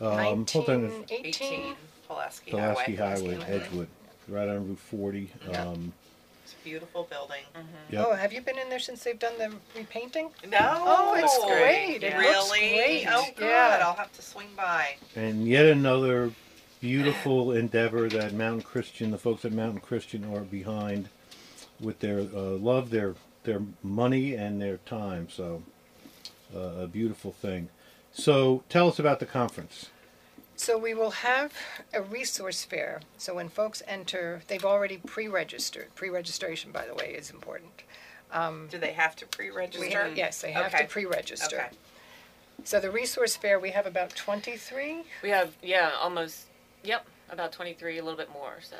Um, 0.00 0.46
hold 0.50 0.68
on. 0.68 0.82
1918. 0.90 1.26
18 1.26 1.76
Pulaski, 2.06 2.50
Pulaski 2.50 2.96
Highway. 2.96 3.14
Highway, 3.20 3.34
Highway. 3.36 3.46
Edgewood, 3.60 3.88
right 4.28 4.48
on 4.48 4.68
Route 4.68 4.78
40. 4.78 5.30
Yeah. 5.48 5.62
Um, 5.68 5.92
beautiful 6.64 7.06
building. 7.10 7.42
yep. 7.90 8.06
Oh, 8.08 8.14
have 8.14 8.32
you 8.32 8.40
been 8.40 8.58
in 8.58 8.68
there 8.70 8.78
since 8.78 9.04
they've 9.04 9.18
done 9.18 9.34
the 9.38 9.52
repainting? 9.76 10.30
No. 10.48 10.58
Oh, 10.60 11.14
it's 11.16 11.38
great. 11.44 12.02
It 12.02 12.16
really? 12.16 12.34
looks 12.34 12.50
great. 12.50 13.06
Oh, 13.08 13.26
good. 13.36 13.48
Yeah. 13.48 13.82
I'll 13.84 13.94
have 13.94 14.12
to 14.14 14.22
swing 14.22 14.48
by. 14.56 14.96
And 15.14 15.46
yet 15.46 15.66
another 15.66 16.32
beautiful 16.80 17.52
endeavor 17.52 18.08
that 18.08 18.32
Mountain 18.32 18.62
Christian, 18.62 19.10
the 19.10 19.18
folks 19.18 19.44
at 19.44 19.52
Mountain 19.52 19.80
Christian, 19.80 20.24
are 20.34 20.40
behind 20.40 21.08
with 21.80 22.00
their 22.00 22.20
uh, 22.20 22.56
love, 22.58 22.90
their 22.90 23.14
their 23.44 23.62
money, 23.82 24.34
and 24.34 24.60
their 24.60 24.78
time. 24.78 25.28
So, 25.28 25.62
uh, 26.54 26.58
a 26.58 26.86
beautiful 26.86 27.32
thing. 27.32 27.68
So, 28.12 28.62
tell 28.68 28.88
us 28.88 28.98
about 28.98 29.20
the 29.20 29.26
conference. 29.26 29.90
So 30.56 30.78
we 30.78 30.94
will 30.94 31.10
have 31.10 31.52
a 31.92 32.00
resource 32.00 32.64
fair. 32.64 33.00
So 33.18 33.34
when 33.34 33.48
folks 33.48 33.82
enter, 33.86 34.42
they've 34.46 34.64
already 34.64 34.98
pre-registered. 34.98 35.94
Pre-registration, 35.94 36.70
by 36.70 36.86
the 36.86 36.94
way, 36.94 37.14
is 37.14 37.30
important. 37.30 37.70
Um, 38.32 38.68
Do 38.70 38.78
they 38.78 38.92
have 38.92 39.16
to 39.16 39.24
We 39.26 39.30
pre-register? 39.50 40.04
have, 40.04 40.16
yes, 40.16 40.40
they 40.40 40.52
have 40.52 40.66
Okay. 40.72 40.84
to 40.84 40.88
pre-register. 40.88 41.56
Okay. 41.56 41.68
So 42.64 42.80
the 42.80 42.90
resource 42.90 43.36
fair, 43.36 43.58
we 43.58 43.70
have 43.70 43.86
about 43.86 44.10
23 44.14 45.02
We 45.22 45.28
have, 45.30 45.54
yeah, 45.60 45.92
almost, 46.00 46.46
yep, 46.82 47.04
about 47.30 47.52
23, 47.52 47.98
a 47.98 48.02
little 48.02 48.16
bit 48.16 48.30
more, 48.30 48.58
so. 48.62 48.76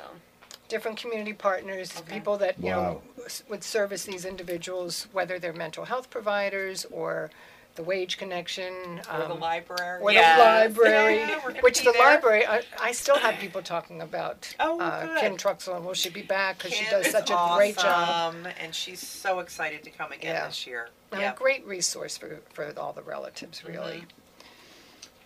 different 0.69 0.97
community 0.97 1.35
partners, 1.35 1.93
Okay. 1.99 2.15
people 2.15 2.39
that 2.39 2.59
you 2.59 2.71
Wow. 2.71 2.83
know 2.83 3.03
s- 3.27 3.43
would 3.49 3.63
service 3.63 4.05
these 4.05 4.25
individuals, 4.25 5.07
whether 5.13 5.39
they're 5.39 5.53
mental 5.53 5.85
health 5.85 6.09
providers 6.09 6.87
or 6.87 7.31
the 7.75 7.83
Wage 7.83 8.17
Connection, 8.19 9.01
Or 9.13 9.19
the 9.19 9.33
um, 9.33 9.41
library. 9.41 10.01
or 10.01 10.13
Yes. 10.13 10.37
the 10.39 10.45
library, 10.45 11.19
Yeah, 11.19 11.37
we're 11.45 11.51
gonna 11.51 11.61
which 11.63 11.81
be 11.81 11.87
the 11.87 11.93
there. 11.93 12.03
library, 12.07 12.47
I, 12.47 12.63
I 12.81 12.93
still 12.93 13.19
have 13.19 13.39
people 13.41 13.63
talking 13.63 14.01
about. 14.01 14.55
Oh, 14.61 14.79
uh, 14.81 15.07
good. 15.07 15.19
Kim 15.19 15.37
Truxell, 15.37 15.77
and 15.77 15.85
will 15.85 15.95
she 15.95 16.09
be 16.11 16.23
back? 16.23 16.59
Because 16.59 16.73
she 16.75 16.85
Kim 16.85 16.91
does 16.93 17.07
is 17.07 17.13
such 17.13 17.31
a 17.31 17.51
great 17.57 17.77
job. 17.77 17.87
awesome, 17.87 18.47
And 18.61 18.75
she's 18.75 19.01
so 19.01 19.41
excited 19.41 19.83
to 19.85 19.91
come 19.91 20.13
again 20.13 20.35
Yeah. 20.35 20.47
this 20.47 20.67
year. 20.67 20.89
And 21.11 21.21
Yeah. 21.21 21.33
a 21.33 21.37
great 21.37 21.67
resource 21.67 22.17
for, 22.17 22.39
for 22.53 22.73
all 22.77 22.93
the 22.93 23.03
relatives, 23.03 23.65
really. 23.65 24.05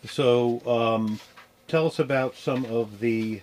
Mm-hmm. 0.02 0.08
So, 0.08 0.62
um, 0.66 1.20
tell 1.66 1.86
us 1.86 1.98
about 1.98 2.34
some 2.36 2.64
of 2.66 3.00
the 3.00 3.42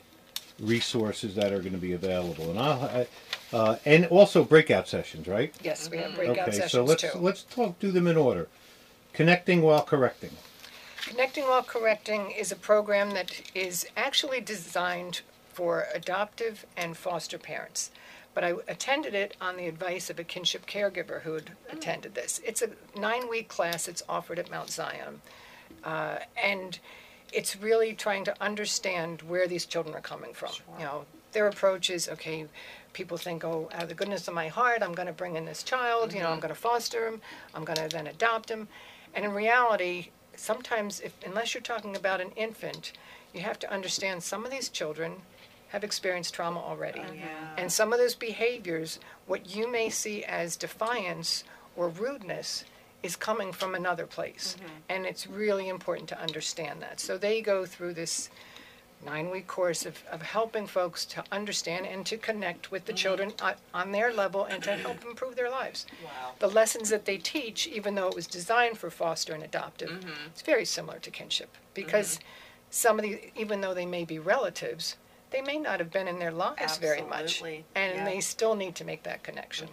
resources 0.59 1.35
that 1.35 1.51
are 1.51 1.59
going 1.59 1.73
to 1.73 1.77
be 1.77 1.93
available, 1.93 2.49
and 2.49 2.57
I'll, 2.59 2.81
I, 2.83 3.07
uh, 3.55 3.77
and 3.85 4.05
also 4.07 4.43
breakout 4.43 4.87
sessions, 4.87 5.27
right? 5.27 5.53
Yes, 5.63 5.89
we 5.91 5.97
have 5.97 6.07
Mm-hmm. 6.07 6.15
breakout 6.15 6.37
okay, 6.47 6.51
sessions 6.53 6.71
so 6.71 6.83
let's 6.83 7.01
too. 7.03 7.09
let's 7.19 7.43
talk 7.43 7.77
do 7.79 7.91
them 7.91 8.07
in 8.07 8.15
order. 8.17 8.47
Connecting 9.15 9.61
while 9.61 9.83
correcting. 9.83 10.31
Connecting 11.07 11.47
While 11.47 11.63
Correcting 11.63 12.31
is 12.31 12.51
a 12.51 12.55
program 12.55 13.11
that 13.11 13.43
is 13.53 13.85
actually 13.95 14.41
designed 14.41 15.21
for 15.53 15.85
adoptive 15.93 16.65
and 16.75 16.97
foster 16.97 17.37
parents. 17.37 17.91
But 18.33 18.43
I 18.43 18.55
attended 18.67 19.13
it 19.13 19.37
on 19.39 19.55
the 19.55 19.67
advice 19.67 20.09
of 20.09 20.19
a 20.19 20.23
kinship 20.23 20.65
caregiver 20.65 21.21
who 21.21 21.35
had 21.35 21.51
attended 21.71 22.15
this. 22.15 22.41
It's 22.43 22.61
a 22.61 22.71
nine 22.99 23.29
week 23.29 23.47
class, 23.47 23.87
it's 23.87 24.03
offered 24.09 24.39
at 24.39 24.51
Mount 24.51 24.69
Zion. 24.71 25.21
Uh, 25.83 26.17
and 26.43 26.79
it's 27.31 27.55
really 27.55 27.93
trying 27.93 28.25
to 28.25 28.41
understand 28.41 29.21
where 29.21 29.47
these 29.47 29.65
children 29.65 29.95
are 29.95 30.01
coming 30.01 30.33
from. 30.33 30.51
You 30.79 30.85
know, 30.85 31.05
their 31.31 31.47
approach 31.47 31.89
is 31.89 32.09
okay, 32.09 32.47
people 32.93 33.17
think, 33.17 33.45
oh, 33.45 33.69
out 33.73 33.83
of 33.83 33.89
the 33.89 33.95
goodness 33.95 34.27
of 34.27 34.33
my 34.33 34.47
heart, 34.47 34.81
I'm 34.81 34.93
going 34.93 35.07
to 35.07 35.13
bring 35.13 35.35
in 35.35 35.45
this 35.45 35.63
child, 35.63 36.13
you 36.13 36.19
know, 36.19 36.29
I'm 36.29 36.39
going 36.39 36.53
to 36.53 36.59
foster 36.59 37.07
him, 37.07 37.21
I'm 37.53 37.63
going 37.63 37.77
to 37.77 37.87
then 37.95 38.07
adopt 38.07 38.49
him. 38.49 38.67
And 39.15 39.25
in 39.25 39.31
reality, 39.31 40.09
sometimes, 40.35 40.99
if, 40.99 41.13
unless 41.25 41.53
you're 41.53 41.61
talking 41.61 41.95
about 41.95 42.21
an 42.21 42.31
infant, 42.35 42.91
you 43.33 43.41
have 43.41 43.57
to 43.59 43.71
understand 43.71 44.21
some 44.21 44.45
of 44.45 44.51
these 44.51 44.69
children 44.69 45.13
have 45.69 45.83
experienced 45.83 46.33
trauma 46.33 46.59
already. 46.59 46.99
Oh, 46.99 47.13
yeah. 47.13 47.55
And 47.57 47.71
some 47.71 47.91
of 47.91 47.99
those 47.99 48.15
behaviors, 48.15 48.99
what 49.25 49.55
you 49.55 49.71
may 49.71 49.89
see 49.89 50.23
as 50.23 50.55
defiance 50.55 51.43
or 51.75 51.89
rudeness, 51.89 52.65
is 53.03 53.15
coming 53.15 53.51
from 53.51 53.75
another 53.75 54.05
place. 54.05 54.55
Mm-hmm. 54.57 54.73
And 54.89 55.05
it's 55.05 55.27
really 55.27 55.67
important 55.67 56.09
to 56.09 56.19
understand 56.19 56.81
that. 56.81 56.99
So 56.99 57.17
they 57.17 57.41
go 57.41 57.65
through 57.65 57.93
this 57.93 58.29
nine 59.03 59.29
week 59.29 59.47
course 59.47 59.85
of, 59.85 60.03
of 60.11 60.21
helping 60.21 60.67
folks 60.67 61.05
to 61.05 61.23
understand 61.31 61.85
and 61.85 62.05
to 62.05 62.17
connect 62.17 62.71
with 62.71 62.85
the 62.85 62.91
mm-hmm. 62.91 62.97
children 62.97 63.33
on, 63.41 63.53
on 63.73 63.91
their 63.91 64.13
level 64.13 64.45
and 64.45 64.63
to 64.63 64.75
help 64.75 65.03
improve 65.09 65.35
their 65.35 65.49
lives. 65.49 65.85
Wow. 66.03 66.31
The 66.39 66.47
lessons 66.47 66.89
that 66.89 67.05
they 67.05 67.17
teach, 67.17 67.67
even 67.67 67.95
though 67.95 68.07
it 68.07 68.15
was 68.15 68.27
designed 68.27 68.77
for 68.77 68.89
foster 68.89 69.33
and 69.33 69.43
adoptive, 69.43 69.89
mm-hmm. 69.89 70.27
it's 70.27 70.41
very 70.41 70.65
similar 70.65 70.99
to 70.99 71.11
kinship 71.11 71.49
because 71.73 72.17
mm-hmm. 72.17 72.27
some 72.69 72.99
of 72.99 73.03
the, 73.03 73.19
even 73.35 73.61
though 73.61 73.73
they 73.73 73.85
may 73.85 74.05
be 74.05 74.19
relatives, 74.19 74.97
they 75.31 75.41
may 75.41 75.57
not 75.57 75.79
have 75.79 75.91
been 75.91 76.07
in 76.07 76.19
their 76.19 76.31
lives 76.31 76.77
very 76.77 77.01
much. 77.01 77.41
Absolutely, 77.41 77.65
And 77.75 77.95
yeah. 77.95 78.05
they 78.05 78.21
still 78.21 78.55
need 78.55 78.75
to 78.75 78.85
make 78.85 79.03
that 79.03 79.23
connection. 79.23 79.67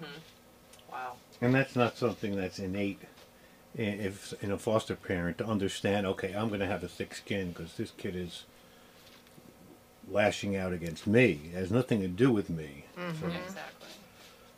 Wow. 0.91 1.15
And 1.41 1.55
that's 1.55 1.77
not 1.77 1.97
something 1.97 2.37
that's 2.37 2.59
innate 2.59 3.01
i- 3.79 3.83
if 3.83 4.35
in 4.43 4.51
a 4.51 4.59
foster 4.59 4.97
parent 4.97 5.39
to 5.39 5.47
understand. 5.47 6.07
Okay, 6.07 6.33
I'm 6.35 6.49
going 6.49 6.61
to 6.61 6.67
have 6.67 6.83
a 6.85 6.89
thick 6.89 7.15
skin 7.15 7.53
because 7.53 7.75
this 7.75 7.93
kid 7.97 8.15
is 8.17 8.45
lashing 10.11 10.57
out 10.57 10.73
against 10.73 11.07
me. 11.07 11.41
It 11.53 11.57
has 11.57 11.71
nothing 11.71 12.01
to 12.01 12.09
do 12.09 12.31
with 12.33 12.51
me. 12.51 12.85
So, 12.97 13.27
Exactly. 13.27 13.89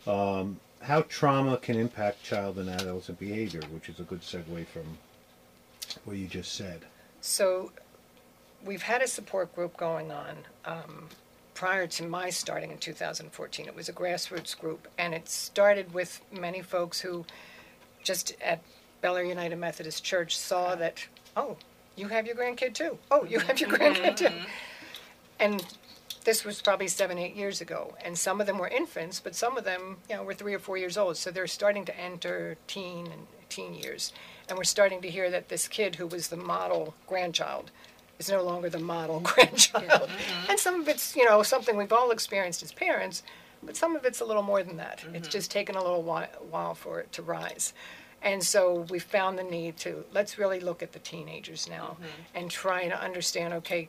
Um, 0.06 0.60
how 0.82 1.02
trauma 1.02 1.56
can 1.56 1.78
impact 1.78 2.22
child 2.22 2.58
and 2.58 2.68
adolescent 2.68 3.18
behavior, 3.18 3.62
which 3.72 3.88
is 3.88 4.00
a 4.00 4.02
good 4.02 4.20
segue 4.20 4.66
from 4.66 4.98
what 6.04 6.16
you 6.16 6.26
just 6.26 6.54
said. 6.54 6.82
So 7.20 7.72
we've 8.64 8.82
had 8.82 9.00
a 9.02 9.06
support 9.06 9.54
group 9.54 9.76
going 9.76 10.12
on 10.12 10.36
um, 10.66 11.08
prior 11.54 11.86
to 11.86 12.06
my 12.06 12.28
starting 12.28 12.70
in 12.70 12.78
2014. 12.78 13.66
It 13.66 13.74
was 13.74 13.88
a 13.88 13.92
grassroots 13.92 14.58
group, 14.58 14.88
and 14.98 15.14
it 15.14 15.28
started 15.28 15.94
with 15.94 16.20
many 16.30 16.60
folks 16.60 17.00
who 17.00 17.24
just 18.02 18.34
at 18.42 18.60
Bel 19.00 19.16
Air 19.16 19.24
United 19.24 19.56
Methodist 19.56 20.04
Church 20.04 20.36
saw 20.36 20.74
that, 20.74 21.06
oh, 21.36 21.56
you 21.96 22.08
have 22.08 22.26
your 22.26 22.36
grandkid 22.36 22.74
too. 22.74 22.98
Oh, 23.10 23.24
you 23.24 23.38
have 23.38 23.58
your 23.58 23.70
mm-hmm. 23.70 23.82
grandkid 23.82 24.16
too. 24.16 24.24
Mm-hmm. 24.26 24.44
And 25.38 25.64
this 26.24 26.44
was 26.44 26.62
probably 26.62 26.88
seven, 26.88 27.18
eight 27.18 27.34
years 27.34 27.60
ago. 27.60 27.94
And 28.04 28.16
some 28.18 28.40
of 28.40 28.46
them 28.46 28.58
were 28.58 28.68
infants, 28.68 29.20
but 29.20 29.34
some 29.34 29.56
of 29.56 29.64
them, 29.64 29.98
you 30.08 30.16
know, 30.16 30.22
were 30.22 30.34
three 30.34 30.54
or 30.54 30.58
four 30.58 30.76
years 30.76 30.96
old. 30.96 31.16
So 31.16 31.30
they're 31.30 31.46
starting 31.46 31.84
to 31.84 31.98
enter 31.98 32.56
teen 32.66 33.06
and 33.06 33.26
teen 33.48 33.74
years. 33.74 34.12
And 34.48 34.58
we're 34.58 34.64
starting 34.64 35.00
to 35.02 35.10
hear 35.10 35.30
that 35.30 35.48
this 35.48 35.68
kid 35.68 35.96
who 35.96 36.06
was 36.06 36.28
the 36.28 36.36
model 36.36 36.94
grandchild 37.06 37.70
is 38.18 38.28
no 38.28 38.42
longer 38.42 38.68
the 38.68 38.78
model 38.78 39.20
grandchild. 39.22 40.08
Mm-hmm. 40.08 40.50
And 40.50 40.58
some 40.58 40.80
of 40.80 40.88
it's, 40.88 41.14
you 41.16 41.24
know, 41.24 41.42
something 41.42 41.76
we've 41.76 41.92
all 41.92 42.10
experienced 42.10 42.62
as 42.62 42.72
parents, 42.72 43.22
but 43.62 43.76
some 43.76 43.96
of 43.96 44.04
it's 44.04 44.20
a 44.20 44.24
little 44.24 44.42
more 44.42 44.62
than 44.62 44.76
that. 44.76 45.04
It's 45.12 45.28
mm-hmm. 45.28 45.30
just 45.30 45.50
taken 45.50 45.74
a 45.74 45.82
little 45.82 46.02
while, 46.02 46.28
while 46.50 46.74
for 46.74 47.00
it 47.00 47.12
to 47.12 47.22
rise. 47.22 47.72
And 48.22 48.42
so 48.42 48.86
we 48.88 48.98
found 48.98 49.38
the 49.38 49.44
need 49.44 49.76
to 49.78 50.04
let's 50.12 50.38
really 50.38 50.58
look 50.58 50.82
at 50.82 50.92
the 50.92 50.98
teenagers 50.98 51.68
now 51.68 51.96
mm-hmm. 52.00 52.04
and 52.34 52.50
try 52.50 52.88
to 52.88 52.98
understand 53.00 53.52
okay, 53.54 53.88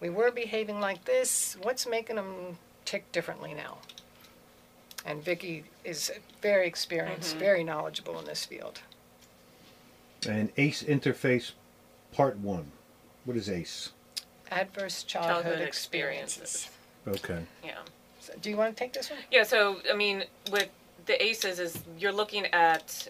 we 0.00 0.10
were 0.10 0.30
behaving 0.30 0.80
like 0.80 1.04
this, 1.04 1.56
what's 1.62 1.86
making 1.86 2.16
them 2.16 2.58
tick 2.84 3.10
differently 3.12 3.54
now? 3.54 3.78
And 5.04 5.22
Vicki 5.22 5.64
is 5.84 6.10
very 6.42 6.66
experienced, 6.66 7.30
mm-hmm. 7.30 7.38
very 7.38 7.64
knowledgeable 7.64 8.18
in 8.18 8.24
this 8.24 8.44
field. 8.44 8.80
And 10.28 10.50
ACE 10.56 10.82
interface 10.82 11.52
part 12.12 12.36
one. 12.38 12.72
What 13.24 13.36
is 13.36 13.48
ACE? 13.48 13.92
Adverse 14.50 15.02
childhood, 15.02 15.44
Childhood 15.44 15.68
experiences. 15.68 16.68
experiences. 17.04 17.30
Okay. 17.30 17.46
Yeah. 17.64 17.78
So 18.20 18.32
do 18.40 18.50
you 18.50 18.56
want 18.56 18.76
to 18.76 18.78
take 18.78 18.92
this 18.92 19.10
one? 19.10 19.20
Yeah, 19.30 19.44
so 19.44 19.80
I 19.90 19.94
mean, 19.94 20.24
with 20.50 20.68
the 21.06 21.22
ACEs, 21.22 21.60
is 21.60 21.78
you're 21.98 22.12
looking 22.12 22.46
at 22.46 23.08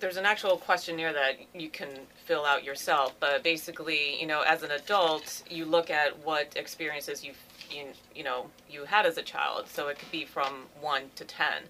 there's 0.00 0.16
an 0.16 0.26
actual 0.26 0.56
questionnaire 0.56 1.12
that 1.12 1.36
you 1.54 1.68
can 1.68 1.88
fill 2.24 2.44
out 2.44 2.64
yourself, 2.64 3.14
but 3.20 3.42
basically, 3.42 4.20
you 4.20 4.26
know, 4.26 4.42
as 4.42 4.62
an 4.62 4.70
adult, 4.70 5.42
you 5.48 5.64
look 5.64 5.90
at 5.90 6.18
what 6.24 6.54
experiences 6.56 7.24
you've 7.24 7.38
you, 7.70 7.86
you 8.14 8.24
know 8.24 8.46
you 8.68 8.84
had 8.84 9.06
as 9.06 9.16
a 9.18 9.22
child. 9.22 9.68
So 9.68 9.88
it 9.88 9.98
could 9.98 10.10
be 10.10 10.24
from 10.24 10.66
one 10.80 11.04
to 11.16 11.24
ten, 11.24 11.64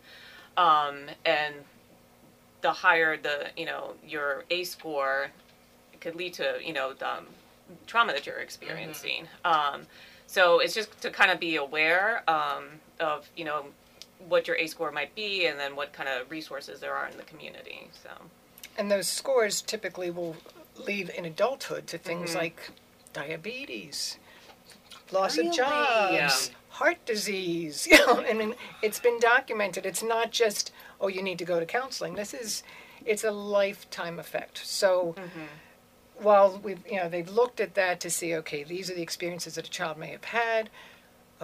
um, 0.57 1.07
and 1.25 1.55
the 2.61 2.73
higher 2.73 3.17
the 3.17 3.49
you 3.57 3.67
know 3.67 3.95
your 4.07 4.45
ACE 4.51 4.71
score, 4.71 5.29
it 5.93 6.01
could 6.01 6.17
lead 6.17 6.35
to 6.35 6.59
you 6.65 6.73
know 6.73 6.93
the 6.93 7.09
um, 7.09 7.27
trauma 7.87 8.13
that 8.13 8.27
you're 8.27 8.39
experiencing. 8.39 9.29
Um, 9.45 9.83
so 10.27 10.59
it's 10.59 10.75
just 10.75 11.01
to 11.03 11.11
kind 11.11 11.31
of 11.31 11.39
be 11.39 11.57
aware 11.57 12.29
um, 12.29 12.65
of 12.99 13.29
you 13.37 13.45
know 13.45 13.67
what 14.29 14.47
your 14.47 14.57
ACE 14.57 14.71
score 14.73 14.91
might 14.93 15.15
be, 15.15 15.47
and 15.47 15.59
then 15.59 15.77
what 15.77 15.93
kind 15.93 16.09
of 16.09 16.31
resources 16.31 16.81
there 16.81 16.95
are 16.95 17.09
in 17.09 17.17
the 17.17 17.23
community. 17.25 17.89
So 18.03 18.11
And 18.79 18.91
those 18.91 19.07
scores 19.09 19.63
typically 19.63 20.11
will 20.11 20.37
lead 20.77 21.11
in 21.11 21.25
adulthood 21.25 21.87
to 21.89 21.99
things 21.99 22.31
mm-hmm. 22.31 22.39
like 22.39 22.71
diabetes, 23.13 24.19
loss 25.13 25.37
Really? 25.37 25.51
of 25.51 25.55
jobs, 25.57 26.13
Yeah. 26.13 26.55
heart 26.71 27.05
disease. 27.07 27.87
You 27.91 27.99
know, 28.07 28.25
I 28.29 28.33
mean, 28.33 28.55
it's 28.83 28.99
been 28.99 29.21
documented. 29.21 29.87
It's 29.87 30.03
not 30.03 30.31
just 30.33 30.73
oh, 31.01 31.09
you 31.09 31.23
need 31.23 31.39
to 31.39 31.45
go 31.45 31.61
to 31.61 31.67
counseling. 31.67 32.15
This 32.15 32.33
is 32.35 32.63
it's 33.05 33.25
a 33.25 33.31
lifetime 33.31 34.19
effect. 34.19 34.59
So. 34.67 35.15
Mm-hmm. 35.19 35.41
While 36.19 36.61
we've, 36.63 36.79
you 36.89 36.99
know, 36.99 37.09
they've 37.09 37.29
looked 37.29 37.59
at 37.59 37.75
that 37.75 37.99
to 37.99 38.09
see, 38.09 38.37
okay, 38.37 38.63
these 38.63 38.89
are 38.89 38.95
the 38.95 39.03
experiences 39.03 39.57
that 39.57 39.67
a 39.67 39.71
child 39.71 39.99
may 39.99 40.11
have 40.13 40.23
had. 40.23 40.71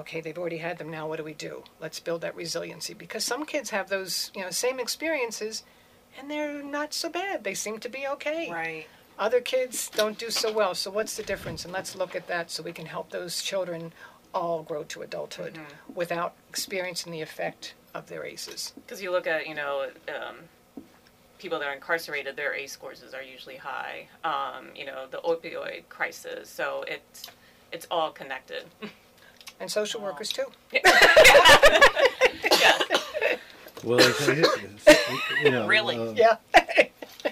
Okay, 0.01 0.21
they've 0.21 0.39
already 0.39 0.59
had 0.59 0.79
them. 0.79 0.91
Now, 0.91 1.07
what 1.09 1.17
do 1.19 1.25
we 1.25 1.35
do? 1.35 1.65
Let's 1.81 2.01
build 2.01 2.21
that 2.23 2.35
resiliency 2.35 2.95
because 2.95 3.25
some 3.25 3.45
kids 3.45 3.71
have 3.71 3.89
those, 3.89 4.31
you 4.35 4.43
know, 4.43 4.51
same 4.51 4.81
experiences, 4.81 5.63
and 6.19 6.31
they're 6.31 6.63
not 6.63 6.93
so 6.95 7.09
bad. 7.09 7.45
They 7.45 7.55
seem 7.55 7.79
to 7.81 7.89
be 7.89 8.07
okay. 8.07 8.51
Right. 8.51 8.87
Other 9.19 9.41
kids 9.41 9.91
don't 9.91 10.19
do 10.19 10.31
so 10.31 10.51
well. 10.53 10.75
So 10.75 10.91
what's 10.91 11.17
the 11.17 11.23
difference? 11.23 11.65
And 11.65 11.73
let's 11.73 11.95
look 11.95 12.17
at 12.17 12.27
that 12.29 12.51
so 12.51 12.63
we 12.63 12.73
can 12.73 12.87
help 12.87 13.11
those 13.11 13.43
children 13.43 13.93
all 14.33 14.63
grow 14.63 14.85
to 14.85 15.03
adulthood 15.03 15.59
without 15.95 16.35
experiencing 16.49 17.13
the 17.13 17.21
effect 17.21 17.75
of 17.95 18.07
their 18.09 18.25
ACEs. 18.25 18.73
because 18.77 19.03
you 19.03 19.11
look 19.11 19.27
at 19.27 19.47
you 19.49 19.55
know 19.55 19.89
um, 20.09 20.37
people 21.39 21.59
that 21.59 21.67
are 21.67 21.75
incarcerated, 21.75 22.37
their 22.37 22.55
ACE 22.55 22.73
scores 22.73 23.03
are 23.13 23.23
usually 23.23 23.57
high. 23.57 24.07
Um, 24.25 24.69
you 24.75 24.87
know 24.87 25.07
the 25.11 25.19
opioid 25.19 25.89
crisis, 25.89 26.49
so 26.49 26.85
it's 26.89 27.27
it's 27.73 27.87
all 27.91 28.11
connected. 28.13 28.65
And 29.61 29.71
social 29.71 30.01
workers 30.01 30.31
too. 30.31 30.47
yeah. 30.73 30.83
Well, 33.83 33.99
it's, 33.99 34.29
it's, 34.29 34.87
you 35.43 35.51
know, 35.51 35.67
Really? 35.67 35.97
uh, 35.97 36.13
Yeah. 36.13 36.37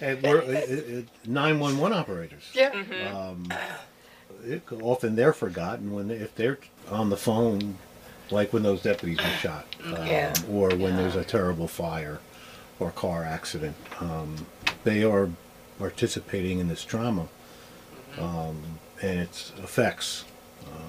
and 0.01 0.23
we're 0.23 0.41
uh, 0.41 1.03
nine 1.27 1.61
one 1.61 1.77
one 1.77 1.93
operators. 1.93 2.43
Yeah. 2.55 2.71
Um, 3.15 3.53
it, 4.43 4.63
often 4.81 5.15
they're 5.15 5.35
forgotten 5.35 5.93
when 5.93 6.09
they, 6.09 6.15
if 6.15 6.35
they're 6.37 6.59
on 6.91 7.11
the 7.11 7.19
phone, 7.19 7.77
like 8.31 8.55
when 8.55 8.63
those 8.63 8.81
deputies 8.81 9.19
were 9.19 9.31
shot, 9.43 9.67
um, 9.85 10.07
Yeah. 10.07 10.33
or 10.51 10.71
when 10.71 10.97
there's 10.97 11.17
a 11.17 11.25
terrible 11.25 11.69
fire 11.69 12.19
or 12.81 12.93
car 12.93 13.25
accident. 13.25 13.77
Um, 14.01 14.47
they 14.85 15.05
are 15.05 15.29
participating 15.79 16.61
in 16.61 16.69
this 16.69 16.83
trauma 16.83 17.29
um, 18.19 18.63
and 19.03 19.19
its 19.21 19.53
effects. 19.63 20.25
Uh, 20.65 20.89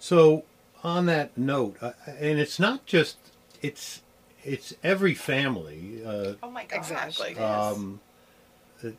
so, 0.00 0.44
on 0.84 1.06
that 1.06 1.36
note, 1.36 1.76
uh, 1.80 1.92
and 2.06 2.38
it's 2.38 2.58
not 2.58 2.86
just 2.86 3.16
it's 3.60 4.02
it's 4.44 4.74
every 4.82 5.14
family. 5.14 6.02
Uh, 6.04 6.32
Oh 6.42 6.50
my 6.50 6.64
gosh. 6.64 6.78
Exactly. 6.90 7.36
um, 7.38 8.00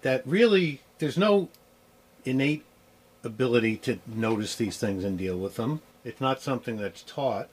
that 0.02 0.26
really 0.26 0.82
there's 1.00 1.18
no 1.18 1.50
innate 2.26 2.64
ability 3.24 3.78
to 3.78 4.00
notice 4.08 4.56
these 4.56 4.78
things 4.78 5.04
and 5.04 5.18
deal 5.18 5.38
with 5.38 5.56
them. 5.56 5.82
It's 6.06 6.22
not 6.22 6.42
something 6.42 6.78
that's 6.78 7.04
taught, 7.04 7.50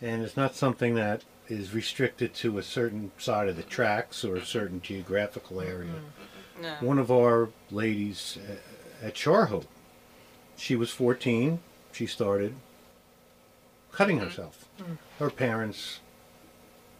and 0.00 0.22
it's 0.22 0.36
not 0.36 0.54
something 0.54 0.94
that 0.94 1.22
is 1.48 1.72
restricted 1.72 2.34
to 2.34 2.58
a 2.58 2.62
certain 2.62 3.10
side 3.18 3.48
of 3.48 3.56
the 3.56 3.62
tracks 3.62 4.22
or 4.24 4.36
a 4.36 4.44
certain 4.44 4.82
geographical 4.82 5.60
area. 5.62 5.94
No. 6.60 6.74
One 6.80 6.98
of 6.98 7.10
our 7.10 7.48
ladies 7.70 8.36
uh, 9.02 9.06
at 9.06 9.14
Charhope, 9.14 9.64
she 10.56 10.76
was 10.76 10.90
14. 10.90 11.60
She 11.92 12.06
started 12.06 12.54
cutting 13.92 14.16
mm-hmm. 14.16 14.26
herself. 14.26 14.68
Mm-hmm. 14.80 14.94
Her 15.18 15.30
parents, 15.30 16.00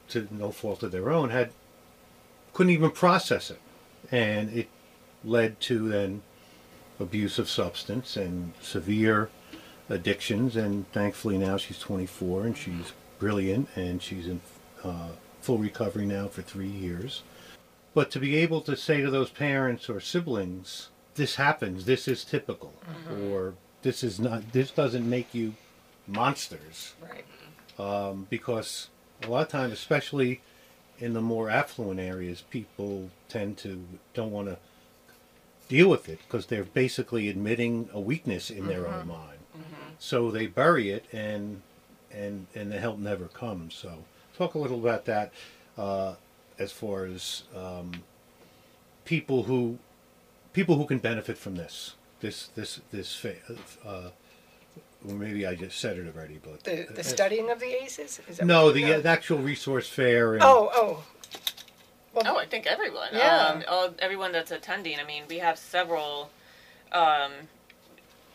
to 0.09 0.29
no 0.31 0.51
fault 0.51 0.83
of 0.83 0.93
their 0.93 1.11
own, 1.11 1.31
had 1.31 1.51
couldn't 2.53 2.73
even 2.73 2.91
process 2.91 3.51
it, 3.51 3.61
and 4.11 4.51
it 4.51 4.69
led 5.25 5.61
to 5.61 5.89
then 5.89 6.23
abuse 7.01 7.39
of 7.39 7.49
substance 7.49 8.17
and 8.17 8.53
severe 8.61 9.31
addictions. 9.89 10.57
And 10.57 10.91
thankfully 10.93 11.39
now 11.39 11.57
she's 11.57 11.79
24 11.79 12.45
and 12.45 12.57
she's 12.57 12.93
brilliant 13.19 13.69
and 13.77 14.03
she's 14.03 14.27
in 14.27 14.41
uh, 14.85 15.11
full 15.41 15.59
recovery 15.59 16.07
now 16.07 16.29
for 16.29 16.43
three 16.43 16.69
years. 16.69 17.23
But 17.95 18.11
to 18.13 18.21
be 18.21 18.37
able 18.37 18.61
to 18.63 18.77
say 18.77 19.01
to 19.01 19.11
those 19.11 19.31
parents 19.31 19.89
or 19.89 20.01
siblings, 20.01 20.89
this 21.15 21.37
happens, 21.37 21.85
this 21.85 22.07
is 22.07 22.25
typical, 22.25 22.73
mm-hmm. 22.85 23.33
or 23.33 23.55
this 23.83 24.05
is 24.05 24.21
not, 24.21 24.53
this 24.53 24.71
doesn't 24.71 25.09
make 25.09 25.35
you 25.35 25.55
monsters. 26.09 26.95
Right. 27.01 27.25
Um, 27.79 28.27
because 28.29 28.89
a 29.23 29.29
lot 29.29 29.43
of 29.43 29.49
times, 29.49 29.73
especially 29.73 30.41
in 30.99 31.13
the 31.13 31.21
more 31.21 31.49
affluent 31.49 32.01
areas, 32.01 32.43
people 32.51 33.11
tend 33.29 33.57
to 33.59 33.85
don't 34.15 34.33
want 34.33 34.49
to 34.49 34.59
deal 35.69 35.89
with 35.89 36.09
it 36.09 36.19
because 36.27 36.47
they're 36.47 36.65
basically 36.65 37.29
admitting 37.29 37.89
a 37.93 38.01
weakness 38.01 38.51
in 38.51 38.67
their 38.67 38.89
own 38.89 39.07
mind. 39.07 39.39
So 39.99 40.31
they 40.31 40.47
bury 40.47 40.91
it, 40.91 41.05
and 41.13 41.63
and 42.11 42.47
and 42.55 42.73
the 42.73 42.79
help 42.79 42.99
never 42.99 43.27
comes. 43.27 43.75
So 43.75 44.05
talk 44.37 44.55
a 44.55 44.59
little 44.59 44.79
about 44.79 45.05
that 45.07 45.33
uh, 45.77 46.15
as 46.59 46.73
far 46.73 47.05
as 47.05 47.43
um, 47.55 48.03
people 49.05 49.45
who 49.45 49.79
people 50.53 50.77
who 50.77 50.87
can 50.87 50.99
benefit 50.99 51.37
from 51.37 51.57
this 51.57 51.95
this 52.21 52.49
this 52.55 52.81
this 52.93 53.25
uh, 53.85 54.11
well, 55.05 55.17
maybe 55.17 55.47
I 55.47 55.55
just 55.55 55.79
said 55.79 55.97
it 55.99 56.07
already, 56.15 56.39
but 56.43 56.65
The, 56.65 56.89
uh, 56.89 56.93
the 56.93 57.05
studying 57.05 57.51
of 57.51 57.61
the 57.61 57.83
ACEs? 57.83 58.21
Is 58.29 58.37
that 58.39 58.47
no, 58.47 58.67
what 58.67 58.75
the, 58.75 58.81
you- 58.81 58.95
uh, 58.95 59.01
the 59.01 59.09
actual 59.09 59.39
resource 59.39 59.89
fair. 59.89 60.35
And, 60.35 60.43
Oh, 60.43 60.71
oh. 60.73 61.05
Well, 62.15 62.25
Oh, 62.27 62.39
I 62.39 62.47
think 62.47 62.67
everyone. 62.67 63.09
Yeah. 63.13 63.47
Um, 63.47 63.65
all, 63.69 63.95
everyone 64.01 64.33
that's 64.33 64.51
attending. 64.51 64.99
I 64.99 65.05
mean, 65.05 65.25
we 65.29 65.39
have 65.39 65.59
several. 65.59 66.31
Um, 66.91 67.33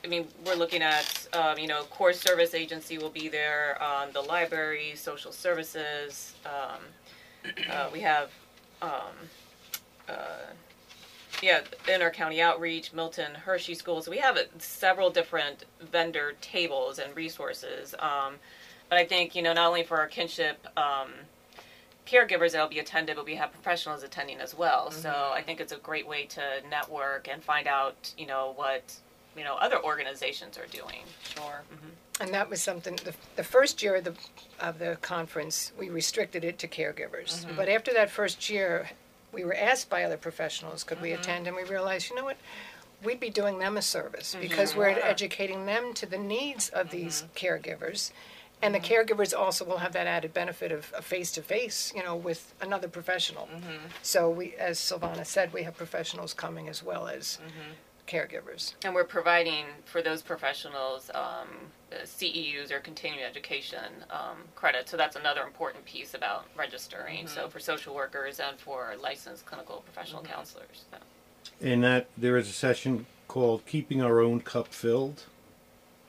I 0.05 0.07
mean, 0.07 0.27
we're 0.45 0.55
looking 0.55 0.81
at, 0.81 1.27
um, 1.33 1.57
you 1.57 1.67
know, 1.67 1.83
core 1.85 2.11
service 2.13 2.53
agency 2.53 2.97
will 2.97 3.09
be 3.09 3.29
there, 3.29 3.81
um, 3.81 4.09
the 4.13 4.21
library, 4.21 4.93
social 4.95 5.31
services. 5.31 6.33
Um, 6.45 7.51
uh, 7.71 7.89
we 7.91 8.01
have, 8.01 8.29
um, 8.81 8.91
uh, 10.09 10.13
yeah, 11.43 11.61
inter 11.93 12.09
county 12.09 12.41
outreach, 12.41 12.93
Milton 12.93 13.35
Hershey 13.35 13.75
schools. 13.75 14.07
We 14.07 14.17
have 14.17 14.37
several 14.59 15.09
different 15.09 15.65
vendor 15.81 16.33
tables 16.39 16.99
and 16.99 17.15
resources. 17.15 17.93
Um, 17.99 18.35
but 18.89 18.97
I 18.97 19.05
think, 19.05 19.35
you 19.35 19.41
know, 19.41 19.53
not 19.53 19.67
only 19.67 19.83
for 19.83 19.97
our 19.97 20.07
kinship, 20.07 20.65
um, 20.77 21.09
caregivers 22.07 22.51
that'll 22.51 22.67
be 22.67 22.79
attended, 22.79 23.15
but 23.15 23.25
we 23.25 23.35
have 23.35 23.51
professionals 23.51 24.03
attending 24.03 24.39
as 24.39 24.55
well. 24.55 24.91
So 24.91 25.31
I 25.33 25.41
think 25.41 25.59
it's 25.59 25.71
a 25.73 25.77
great 25.77 26.07
way 26.07 26.25
to 26.25 26.41
network 26.69 27.27
and 27.27 27.43
find 27.43 27.67
out, 27.67 28.13
you 28.17 28.25
know, 28.25 28.53
what 28.55 28.95
you 29.35 29.43
know 29.43 29.55
other 29.55 29.83
organizations 29.83 30.57
are 30.57 30.67
doing. 30.67 31.03
Sure. 31.23 31.63
And 32.21 32.33
that 32.33 32.49
was 32.49 32.61
something, 32.61 32.97
the, 33.03 33.13
the 33.35 33.43
first 33.43 33.81
year 33.81 33.95
of 33.95 34.03
the, 34.03 34.13
of 34.59 34.77
the 34.77 34.97
conference, 35.01 35.71
we 35.79 35.89
restricted 35.89 36.43
it 36.43 36.59
to 36.59 36.67
caregivers. 36.67 37.43
But 37.57 37.67
after 37.69 37.91
that 37.93 38.11
first 38.11 38.51
year, 38.51 38.91
we 39.33 39.43
were 39.43 39.55
asked 39.55 39.89
by 39.89 40.03
other 40.03 40.17
professionals, 40.17 40.83
could 40.83 41.01
we 41.01 41.09
mm-hmm. 41.09 41.21
attend? 41.21 41.47
And 41.47 41.55
we 41.55 41.63
realized, 41.63 42.09
you 42.09 42.15
know 42.15 42.23
what? 42.23 42.37
We'd 43.03 43.19
be 43.19 43.29
doing 43.29 43.59
them 43.59 43.75
a 43.75 43.81
service 43.81 44.33
mm-hmm. 44.33 44.41
because 44.41 44.75
we're 44.75 44.89
educating 44.89 45.65
them 45.65 45.93
to 45.95 46.05
the 46.05 46.17
needs 46.17 46.69
of 46.69 46.89
these 46.89 47.23
mm-hmm. 47.23 47.45
caregivers. 47.45 48.11
And 48.61 48.73
the 48.73 48.79
caregivers 48.79 49.37
also 49.37 49.65
will 49.65 49.79
have 49.79 49.91
that 49.91 50.07
added 50.07 50.33
benefit 50.33 50.71
of 50.71 50.93
a 50.95 51.01
face-to-face, 51.01 51.91
you 51.93 52.01
know, 52.01 52.15
with 52.15 52.53
another 52.61 52.87
professional. 52.87 53.49
So 54.01 54.29
we, 54.29 54.55
as 54.55 54.79
Silvana 54.79 55.25
said, 55.25 55.51
we 55.51 55.63
have 55.63 55.75
professionals 55.75 56.33
coming 56.33 56.69
as 56.69 56.81
well 56.81 57.09
as 57.09 57.39
caregivers. 58.07 58.73
And 58.83 58.93
we're 58.93 59.03
providing 59.03 59.65
for 59.85 60.01
those 60.01 60.21
professionals 60.21 61.09
um, 61.13 61.47
uh, 61.91 62.03
CEUs 62.03 62.71
or 62.71 62.79
continuing 62.79 63.23
education 63.23 64.03
um, 64.09 64.37
credit. 64.55 64.89
So 64.89 64.97
that's 64.97 65.15
another 65.15 65.43
important 65.43 65.85
piece 65.85 66.13
about 66.13 66.45
registering. 66.57 67.27
So 67.27 67.47
for 67.47 67.59
social 67.59 67.95
workers 67.95 68.39
and 68.39 68.59
for 68.59 68.95
licensed 69.01 69.45
clinical 69.45 69.83
professional 69.85 70.21
counselors. 70.21 70.85
So. 70.91 70.97
In 71.61 71.81
that, 71.81 72.07
there 72.17 72.37
is 72.37 72.49
a 72.49 72.53
session 72.53 73.05
called 73.27 73.65
"Keeping 73.65 74.01
Our 74.01 74.19
Own 74.21 74.41
Cup 74.41 74.67
Filled," 74.67 75.23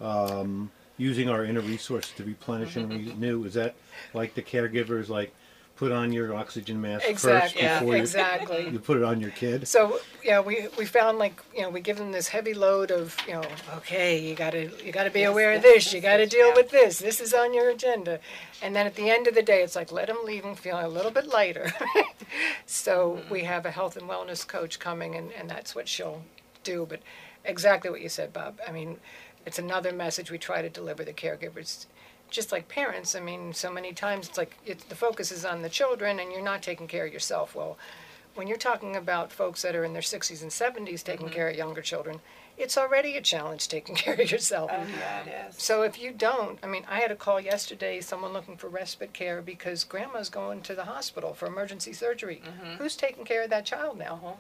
um, 0.01 0.71
using 0.97 1.29
our 1.29 1.45
inner 1.45 1.61
resources 1.61 2.13
to 2.17 2.25
replenish 2.25 2.77
and 2.77 2.91
renew. 2.91 3.45
Is 3.45 3.55
that 3.55 3.75
like 4.13 4.35
the 4.35 4.43
caregivers, 4.43 5.09
like 5.09 5.33
put 5.77 5.91
on 5.91 6.13
your 6.13 6.35
oxygen 6.35 6.81
mask 6.81 7.05
Exactly, 7.09 7.63
first 7.63 7.81
before 7.81 7.97
you, 7.97 8.01
exactly. 8.01 8.69
you 8.73 8.79
put 8.79 8.97
it 8.97 9.03
on 9.03 9.21
your 9.21 9.31
kid? 9.31 9.67
So 9.67 10.01
yeah, 10.25 10.41
we 10.41 10.69
we 10.79 10.85
found 10.85 11.19
like 11.19 11.41
you 11.55 11.63
know 11.63 11.71
we 11.71 11.81
give 11.81 11.99
them 11.99 12.13
this 12.13 12.29
heavy 12.29 12.55
load 12.55 12.91
of 12.91 13.17
you 13.27 13.35
know 13.35 13.45
okay 13.77 14.19
you 14.19 14.35
gotta 14.35 14.71
you 14.85 14.93
gotta 14.93 15.11
be 15.11 15.21
Yes, 15.21 15.31
aware 15.31 15.53
of 15.53 15.63
this, 15.63 15.85
this 15.85 15.95
you 15.95 16.01
gotta 16.01 16.27
deal 16.27 16.49
yeah. 16.49 16.55
with 16.55 16.71
this 16.71 16.99
this 16.99 17.21
is 17.21 17.35
on 17.35 17.53
your 17.55 17.71
agenda, 17.71 18.21
and 18.63 18.75
then 18.75 18.87
at 18.87 18.95
the 18.95 19.11
end 19.11 19.27
of 19.27 19.35
the 19.35 19.43
day 19.43 19.63
it's 19.63 19.77
like 19.77 19.91
let 19.91 20.07
them 20.07 20.19
leave 20.25 20.43
them 20.43 20.55
feeling 20.55 20.85
a 20.85 20.89
little 20.89 21.11
bit 21.11 21.27
lighter. 21.27 21.73
so 22.67 23.19
mm-hmm. 23.19 23.33
we 23.33 23.45
have 23.45 23.67
a 23.67 23.71
health 23.71 23.97
and 23.97 24.09
wellness 24.09 24.47
coach 24.47 24.79
coming 24.79 25.15
and 25.15 25.33
and 25.33 25.51
that's 25.51 25.75
what 25.75 25.89
she'll 25.89 26.23
do. 26.63 26.87
But 26.89 27.01
exactly 27.45 27.91
what 27.91 28.01
you 28.01 28.09
said, 28.09 28.33
Bob. 28.33 28.61
I 28.67 28.73
mean, 28.73 28.99
it's 29.47 29.59
another 29.59 29.93
message 29.93 30.31
we 30.31 30.39
try 30.39 30.63
to 30.63 30.71
deliver 30.71 31.05
the 31.05 31.13
caregivers. 31.13 31.87
Just 32.35 32.51
like 32.51 32.67
parents, 32.67 33.15
I 33.15 33.21
mean, 33.21 33.53
so 33.53 33.73
many 33.73 33.93
times 33.93 34.29
it's 34.29 34.37
like 34.37 34.59
it's, 34.67 34.83
the 34.85 34.97
focus 34.97 35.31
is 35.31 35.45
on 35.45 35.63
the 35.63 35.69
children 35.69 36.19
and 36.19 36.33
you're 36.33 36.43
not 36.43 36.63
taking 36.63 36.89
care 36.89 37.07
of 37.07 37.13
yourself. 37.13 37.55
Well, 37.55 37.79
when 38.35 38.49
you're 38.49 38.57
talking 38.57 38.97
about 38.97 39.31
folks 39.31 39.63
that 39.63 39.77
are 39.77 39.85
in 39.85 39.93
their 39.93 40.03
60s 40.03 40.43
and 40.43 40.51
70s 40.51 41.05
taking 41.05 41.27
mm-hmm. 41.27 41.35
care 41.37 41.49
of 41.49 41.57
younger 41.57 41.81
children, 41.81 42.21
it's 42.59 42.77
already 42.77 43.17
a 43.17 43.21
challenge 43.21 43.69
taking 43.69 43.95
care 44.05 44.15
of 44.15 44.33
yourself. 44.33 44.69
Oh, 44.73 44.85
Yeah, 44.99 45.21
it 45.21 45.49
is. 45.51 45.63
So 45.63 45.83
if 45.83 45.97
you 46.03 46.11
don't, 46.11 46.59
I 46.61 46.67
mean, 46.67 46.85
I 46.89 46.99
had 46.99 47.13
a 47.13 47.17
call 47.17 47.41
yesterday, 47.41 48.01
someone 48.01 48.33
looking 48.33 48.57
for 48.57 48.67
respite 48.69 49.13
care 49.13 49.41
because 49.41 49.85
grandma's 49.85 50.29
going 50.29 50.63
to 50.63 50.75
the 50.75 50.87
hospital 50.87 51.35
for 51.35 51.47
emergency 51.47 51.93
surgery. 51.93 52.43
Mm-hmm. 52.45 52.83
Who's 52.83 52.97
taking 52.97 53.25
care 53.25 53.45
of 53.45 53.51
that 53.51 53.65
child 53.65 53.97
now? 53.97 54.21
Uh-huh. 54.25 54.33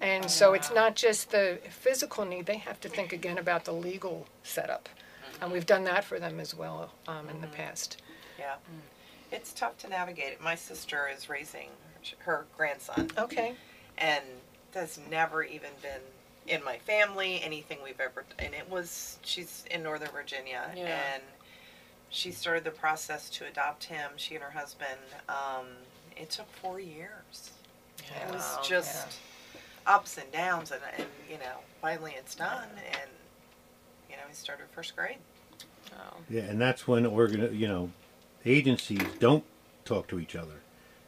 And 0.00 0.26
oh, 0.26 0.28
so 0.28 0.52
it's 0.52 0.72
not 0.72 0.94
just 0.94 1.30
the 1.32 1.58
physical 1.68 2.24
need, 2.24 2.46
they 2.46 2.58
have 2.58 2.80
to 2.80 2.88
think 2.88 3.12
again 3.12 3.38
about 3.38 3.64
the 3.64 3.72
legal 3.72 4.26
setup. 4.44 4.88
And 5.40 5.52
we've 5.52 5.66
done 5.66 5.84
that 5.84 6.04
for 6.04 6.18
them 6.18 6.40
as 6.40 6.54
well 6.54 6.90
um, 7.06 7.28
in 7.28 7.40
the 7.40 7.46
past. 7.48 8.02
Yeah. 8.38 8.54
It's 9.30 9.52
tough 9.52 9.76
to 9.78 9.88
navigate 9.88 10.32
it. 10.32 10.40
My 10.40 10.54
sister 10.54 11.08
is 11.14 11.28
raising 11.28 11.68
her 12.20 12.46
grandson 12.56 13.10
Okay. 13.18 13.54
and 13.98 14.24
that's 14.72 14.98
never 15.10 15.42
even 15.42 15.70
been 15.82 16.00
in 16.46 16.64
my 16.64 16.78
family, 16.78 17.42
anything 17.42 17.78
we've 17.84 18.00
ever 18.00 18.24
and 18.38 18.54
it 18.54 18.68
was 18.70 19.18
she's 19.22 19.64
in 19.70 19.82
Northern 19.82 20.08
Virginia 20.12 20.70
Yeah. 20.74 20.98
and 21.14 21.22
she 22.10 22.30
started 22.32 22.64
the 22.64 22.70
process 22.70 23.28
to 23.30 23.44
adopt 23.46 23.84
him, 23.84 24.12
she 24.16 24.34
and 24.36 24.42
her 24.44 24.50
husband. 24.50 24.98
Um, 25.28 25.66
it 26.16 26.30
took 26.30 26.50
four 26.62 26.80
years. 26.80 27.50
It 27.98 28.32
was 28.32 28.56
just 28.66 29.18
ups 29.86 30.16
and 30.16 30.30
downs 30.32 30.70
and, 30.70 30.80
and 30.96 31.06
you 31.30 31.36
know, 31.36 31.58
finally 31.82 32.14
it's 32.16 32.34
done 32.34 32.68
and 32.92 33.10
you 34.28 34.34
started 34.34 34.66
first 34.72 34.94
grade. 34.94 35.16
Oh. 35.94 36.16
Yeah, 36.30 36.42
and 36.42 36.60
that's 36.60 36.86
when 36.86 37.06
organ, 37.06 37.58
you 37.58 37.66
know, 37.66 37.90
agencies 38.44 39.02
don't 39.18 39.44
talk 39.84 40.06
to 40.08 40.20
each 40.20 40.36
other, 40.36 40.60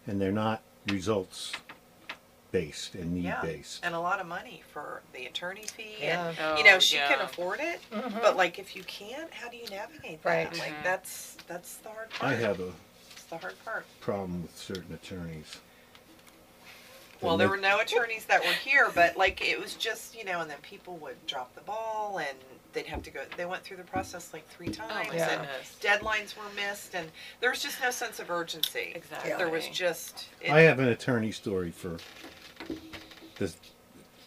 and 0.07 0.21
they're 0.21 0.33
not 0.33 0.63
results 0.87 1.53
based 2.51 2.95
and 2.95 3.15
need 3.15 3.25
Yeah, 3.25 3.43
based. 3.43 3.85
and 3.85 3.95
a 3.95 4.01
lot 4.01 4.19
of 4.21 4.27
money 4.27 4.63
for 4.73 5.03
the 5.13 5.27
attorney 5.27 5.67
fee, 5.67 5.97
Yeah. 6.01 6.29
and 6.37 6.59
you 6.59 6.65
know 6.65 6.77
Oh, 6.77 6.81
she 6.81 6.97
can 6.97 7.21
afford 7.21 7.61
it, 7.61 7.81
but 7.91 8.37
like 8.37 8.59
if 8.59 8.75
you 8.75 8.83
can't, 8.85 9.33
how 9.33 9.49
do 9.49 9.57
you 9.57 9.69
navigate 9.69 10.23
that? 10.23 10.29
Right. 10.29 10.59
Like 10.59 10.73
Mhm. 10.73 10.83
that's 10.83 11.37
that's 11.47 11.77
the 11.77 11.91
hard 11.91 12.11
part. 12.11 12.33
I 12.33 12.35
have 12.37 12.59
a 12.59 12.73
It's 13.13 13.25
the 13.25 13.39
hard 13.39 13.65
part. 13.65 13.85
problem 14.01 14.43
with 14.43 14.57
certain 14.59 14.93
attorneys. 14.95 15.59
Well, 17.21 17.37
They 17.37 17.43
there 17.45 17.51
were 17.51 17.57
no 17.59 17.79
attorneys 17.81 18.25
that 18.25 18.41
were 18.45 18.53
here, 18.53 18.91
but 18.93 19.17
like 19.17 19.41
it 19.47 19.61
was 19.61 19.75
just 19.75 20.17
you 20.17 20.25
know, 20.25 20.41
and 20.41 20.51
then 20.51 20.59
people 20.63 20.97
would 20.97 21.25
drop 21.27 21.55
the 21.55 21.61
ball, 21.61 22.19
and 22.19 22.37
they'd 22.73 22.87
have 22.87 23.03
to 23.05 23.11
go. 23.11 23.21
They 23.37 23.45
went 23.45 23.63
through 23.63 23.79
the 23.79 23.85
process 23.85 24.33
like 24.33 24.47
three 24.49 24.69
oh 24.69 24.73
times, 24.73 25.09
my 25.09 25.15
Yeah. 25.15 25.31
and 25.31 25.41
goodness. 25.43 25.77
deadlines 25.81 26.37
were 26.37 26.51
missed, 26.55 26.95
and 26.95 27.11
there 27.41 27.51
was 27.51 27.63
just 27.63 27.81
no 27.81 27.91
sense 27.91 28.19
of 28.19 28.31
urgency. 28.31 28.93
Exactly. 28.95 29.33
There 29.37 29.49
was 29.49 29.69
just. 29.69 30.29
It, 30.41 30.51
I 30.51 30.61
have 30.63 30.79
an 30.79 30.89
attorney 30.89 31.33
story 31.33 31.71
for 31.71 31.99
this 33.39 33.57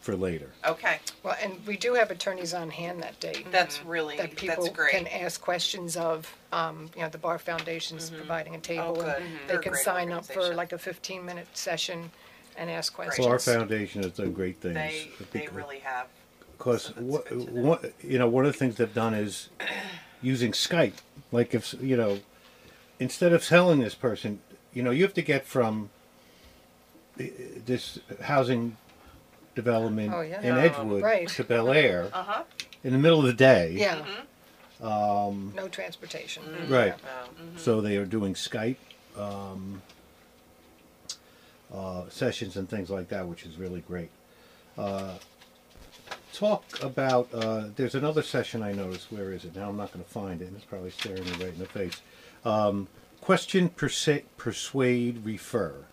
for 0.01 0.17
later. 0.17 0.49
Okay, 0.65 0.99
Well, 1.23 1.37
and 1.41 1.65
we 1.65 1.77
do 1.77 1.93
have 1.93 2.11
attorneys 2.11 2.53
on 2.53 2.69
hand 2.69 3.01
that 3.01 3.17
day. 3.21 3.35
Mm-hmm. 3.35 3.51
that's 3.51 3.85
really 3.85 4.17
that 4.17 4.35
people 4.35 4.65
that's 4.65 4.75
great. 4.75 4.91
can 4.91 5.07
ask 5.07 5.39
questions 5.41 5.95
of. 5.95 6.31
Um, 6.51 6.89
you 6.95 7.01
know, 7.01 7.09
the 7.09 7.17
Bar 7.17 7.39
Foundation's 7.39 8.07
mm-hmm. 8.07 8.17
providing 8.17 8.53
a 8.53 8.57
oh, 8.57 8.61
table. 8.61 8.83
Oh, 8.89 8.95
good. 8.95 9.05
and. 9.05 9.15
They 9.15 9.27
mm-hmm. 9.27 9.47
They're 9.47 9.59
a 9.59 9.63
can 9.63 9.71
great 9.71 9.83
sign 9.83 10.11
up 10.11 10.25
for 10.25 10.33
organization. 10.33 10.57
like 10.57 10.71
a 10.73 10.77
15 10.77 11.25
minute 11.25 11.47
session 11.53 12.11
and 12.57 12.69
ask 12.69 12.93
questions. 12.93 13.25
So 13.25 13.31
our 13.31 13.39
foundation 13.39 14.03
has 14.03 14.13
done 14.13 14.33
great 14.33 14.57
things. 14.57 14.75
They 14.75 15.09
they 15.31 15.47
really 15.47 15.79
have. 15.79 16.07
Because 16.57 16.95
what, 16.95 17.25
good 17.27 17.47
to 17.47 17.53
know. 17.53 17.61
what 17.61 17.93
you 18.03 18.17
know 18.19 18.27
one 18.27 18.45
of 18.45 18.51
the 18.53 18.57
things 18.57 18.75
they've 18.75 18.93
done 18.93 19.13
is 19.13 19.49
using 20.21 20.51
Skype. 20.51 20.93
Like 21.31 21.53
if 21.53 21.75
you 21.81 21.97
know, 21.97 22.19
instead 22.99 23.33
of 23.33 23.45
telling 23.45 23.79
this 23.79 23.95
person, 23.95 24.39
you 24.73 24.81
know, 24.83 24.91
you 24.91 25.03
have 25.03 25.13
to 25.15 25.21
get 25.21 25.45
from 25.45 25.89
uh, 27.19 27.23
this 27.65 27.99
housing 28.21 28.77
development 29.55 30.11
Oh, 30.13 30.21
yeah. 30.21 30.41
in 30.41 30.57
Edgewood 30.57 31.03
right. 31.03 31.27
to 31.27 31.43
Bel 31.43 31.71
Air 31.71 32.09
Uh 32.13 32.23
huh. 32.23 32.43
in 32.83 32.91
the 32.93 32.97
middle 32.99 33.19
of 33.19 33.25
the 33.25 33.33
day. 33.33 33.71
Yeah, 33.77 34.03
Um, 34.81 35.53
no 35.55 35.67
transportation. 35.67 36.43
right. 36.69 36.95
Mm-hmm. 36.97 37.57
So 37.57 37.81
they 37.81 37.97
are 37.97 38.05
doing 38.05 38.33
Skype 38.33 38.77
um, 39.17 39.81
uh, 41.73 42.03
sessions 42.09 42.55
and 42.57 42.67
things 42.69 42.89
like 42.89 43.09
that, 43.09 43.27
which 43.27 43.45
is 43.45 43.57
really 43.57 43.81
great. 43.81 44.09
Uh, 44.77 45.15
talk 46.33 46.63
about. 46.83 47.29
Uh, 47.33 47.65
there's 47.75 47.95
another 47.95 48.21
session 48.23 48.61
I 48.63 48.73
noticed. 48.73 49.11
Where 49.11 49.31
is 49.31 49.45
it 49.45 49.55
now? 49.55 49.69
I'm 49.69 49.77
not 49.77 49.91
going 49.93 50.03
to 50.03 50.09
find 50.11 50.41
it. 50.41 50.49
It's 50.55 50.65
probably 50.65 50.91
staring 50.91 51.23
me 51.23 51.31
right 51.33 51.53
in 51.53 51.59
the 51.59 51.65
face. 51.65 52.01
Um, 52.43 52.87
question, 53.21 53.69
persa- 53.69 54.23
persuade, 54.37 55.23
refer. 55.23 55.85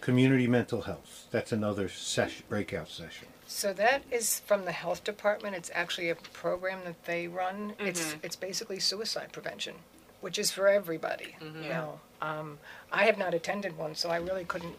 Community 0.00 0.46
mental 0.46 0.82
health. 0.82 1.26
That's 1.30 1.52
another 1.52 1.88
session, 1.88 2.44
breakout 2.48 2.88
session. 2.88 3.28
So 3.46 3.72
that 3.74 4.02
is 4.10 4.40
from 4.40 4.64
the 4.64 4.72
health 4.72 5.04
department. 5.04 5.54
It's 5.56 5.70
actually 5.74 6.10
a 6.10 6.14
program 6.14 6.80
that 6.84 7.04
they 7.04 7.28
run. 7.28 7.72
It's 7.78 8.08
Mm-hmm. 8.08 8.18
it's 8.22 8.36
basically 8.36 8.78
suicide 8.78 9.32
prevention, 9.32 9.74
which 10.20 10.38
is 10.38 10.50
for 10.50 10.68
everybody. 10.68 11.34
Mm-hmm. 11.40 11.62
You 11.62 11.68
know, 11.70 12.00
um, 12.20 12.58
I 12.92 13.04
have 13.04 13.16
not 13.18 13.32
attended 13.34 13.76
one, 13.78 13.94
so 13.94 14.10
I 14.10 14.16
really 14.18 14.44
couldn't. 14.44 14.76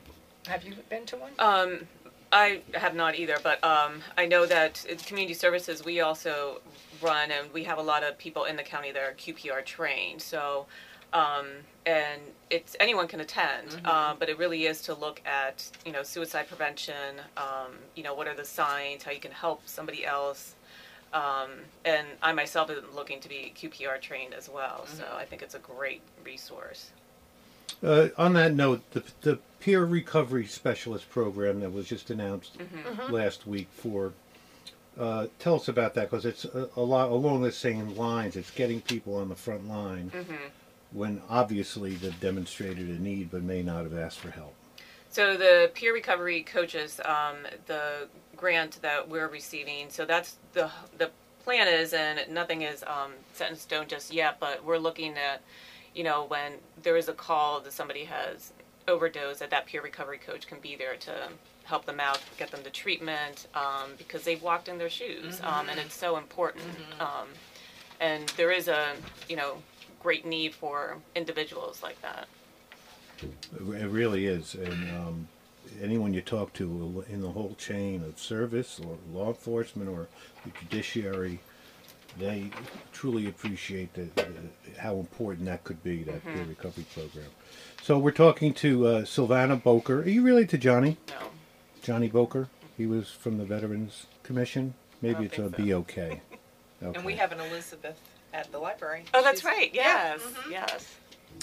Have 0.47 0.63
you 0.63 0.73
been 0.89 1.05
to 1.07 1.17
one? 1.17 1.31
Um, 1.39 1.87
I 2.31 2.61
have 2.73 2.95
not 2.95 3.15
either, 3.15 3.37
but 3.43 3.63
um, 3.63 4.01
I 4.17 4.25
know 4.25 4.45
that 4.45 4.85
in 4.85 4.97
community 4.97 5.33
services 5.33 5.83
we 5.83 6.01
also 6.01 6.61
run, 7.01 7.31
and 7.31 7.51
we 7.53 7.63
have 7.63 7.77
a 7.77 7.81
lot 7.81 8.03
of 8.03 8.17
people 8.17 8.45
in 8.45 8.55
the 8.55 8.63
county 8.63 8.91
that 8.91 9.01
are 9.01 9.13
QPR 9.13 9.65
trained. 9.65 10.21
So, 10.21 10.67
um, 11.13 11.47
and 11.85 12.21
it's 12.49 12.75
anyone 12.79 13.07
can 13.07 13.19
attend, 13.19 13.81
uh, 13.83 14.13
but 14.17 14.29
it 14.29 14.37
really 14.37 14.65
is 14.65 14.81
to 14.83 14.93
look 14.93 15.21
at 15.25 15.69
you 15.85 15.91
know 15.91 16.03
suicide 16.03 16.47
prevention. 16.47 17.19
Um, 17.35 17.77
you 17.95 18.03
know 18.03 18.13
what 18.13 18.27
are 18.27 18.35
the 18.35 18.45
signs, 18.45 19.03
how 19.03 19.11
you 19.11 19.19
can 19.19 19.31
help 19.31 19.67
somebody 19.67 20.05
else. 20.05 20.55
Um, 21.11 21.49
and 21.85 22.05
I 22.21 22.33
myself 22.33 22.69
am 22.69 22.83
looking 22.93 23.19
to 23.21 23.29
be 23.29 23.51
QPR 23.57 23.99
trained 23.99 24.35
as 24.35 24.47
well, 24.47 24.85
so 24.85 25.03
I 25.17 25.25
think 25.25 25.41
it's 25.41 25.55
a 25.55 25.59
great 25.59 26.01
resource. 26.23 26.91
Uh, 27.81 28.09
on 28.17 28.33
that 28.33 28.53
note, 28.53 28.81
the, 28.91 29.03
the 29.21 29.39
peer 29.59 29.83
recovery 29.85 30.45
specialist 30.45 31.09
program 31.09 31.59
that 31.59 31.71
was 31.71 31.87
just 31.87 32.09
announced 32.09 32.57
last 33.09 33.45
week 33.45 33.67
for 33.71 34.13
uh, 34.99 35.27
tell 35.39 35.55
us 35.55 35.67
about 35.67 35.93
that 35.93 36.09
because 36.09 36.25
it's 36.25 36.45
a, 36.45 36.69
a 36.75 36.81
lot 36.81 37.09
along 37.09 37.41
the 37.41 37.51
same 37.51 37.95
lines. 37.95 38.35
It's 38.35 38.51
getting 38.51 38.81
people 38.81 39.15
on 39.15 39.29
the 39.29 39.35
front 39.35 39.67
line 39.67 40.11
when 40.91 41.21
obviously 41.29 41.95
they've 41.95 42.19
demonstrated 42.19 42.89
a 42.89 43.01
need 43.01 43.31
but 43.31 43.41
may 43.43 43.61
not 43.61 43.83
have 43.83 43.97
asked 43.97 44.19
for 44.19 44.31
help. 44.31 44.53
So 45.09 45.37
the 45.37 45.71
peer 45.73 45.93
recovery 45.93 46.43
coaches, 46.43 46.99
um, 47.05 47.37
the 47.65 48.07
grant 48.35 48.81
that 48.81 49.07
we're 49.09 49.27
receiving, 49.27 49.89
so 49.89 50.05
that's 50.05 50.37
the 50.53 50.69
the 50.97 51.09
plan 51.43 51.67
is, 51.67 51.93
and 51.93 52.19
nothing 52.29 52.61
is 52.61 52.83
um, 52.83 53.13
set 53.33 53.49
in 53.49 53.55
stone 53.55 53.87
just 53.87 54.13
yet. 54.13 54.39
But 54.39 54.63
we're 54.63 54.77
looking 54.77 55.15
at, 55.17 55.41
you 55.95 56.03
know, 56.03 56.25
when 56.27 56.53
there 56.83 56.95
is 56.97 57.07
a 57.09 57.13
call 57.13 57.59
that 57.61 57.73
somebody 57.73 58.03
has 58.03 58.51
overdosed, 58.89 59.39
that 59.39 59.51
that 59.51 59.65
peer 59.65 59.81
recovery 59.81 60.17
coach 60.17 60.47
can 60.47 60.59
be 60.59 60.75
there 60.75 60.95
to 60.97 61.29
help 61.63 61.85
them 61.85 61.99
out, 61.99 62.19
get 62.37 62.51
them 62.51 62.63
to 62.63 62.69
treatment, 62.69 63.47
um, 63.53 63.91
because 63.97 64.23
they've 64.23 64.41
walked 64.41 64.67
in 64.67 64.77
their 64.77 64.89
shoes, 64.89 65.39
um, 65.43 65.69
and 65.69 65.79
it's 65.79 65.93
so 65.93 66.17
important. 66.17 66.65
Um, 66.99 67.27
and 68.01 68.27
there 68.29 68.51
is 68.51 68.67
a, 68.67 68.93
you 69.29 69.35
know, 69.35 69.57
great 70.01 70.25
need 70.25 70.53
for 70.53 70.97
individuals 71.15 71.83
like 71.83 72.01
that. 72.01 72.27
It 73.21 73.89
really 73.89 74.25
is, 74.25 74.55
and 74.55 74.89
um, 74.97 75.27
anyone 75.81 76.13
you 76.13 76.21
talk 76.21 76.53
to 76.53 77.03
in 77.09 77.21
the 77.21 77.29
whole 77.29 77.55
chain 77.57 78.03
of 78.03 78.17
service 78.17 78.79
or 78.79 78.97
law 79.13 79.27
enforcement 79.27 79.89
or 79.89 80.07
the 80.45 80.51
judiciary, 80.59 81.39
they 82.17 82.49
truly 82.91 83.27
appreciate 83.27 83.93
the, 83.93 84.03
the, 84.15 84.25
how 84.79 84.95
important 84.95 85.45
that 85.45 85.63
could 85.63 85.81
be 85.83 86.03
that 86.03 86.23
peer 86.23 86.43
recovery 86.43 86.85
program. 86.93 87.29
So 87.81 87.97
we're 87.97 88.11
talking 88.11 88.53
to 88.55 88.87
uh, 88.87 89.01
Sylvana 89.03 89.61
Boker. 89.61 89.99
Are 90.01 90.07
you 90.09 90.21
related 90.21 90.49
to 90.51 90.57
Johnny? 90.57 90.97
No. 91.09 91.15
Johnny 91.81 92.07
Boker? 92.09 92.49
He 92.77 92.85
was 92.85 93.09
from 93.09 93.37
the 93.37 93.45
Veterans 93.45 94.07
Commission. 94.23 94.73
Maybe 95.01 95.25
it's 95.25 95.37
a 95.37 95.49
so. 95.49 95.49
BOK. 95.49 95.97
Okay. 95.97 96.21
And 96.81 97.03
we 97.03 97.15
have 97.17 97.33
an 97.33 97.41
Elizabeth 97.41 97.99
at 98.33 98.49
the 98.53 98.57
library. 98.57 99.03
Oh, 99.13 99.21
that's 99.21 99.41
She's- 99.41 99.53
right. 99.53 99.69
Yeah, 99.73 100.13
Yes. 100.13 100.21
mhm. 100.21 100.51
Yes. 100.51 100.95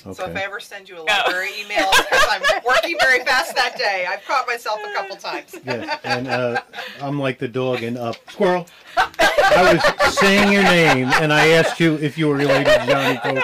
Okay. 0.06 0.14
So 0.14 0.26
if 0.30 0.36
I 0.36 0.42
ever 0.42 0.60
send 0.60 0.88
you 0.88 0.98
a 0.98 1.02
library 1.02 1.50
email, 1.60 1.88
because 1.90 2.26
I'm 2.30 2.42
working 2.66 2.96
very 3.00 3.24
fast 3.24 3.54
that 3.56 3.76
day. 3.78 4.06
I've 4.08 4.24
caught 4.24 4.46
myself 4.46 4.78
a 4.88 4.92
couple 4.92 5.16
times. 5.16 5.54
Yes, 5.64 5.98
and 6.04 6.28
uh, 6.28 6.60
I'm 7.00 7.18
like 7.18 7.38
the 7.38 7.48
dog 7.48 7.82
in 7.82 7.96
Up. 7.96 8.16
Squirrel. 8.30 8.66
I 8.96 9.72
was 10.06 10.14
saying 10.18 10.52
your 10.52 10.62
name, 10.64 11.08
and 11.20 11.32
I 11.32 11.48
asked 11.48 11.78
you 11.80 11.94
if 11.96 12.16
you 12.18 12.28
were 12.28 12.36
related 12.36 12.64
to 12.66 12.86
Johnny 12.86 13.18
Poker. 13.22 13.42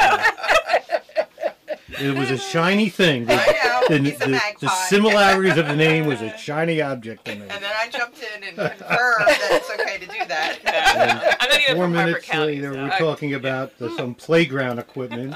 It 2.01 2.17
was 2.17 2.31
a 2.31 2.39
shiny 2.39 2.89
thing. 2.89 3.27
The, 3.27 3.35
I 3.35 3.37
know, 3.63 3.83
the, 3.89 3.99
he's 4.11 4.17
a 4.17 4.25
the- 4.25 4.29
magpie. 4.31 4.59
the 4.61 4.69
similarities 4.69 5.57
of 5.57 5.69
the 5.69 5.77
name 5.77 6.07
was 6.07 6.21
a 6.21 6.37
shiny 6.37 6.81
object 6.81 7.29
in 7.29 7.43
And 7.43 7.51
then 7.51 7.63
I 7.65 7.89
jumped 7.91 8.19
in 8.19 8.43
and 8.43 8.57
confirmed 8.57 9.27
that 9.29 9.49
it's 9.53 9.71
okay 9.71 9.99
to 9.99 10.07
do 10.07 10.27
that. 10.27 11.37
I'm 11.41 11.49
not 11.49 11.61
even 11.61 11.77
Four 11.77 11.85
from 11.85 11.95
Harford 11.95 12.07
minutes 12.13 12.27
County. 12.27 12.53
later, 12.57 12.75
so- 12.75 12.83
we're 12.83 12.99
talking 12.99 13.35
about 13.35 13.79
the, 13.79 13.95
some 13.97 14.15
playground 14.15 14.79
equipment. 14.81 15.35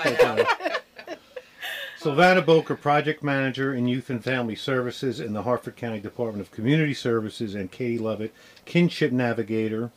Sylvana 2.06 2.46
Boker, 2.46 2.76
Project 2.76 3.24
Manager 3.24 3.74
in 3.74 3.88
Youth 3.88 4.10
and 4.10 4.22
Family 4.22 4.54
Services 4.54 5.18
in 5.18 5.32
the 5.32 5.42
Harford 5.42 5.74
County 5.74 5.98
Department 5.98 6.40
of 6.40 6.52
Community 6.52 6.94
Services, 6.94 7.56
and 7.56 7.68
Katie 7.72 7.98
Lovett, 7.98 8.32
Kinship 8.64 9.10
Navigator 9.10 9.90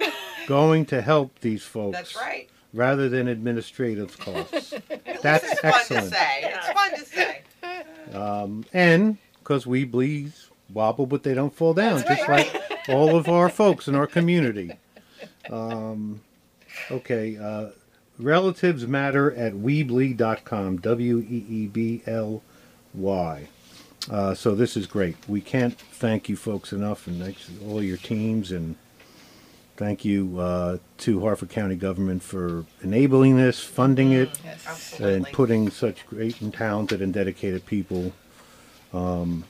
going 0.47 0.85
to 0.87 1.01
help 1.01 1.39
these 1.39 1.63
folks. 1.63 1.95
That's 1.97 2.15
right. 2.15 2.49
Rather 2.73 3.07
than 3.09 3.27
administrative 3.29 4.17
costs. 4.19 4.73
At 4.73 5.07
least 5.07 5.23
That's 5.23 5.45
it's 5.51 5.59
fun 5.61 5.71
excellent. 5.73 6.03
to 6.03 6.09
say. 6.11 6.41
It's 6.43 6.67
fun 6.69 6.91
to 6.95 7.05
say. 7.05 7.41
And 8.73 9.17
because 9.39 9.65
Weebles 9.65 10.49
wobble 10.73 11.05
but 11.05 11.23
they 11.23 11.33
don't 11.33 11.53
fall 11.53 11.73
down 11.73 12.01
That's 12.01 12.09
just 12.09 12.27
right. 12.27 12.53
like 12.53 12.89
all 12.89 13.15
of 13.15 13.29
our 13.29 13.49
folks 13.49 13.87
in 13.87 13.95
our 13.95 14.07
community. 14.07 14.71
Um, 15.49 16.21
okay 16.91 17.37
uh, 17.37 17.69
relatives 18.19 18.85
matter 18.85 19.33
at 19.33 19.53
weebly.com 19.53 20.75
E 20.75 20.77
w-e-e-b-l-y 20.77 21.77
uh, 24.09 24.33
so 24.33 24.55
this 24.55 24.77
is 24.77 24.87
great. 24.87 25.17
We 25.27 25.41
can't 25.41 25.77
thank 25.77 26.29
you 26.29 26.37
folks 26.37 26.71
enough 26.71 27.07
and 27.07 27.35
all 27.67 27.83
your 27.83 27.97
teams 27.97 28.51
and 28.51 28.75
thank 29.77 30.03
you 30.03 30.37
uh, 30.39 30.77
to 30.97 31.21
harford 31.21 31.49
county 31.49 31.75
government 31.75 32.21
for 32.23 32.65
enabling 32.81 33.37
this 33.37 33.59
funding 33.59 34.11
it 34.11 34.29
Yes. 34.43 34.65
Absolutely. 34.67 35.15
and 35.15 35.25
putting 35.31 35.69
such 35.69 36.05
great 36.07 36.41
and 36.41 36.53
talented 36.53 37.01
and 37.01 37.13
dedicated 37.13 37.65
people 37.65 38.11
um, 38.93 39.43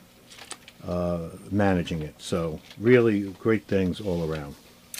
uh, 0.87 1.29
managing 1.51 2.01
it. 2.01 2.15
So 2.17 2.59
really 2.77 3.21
great 3.33 3.65
things 3.65 3.99
all 4.01 4.29
around. 4.29 4.55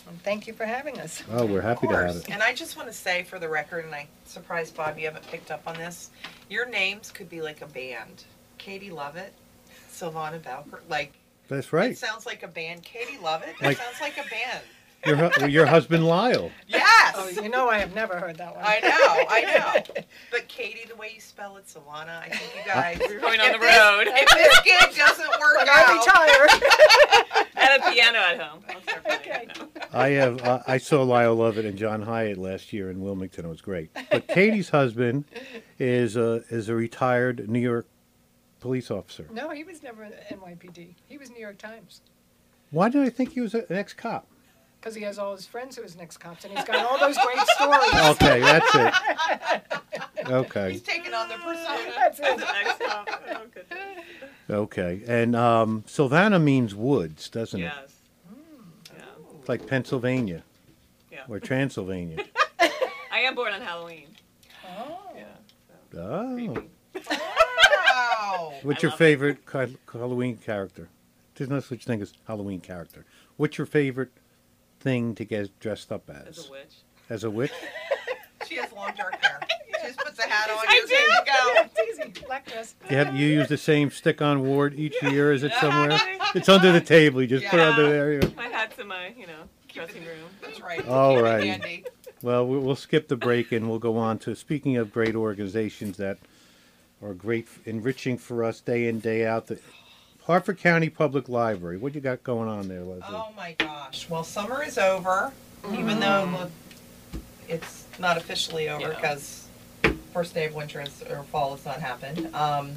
And 0.08 0.22
Thank 0.24 0.48
you 0.48 0.54
for 0.54 0.66
having 0.66 1.00
us. 1.00 1.22
Oh, 1.32 1.46
we're 1.46 1.62
happy 1.62 1.88
to 1.88 1.94
have 1.94 2.12
course. 2.14 2.24
it. 2.26 2.32
And 2.32 2.42
I 2.42 2.54
just 2.54 2.78
want 2.78 2.88
to 2.88 2.94
say 2.94 3.24
for 3.24 3.40
the 3.40 3.50
record, 3.50 3.84
and 3.86 3.94
I 3.94 4.08
surprised 4.26 4.76
Bob 4.76 4.98
you 4.98 5.06
haven't 5.06 5.28
picked 5.28 5.52
up 5.52 5.62
on 5.68 5.76
this, 5.76 6.10
your 6.50 6.66
names 6.68 7.12
could 7.12 7.30
be 7.30 7.42
like 7.42 7.62
a 7.62 7.68
band. 7.68 8.24
Katie 8.58 8.92
Lovett, 8.92 9.34
Sylvana 9.92 10.40
Valker. 10.40 10.80
Like, 10.90 11.14
That's 11.50 11.68
it 11.68 11.74
right. 11.74 11.98
sounds 11.98 12.26
like 12.26 12.44
a 12.44 12.48
band. 12.48 12.84
Katie 12.84 13.18
Lovett, 13.22 13.56
that 13.60 13.66
Like- 13.68 13.78
sounds 13.78 14.00
like 14.00 14.18
a 14.18 14.30
band. 14.30 14.64
Your 15.06 15.48
your 15.48 15.66
husband 15.66 16.06
Lyle. 16.06 16.52
Yes! 16.68 17.14
Oh, 17.16 17.30
you 17.30 17.50
know 17.50 17.70
I 17.70 17.78
have 17.78 17.93
never 17.95 18.18
heard 18.20 18.36
that 18.38 18.54
one. 18.56 18.64
I 18.66 18.80
know, 18.80 19.26
I 19.30 19.41
know. 19.95 20.04
But 20.32 20.48
Katie, 20.50 20.86
the 20.88 20.95
way 20.95 21.12
you 21.16 21.22
spell 21.22 21.56
it, 21.58 21.66
Solana, 21.68 22.20
I 22.22 22.30
think 22.30 22.52
you 22.58 22.72
guys. 22.72 22.98
We're 23.10 23.20
going 23.20 23.39
on 23.39 23.54
the 23.54 23.58
this- 23.60 23.78
road. 23.78 24.08
If 24.10 24.30
this 24.30 24.60
gig 24.62 24.98
doesn't 24.98 25.30
work 25.39 25.58
When 25.58 25.70
I 25.70 25.84
out, 25.84 25.98
retire. 26.00 27.45
I 27.56 27.64
have 27.64 27.82
a 27.88 27.91
piano 27.91 28.18
at 28.20 28.39
home. 28.41 28.64
I'll 28.70 28.82
start 28.82 29.04
playing 29.06 29.50
it 29.50 29.58
now. 29.58 29.68
I 30.00 30.10
have 30.10 30.41
uh, 30.43 30.60
I 30.68 30.78
saw 30.78 31.04
Lyle 31.04 31.36
Lovett 31.36 31.66
and 31.66 31.78
John 31.78 32.02
Hiatt 32.02 32.38
last 32.38 32.74
year 32.74 32.89
in 32.91 33.00
Wilmington. 33.00 33.45
It 33.45 33.50
was 33.50 33.62
great. 33.62 33.89
But 34.12 34.28
Katie's 34.28 34.70
husband 34.70 35.26
is 35.80 36.18
a 36.18 36.43
is 36.50 36.68
a 36.70 36.76
retired 36.76 37.48
New 37.50 37.60
York 37.60 37.88
police 38.60 38.91
officer. 38.91 39.28
No, 39.32 39.52
he 39.52 39.64
was 39.64 39.82
never 39.84 40.04
at 40.04 40.30
NYPD. 40.30 40.95
He 41.08 41.18
was 41.18 41.30
New 41.30 41.39
York 41.39 41.58
Times. 41.58 42.02
Why 42.72 42.89
did 42.89 43.04
I 43.04 43.10
think 43.10 43.32
he 43.34 43.39
was 43.41 43.54
an 43.54 43.66
ex 43.70 43.93
cop? 43.93 44.28
Because 44.88 44.96
he 44.96 45.04
has 45.04 45.20
all 45.20 45.36
his 45.36 45.46
friends 45.46 45.76
who 45.76 45.82
was 45.84 45.98
next 45.98 46.16
cops, 46.16 46.46
and 46.46 46.58
he's 46.58 46.64
got 46.64 46.78
all 46.78 46.98
those 46.98 47.18
great 47.18 47.46
stories. 47.58 48.16
Okay, 48.16 48.40
that's 48.40 48.74
it. 48.74 49.64
Okay. 50.30 50.72
he's 50.74 50.82
taking 50.82 51.14
on 51.14 51.28
the 51.30 51.36
persona. 51.36 51.92
That's 51.98 52.20
it. 52.20 52.26
Excellent. 52.26 53.10
Oh, 53.30 53.42
goodness. 53.54 54.06
Okay. 54.50 55.02
And 55.08 55.36
um, 55.38 55.84
Sylvana 55.88 56.42
means 56.42 56.74
woods, 56.76 57.28
doesn't 57.30 57.60
it? 57.60 57.64
Yes. 57.64 57.94
Yeah. 58.94 59.04
It's 59.40 59.50
like 59.50 59.68
Pennsylvania 59.68 60.44
Yeah. 61.12 61.24
or 61.30 61.40
Transylvania. 61.42 62.24
I 63.12 63.20
am 63.20 63.36
born 63.36 63.54
on 63.54 63.62
Halloween. 63.62 64.08
Oh. 64.66 65.00
Yeah. 65.16 66.00
Oh. 66.02 66.34
Creepy. 66.34 66.70
Wow. 67.10 68.54
What's 68.64 68.80
I 68.80 68.88
your 68.88 68.92
love 68.92 69.02
it. 69.02 69.04
favorite 69.04 69.46
ca- 69.46 69.68
Halloween 69.92 70.38
character? 70.38 70.88
There's 71.36 71.50
no 71.50 71.60
such 71.62 71.84
thing 71.86 72.02
as 72.02 72.14
Halloween 72.26 72.60
character. 72.62 73.06
What's 73.38 73.58
your 73.58 73.68
favorite 73.68 74.12
thing 74.80 75.16
to 75.16 75.26
get 75.26 75.58
dressed 75.60 75.92
up 75.92 76.10
as? 76.10 76.38
As 76.38 76.46
a 76.48 76.52
witch. 76.52 76.76
As 77.10 77.24
a 77.24 77.30
witch? 77.30 77.52
She 78.48 78.56
has 78.58 78.72
long 78.72 78.92
dark 78.96 79.16
hair. 79.22 79.40
She 79.66 79.88
just 79.88 79.98
puts 79.98 80.20
a 80.20 80.22
hat 80.22 80.50
on. 80.50 80.58
I 80.60 80.76
You're 80.76 80.88
good 80.88 81.08
go. 81.26 81.54
Yeah, 81.56 81.68
it's 81.76 82.00
easy. 82.16 82.26
Black 82.26 82.46
dress. 82.46 82.76
You, 82.90 82.96
have, 82.96 83.14
you 83.16 83.28
use 83.28 83.50
the 83.50 83.58
same 83.58 83.90
stick-on 83.92 84.44
ward 84.46 84.76
each 84.80 84.96
year? 85.04 85.34
Is 85.34 85.44
it 85.44 85.52
somewhere? 85.60 86.00
It's 86.34 86.48
under 86.48 86.72
the 86.72 86.80
table. 86.80 87.20
You 87.22 87.28
just 87.28 87.46
put 87.48 87.60
it 87.60 87.64
under 87.68 87.90
there. 87.90 88.14
you- 88.14 88.34
My 88.38 88.48
hat's 88.48 88.78
in 88.80 88.88
my, 88.88 89.12
you 89.18 89.26
know, 89.28 89.50
dressing 89.74 90.06
room. 90.06 90.30
That's 90.42 90.62
right. 90.62 90.88
All 90.88 91.16
Keep 91.16 91.24
righty. 91.24 91.86
Well, 92.22 92.48
we- 92.48 92.60
we'll 92.60 92.76
skip 92.78 93.08
the 93.10 93.18
break 93.18 93.52
and 93.52 93.68
we'll 93.70 93.80
go 93.80 93.98
on 93.98 94.18
to 94.20 94.36
speaking 94.36 94.78
of 94.78 94.94
great 94.94 95.16
organizations 95.16 95.98
that 95.98 96.18
are 97.04 97.16
great, 97.16 97.48
enriching 97.66 98.18
for 98.18 98.44
us 98.46 98.62
day 98.62 98.88
in 98.88 99.00
day 99.00 99.26
out. 99.26 99.48
The 99.48 99.60
Harford 100.28 100.58
County 100.58 100.90
Public 100.90 101.30
Library. 101.30 101.78
What 101.78 101.96
you 101.96 102.02
got 102.02 102.22
going 102.22 102.50
on 102.50 102.68
there, 102.68 102.82
Leslie? 102.82 103.04
Oh 103.08 103.30
my 103.38 103.56
gosh. 103.58 104.10
Well, 104.10 104.26
summer 104.26 104.62
is 104.62 104.78
over, 104.78 105.32
even 105.72 106.02
though 106.02 106.50
it's 107.48 107.86
not 107.98 108.18
officially 108.18 108.68
over 108.68 108.82
Yeah. 108.82 108.90
because 108.90 109.48
first 110.14 110.34
day 110.34 110.46
of 110.48 110.54
winter 110.54 110.82
is, 110.82 111.02
or 111.10 111.24
fall 111.24 111.56
has 111.56 111.66
not 111.66 111.80
happened. 111.80 112.34
Um, 112.36 112.74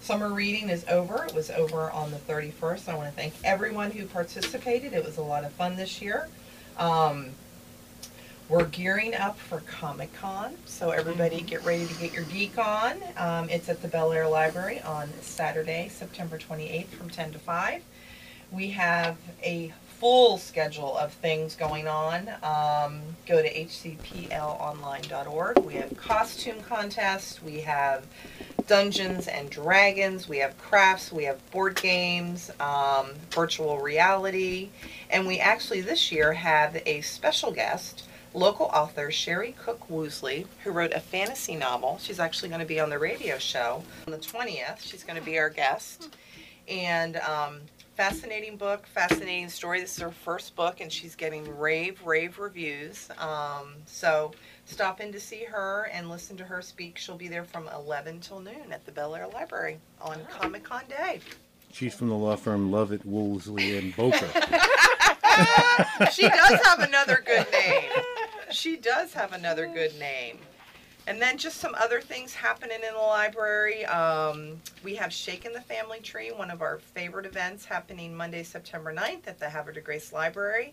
summer 0.00 0.28
reading 0.32 0.68
is 0.68 0.84
over. 0.88 1.24
It 1.24 1.34
was 1.34 1.50
over 1.50 1.90
on 1.90 2.12
the 2.12 2.18
31st. 2.18 2.88
I 2.88 2.94
want 2.94 3.10
to 3.10 3.16
thank 3.16 3.34
everyone 3.42 3.90
who 3.90 4.06
participated. 4.06 4.92
It 4.92 5.04
was 5.04 5.16
a 5.18 5.22
lot 5.22 5.42
of 5.44 5.52
fun 5.52 5.74
this 5.74 6.00
year. 6.00 6.28
Um, 6.78 7.30
we're 8.48 8.64
gearing 8.66 9.14
up 9.14 9.38
for 9.38 9.60
Comic 9.60 10.12
Con, 10.14 10.56
so 10.66 10.90
everybody 10.90 11.40
get 11.40 11.64
ready 11.64 11.86
to 11.86 11.94
get 11.94 12.12
your 12.12 12.24
geek 12.24 12.58
on. 12.58 12.98
Um, 13.16 13.48
it's 13.48 13.70
at 13.70 13.80
the 13.80 13.88
Bel 13.88 14.12
Air 14.12 14.28
Library 14.28 14.82
on 14.82 15.08
Saturday, 15.22 15.88
September 15.88 16.38
28th 16.38 16.88
from 16.88 17.08
10 17.08 17.32
to 17.32 17.38
5. 17.38 17.82
We 18.52 18.68
have 18.70 19.16
a 19.42 19.72
full 19.98 20.36
schedule 20.36 20.94
of 20.98 21.14
things 21.14 21.56
going 21.56 21.88
on. 21.88 22.28
Um, 22.42 23.00
go 23.26 23.40
to 23.40 23.50
hcplonline.org. 23.50 25.58
We 25.58 25.72
have 25.74 25.96
costume 25.96 26.60
contests, 26.60 27.42
we 27.42 27.60
have 27.60 28.04
Dungeons 28.66 29.26
and 29.26 29.48
Dragons, 29.48 30.28
we 30.28 30.36
have 30.38 30.58
crafts, 30.58 31.10
we 31.10 31.24
have 31.24 31.38
board 31.50 31.76
games, 31.76 32.50
um, 32.60 33.12
virtual 33.30 33.78
reality, 33.78 34.68
and 35.08 35.26
we 35.26 35.38
actually 35.38 35.80
this 35.80 36.12
year 36.12 36.34
have 36.34 36.76
a 36.84 37.00
special 37.00 37.50
guest 37.50 38.04
local 38.34 38.66
author 38.66 39.10
Sherry 39.10 39.54
Cook 39.58 39.88
Woosley, 39.88 40.46
who 40.62 40.72
wrote 40.72 40.92
a 40.92 41.00
fantasy 41.00 41.54
novel. 41.54 41.98
She's 42.00 42.20
actually 42.20 42.48
going 42.48 42.60
to 42.60 42.66
be 42.66 42.80
on 42.80 42.90
the 42.90 42.98
radio 42.98 43.38
show 43.38 43.82
on 44.06 44.12
the 44.12 44.18
20th. 44.18 44.80
She's 44.80 45.04
going 45.04 45.18
to 45.18 45.24
be 45.24 45.38
our 45.38 45.48
guest. 45.48 46.16
And 46.68 47.16
um, 47.18 47.60
fascinating 47.94 48.56
book, 48.56 48.86
fascinating 48.86 49.48
story. 49.48 49.80
This 49.80 49.96
is 49.96 50.02
her 50.02 50.10
first 50.10 50.56
book, 50.56 50.80
and 50.80 50.90
she's 50.90 51.14
getting 51.14 51.56
rave, 51.56 52.00
rave 52.04 52.38
reviews. 52.38 53.08
Um, 53.18 53.74
so 53.86 54.32
stop 54.64 55.00
in 55.00 55.12
to 55.12 55.20
see 55.20 55.44
her 55.44 55.88
and 55.92 56.10
listen 56.10 56.36
to 56.38 56.44
her 56.44 56.60
speak. 56.60 56.98
She'll 56.98 57.16
be 57.16 57.28
there 57.28 57.44
from 57.44 57.68
11 57.68 58.20
till 58.20 58.40
noon 58.40 58.72
at 58.72 58.84
the 58.84 58.92
Bel 58.92 59.14
Air 59.14 59.28
Library 59.28 59.78
on 60.00 60.18
Comic 60.30 60.64
Con 60.64 60.82
Day. 60.88 61.20
She's 61.72 61.94
from 61.94 62.08
the 62.08 62.14
law 62.14 62.36
firm 62.36 62.70
Lovett, 62.70 63.04
Woolsey, 63.04 63.76
and 63.76 63.94
Boker. 63.96 64.28
she 66.12 66.28
does 66.28 66.60
have 66.64 66.78
another 66.80 67.22
good 67.26 67.46
name. 67.50 67.90
She 68.54 68.76
does 68.76 69.12
have 69.14 69.32
another 69.32 69.66
good 69.66 69.98
name. 69.98 70.38
And 71.08 71.20
then 71.20 71.36
just 71.36 71.58
some 71.58 71.74
other 71.74 72.00
things 72.00 72.32
happening 72.32 72.78
in 72.86 72.94
the 72.94 73.00
library. 73.00 73.84
Um, 73.84 74.62
we 74.84 74.94
have 74.94 75.12
Shaken 75.12 75.52
the 75.52 75.60
Family 75.60 75.98
Tree, 75.98 76.30
one 76.30 76.50
of 76.50 76.62
our 76.62 76.78
favorite 76.78 77.26
events 77.26 77.64
happening 77.64 78.14
Monday, 78.14 78.42
September 78.44 78.94
9th 78.94 79.26
at 79.26 79.38
the 79.38 79.50
Havre 79.50 79.74
de 79.74 79.80
Grace 79.80 80.12
Library. 80.12 80.72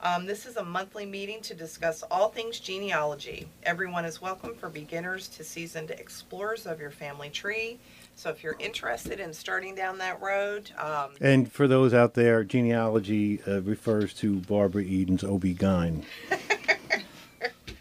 Um, 0.00 0.24
this 0.26 0.46
is 0.46 0.56
a 0.56 0.64
monthly 0.64 1.04
meeting 1.04 1.40
to 1.42 1.54
discuss 1.54 2.02
all 2.10 2.30
things 2.30 2.58
genealogy. 2.58 3.46
Everyone 3.62 4.06
is 4.06 4.22
welcome 4.22 4.54
for 4.54 4.70
beginners 4.70 5.28
to 5.28 5.44
seasoned 5.44 5.90
explorers 5.90 6.66
of 6.66 6.80
your 6.80 6.90
family 6.90 7.30
tree. 7.30 7.78
So 8.16 8.30
if 8.30 8.42
you're 8.42 8.56
interested 8.58 9.20
in 9.20 9.32
starting 9.32 9.76
down 9.76 9.98
that 9.98 10.20
road, 10.20 10.72
um, 10.78 11.10
and 11.20 11.52
for 11.52 11.68
those 11.68 11.92
out 11.94 12.14
there, 12.14 12.42
genealogy 12.42 13.40
uh, 13.46 13.60
refers 13.60 14.12
to 14.14 14.36
Barbara 14.40 14.82
Eden's 14.82 15.22
OB-GYN. 15.22 16.04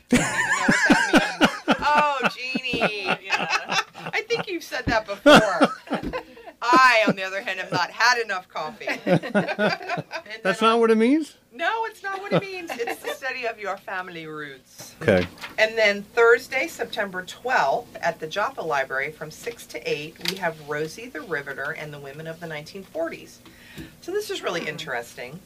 don't 0.10 0.20
even 0.20 0.30
know 0.30 0.66
what 0.68 0.88
that 0.88 1.68
means. 1.68 1.78
Oh, 1.80 2.20
Jeannie. 2.36 3.05
Yeah. 3.26 3.80
I 4.14 4.22
think 4.28 4.47
you've 4.47 4.64
said 4.64 4.86
that 4.86 5.05
before. 5.05 5.70
I, 6.62 7.03
on 7.08 7.16
the 7.16 7.24
other 7.24 7.41
hand, 7.41 7.60
have 7.60 7.72
not 7.72 7.91
had 7.91 8.22
enough 8.22 8.47
coffee. 8.49 8.88
And 10.30 10.43
That's 10.43 10.60
then 10.60 10.70
not 10.70 10.80
what 10.80 10.91
it 10.91 10.97
means? 10.97 11.36
No, 11.53 11.86
it's 11.86 12.03
not 12.03 12.22
what 12.22 12.34
it 12.34 12.41
means. 12.41 12.70
It's 12.74 13.01
the 13.01 13.14
study 13.14 13.45
of 13.47 13.60
your 13.60 13.78
family 13.78 14.28
roots. 14.28 14.93
Okay. 15.01 15.26
And 15.58 15.78
then 15.78 16.03
Thursday, 16.03 16.68
September 16.68 17.24
12th, 17.24 17.86
at 18.01 18.20
the 18.20 18.28
Joppa 18.28 18.62
Library 18.62 19.12
from 19.12 19.32
6 19.32 19.66
to 19.68 19.89
8, 19.89 20.32
we 20.32 20.38
have 20.38 20.70
Rosie 20.70 21.08
the 21.08 21.22
Riveter 21.22 21.72
and 21.72 21.93
the 21.93 21.99
Women 21.99 22.28
of 22.28 22.39
the 22.39 22.47
1940s. 22.47 23.38
So 24.01 24.12
this 24.12 24.30
is 24.30 24.43
really 24.43 24.62
hmm. 24.62 24.68
interesting. 24.68 25.39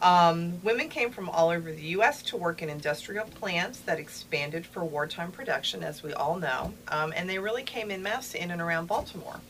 Um, 0.00 0.62
women 0.62 0.88
came 0.88 1.10
from 1.10 1.28
all 1.28 1.50
over 1.50 1.72
the 1.72 1.82
U.S. 1.82 2.22
to 2.24 2.36
work 2.36 2.62
in 2.62 2.68
industrial 2.68 3.24
plants 3.26 3.80
that 3.80 3.98
expanded 3.98 4.64
for 4.64 4.84
wartime 4.84 5.32
production, 5.32 5.82
as 5.82 6.02
we 6.02 6.12
all 6.12 6.36
know, 6.36 6.72
um, 6.88 7.12
and 7.16 7.28
they 7.28 7.38
really 7.38 7.64
came 7.64 7.90
in 7.90 8.02
mass 8.02 8.34
in 8.34 8.50
and 8.52 8.60
around 8.60 8.86
Baltimore. 8.86 9.40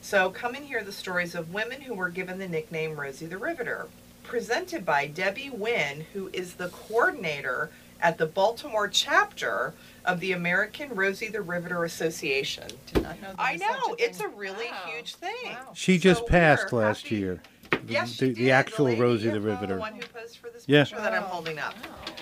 So 0.00 0.30
come 0.30 0.54
and 0.54 0.64
hear 0.64 0.82
the 0.82 0.92
stories 0.92 1.34
of 1.34 1.52
women 1.52 1.82
who 1.82 1.94
were 1.94 2.08
given 2.08 2.38
the 2.38 2.48
nickname 2.48 2.98
Rosie 2.98 3.26
the 3.26 3.36
Riveter, 3.38 3.88
presented 4.22 4.86
by 4.86 5.06
Debbie 5.06 5.50
Wynn, 5.50 6.06
who 6.14 6.30
is 6.32 6.54
the 6.54 6.68
coordinator 6.68 7.70
at 8.00 8.16
the 8.18 8.26
Baltimore 8.26 8.88
chapter 8.88 9.74
of 10.04 10.20
the 10.20 10.32
American 10.32 10.94
Rosie 10.94 11.28
the 11.28 11.40
Riveter 11.42 11.84
Association. 11.84 12.68
Did 12.92 13.02
not 13.02 13.20
know 13.22 13.34
I 13.38 13.52
was 13.52 13.60
such 13.62 13.70
know, 13.88 13.96
it's 13.98 14.20
a 14.20 14.28
really 14.28 14.66
Wow. 14.70 14.82
huge 14.94 15.14
thing. 15.14 15.32
Wow. 15.52 15.72
She 15.74 15.98
So 15.98 16.02
just 16.02 16.26
passed 16.26 16.72
last 16.72 17.02
happy- 17.04 17.16
year. 17.16 17.42
Yes, 17.88 18.10
the, 18.16 18.28
she 18.28 18.32
the 18.32 18.44
did, 18.46 18.50
actual 18.50 18.86
lady 18.86 19.00
Rosie 19.00 19.26
the 19.26 19.32
here, 19.32 19.40
Riveter. 19.40 19.74
The 19.74 19.80
one 19.80 19.94
who 19.94 20.02
posed 20.06 20.38
for 20.38 20.50
this 20.50 20.64
Yeah. 20.66 20.84
picture 20.84 20.96
that 21.00 21.12
I'm 21.12 21.22
holding 21.22 21.58
up. 21.58 21.74
Wow. 21.74 22.14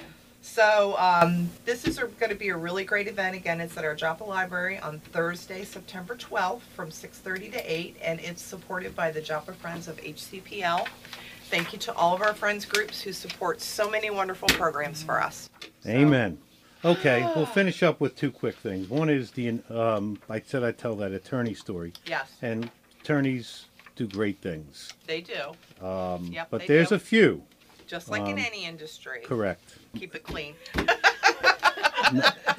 So 0.45 0.97
um, 0.99 1.49
this 1.65 1.87
is 1.87 1.99
going 1.99 2.31
to 2.31 2.35
be 2.35 2.49
a 2.49 2.57
really 2.57 2.85
great 2.85 3.07
event. 3.07 3.37
Again, 3.37 3.61
it's 3.61 3.77
at 3.77 3.85
our 3.85 3.95
Joppa 3.95 4.25
Library 4.25 4.79
on 4.79 4.99
Thursday, 4.99 5.65
September 5.65 6.17
12th 6.17 6.63
from 6.75 6.91
6:30 6.91 7.53
to 7.53 7.73
8, 7.73 7.97
and 8.03 8.21
it's 8.21 8.43
supported 8.43 8.95
by 8.97 9.11
the 9.11 9.21
Joppa 9.21 9.53
Friends 9.55 9.89
of 9.89 9.97
HCPL. 9.99 10.87
Thank 11.49 11.73
you 11.73 11.79
to 11.81 11.95
all 11.95 12.15
of 12.15 12.23
our 12.23 12.35
friends 12.35 12.65
groups 12.65 13.01
who 13.03 13.13
support 13.13 13.61
so 13.61 13.89
many 13.89 14.11
wonderful 14.11 14.49
programs 14.49 15.03
for 15.03 15.23
us. 15.23 15.49
So- 15.81 15.91
Amen. 15.91 16.39
Okay, 16.85 17.23
we'll 17.37 17.47
finish 17.47 17.85
up 17.85 18.01
with 18.01 18.17
two 18.17 18.33
quick 18.33 18.57
things. 18.57 18.89
One 18.89 19.09
is 19.09 19.31
the, 19.31 19.61
um, 19.71 20.19
I 20.29 20.41
said 20.45 20.65
I'd 20.65 20.79
tell 20.79 20.97
that 20.97 21.13
attorney 21.13 21.55
story, 21.55 21.93
Yes, 22.07 22.33
and 22.43 22.69
attorneys 23.01 23.67
do 23.97 24.07
great 24.07 24.39
things. 24.39 24.93
they 25.07 25.21
do. 25.21 25.53
Um, 25.87 26.25
Yep, 26.33 26.49
but 26.51 26.61
they 26.63 26.67
there's 26.67 26.89
do. 26.91 26.95
a 26.97 26.99
few, 26.99 27.43
Just 27.87 28.09
like 28.11 28.23
in 28.23 28.33
um, 28.33 28.39
any 28.39 28.65
industry. 28.65 29.21
correct. 29.25 29.79
Keep 29.99 30.15
it 30.15 30.23
clean. 30.25 30.55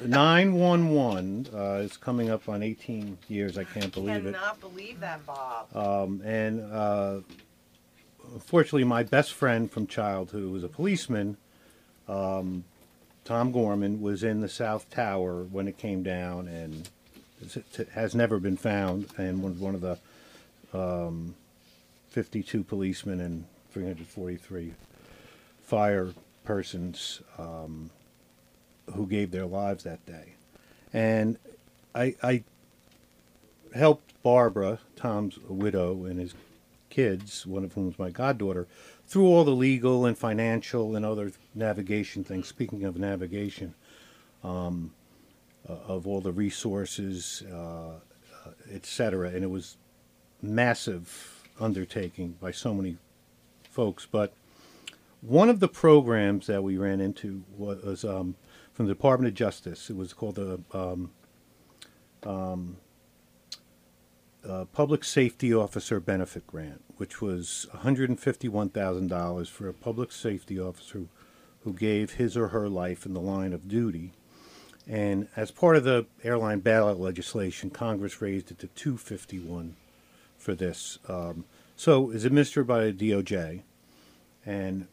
911 0.04 1.48
uh, 1.54 1.58
is 1.82 1.96
coming 1.96 2.30
up 2.30 2.48
on 2.48 2.62
18 2.62 3.18
years. 3.28 3.58
I 3.58 3.64
can't 3.64 3.92
believe 3.92 4.26
it. 4.26 4.34
Cannot 4.34 4.60
believe 4.60 5.00
that, 5.00 5.24
Bob. 5.26 5.74
Um, 5.74 6.20
and 6.24 6.60
uh, 6.72 7.20
unfortunately, 8.32 8.84
my 8.84 9.02
best 9.02 9.32
friend 9.32 9.70
from 9.70 9.86
childhood, 9.86 10.40
who 10.40 10.50
was 10.50 10.64
a 10.64 10.68
policeman, 10.68 11.36
um, 12.08 12.64
Tom 13.24 13.52
Gorman, 13.52 14.00
was 14.02 14.22
in 14.22 14.40
the 14.40 14.48
South 14.48 14.88
Tower 14.90 15.42
when 15.44 15.66
it 15.68 15.78
came 15.78 16.02
down, 16.02 16.48
and 16.48 16.88
has 17.92 18.14
never 18.14 18.38
been 18.38 18.56
found. 18.56 19.08
And 19.16 19.42
was 19.42 19.54
one 19.54 19.74
of 19.74 19.80
the 19.80 19.98
um, 20.74 21.34
52 22.08 22.64
policemen 22.64 23.20
and 23.20 23.44
343 23.72 24.72
fire 25.62 26.10
persons 26.44 27.22
um, 27.38 27.90
who 28.94 29.06
gave 29.06 29.30
their 29.30 29.46
lives 29.46 29.84
that 29.84 30.04
day. 30.06 30.34
And 30.92 31.38
I, 31.94 32.14
I 32.22 32.44
helped 33.74 34.12
Barbara, 34.22 34.78
Tom's 34.96 35.38
widow, 35.48 36.04
and 36.04 36.20
his 36.20 36.34
kids, 36.90 37.46
one 37.46 37.64
of 37.64 37.72
whom 37.72 37.88
is 37.88 37.98
my 37.98 38.10
goddaughter, 38.10 38.66
through 39.06 39.26
all 39.26 39.44
the 39.44 39.50
legal 39.50 40.06
and 40.06 40.16
financial 40.16 40.94
and 40.96 41.04
other 41.04 41.32
navigation 41.54 42.24
things. 42.24 42.46
Speaking 42.46 42.84
of 42.84 42.96
navigation, 42.96 43.74
um, 44.42 44.92
uh, 45.68 45.72
of 45.88 46.06
all 46.06 46.20
the 46.20 46.32
resources, 46.32 47.42
uh, 47.50 47.88
uh, 47.88 48.50
etc. 48.70 49.30
And 49.30 49.42
it 49.42 49.50
was 49.50 49.76
massive 50.42 51.48
undertaking 51.60 52.36
by 52.40 52.50
so 52.50 52.74
many 52.74 52.96
folks. 53.70 54.06
But 54.10 54.34
one 55.20 55.48
of 55.48 55.60
the 55.60 55.68
programs 55.68 56.46
that 56.46 56.62
we 56.62 56.76
ran 56.76 57.00
into 57.00 57.44
was 57.56 58.04
um, 58.04 58.36
from 58.72 58.86
the 58.86 58.92
Department 58.92 59.28
of 59.28 59.34
Justice. 59.34 59.88
It 59.88 59.96
was 59.96 60.12
called 60.12 60.34
the 60.34 60.60
um, 60.72 61.10
uh, 64.46 64.64
Public 64.66 65.04
Safety 65.04 65.54
Officer 65.54 66.00
Benefit 66.00 66.46
Grant, 66.46 66.82
which 66.96 67.22
was 67.22 67.66
$151,000 67.74 69.48
for 69.48 69.68
a 69.68 69.72
public 69.72 70.12
safety 70.12 70.60
officer 70.60 71.04
who 71.60 71.72
gave 71.72 72.14
his 72.14 72.36
or 72.36 72.48
her 72.48 72.68
life 72.68 73.06
in 73.06 73.14
the 73.14 73.20
line 73.20 73.52
of 73.52 73.68
duty. 73.68 74.12
And 74.86 75.28
as 75.34 75.50
part 75.50 75.76
of 75.76 75.84
the 75.84 76.06
airline 76.22 76.60
ballot 76.60 77.00
legislation, 77.00 77.70
Congress 77.70 78.20
raised 78.20 78.50
it 78.50 78.58
to 78.58 78.66
251 78.66 79.76
for 80.44 80.54
this. 80.54 80.98
Um, 81.08 81.44
so 81.74 82.10
it's 82.10 82.24
administered 82.24 82.66
by 82.66 82.90
the 82.90 82.92
DOJ, 82.92 83.62
and 84.46 84.86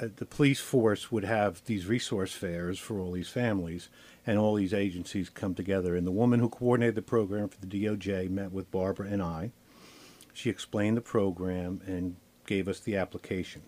uh, 0.00 0.08
the 0.16 0.26
police 0.26 0.60
force 0.60 1.12
would 1.12 1.24
have 1.24 1.62
these 1.66 1.86
resource 1.86 2.32
fairs 2.32 2.78
for 2.78 2.98
all 2.98 3.12
these 3.12 3.28
families, 3.28 3.88
and 4.26 4.38
all 4.38 4.54
these 4.54 4.74
agencies 4.74 5.28
come 5.28 5.54
together. 5.54 5.94
And 5.94 6.06
the 6.06 6.10
woman 6.12 6.40
who 6.40 6.48
coordinated 6.48 6.96
the 6.96 7.02
program 7.02 7.48
for 7.48 7.60
the 7.60 7.66
DOJ 7.66 8.28
met 8.30 8.52
with 8.52 8.70
Barbara 8.70 9.08
and 9.08 9.22
I. 9.22 9.52
She 10.32 10.48
explained 10.48 10.96
the 10.96 11.02
program 11.02 11.82
and 11.86 12.16
gave 12.46 12.66
us 12.66 12.80
the 12.80 12.96
application. 12.96 13.62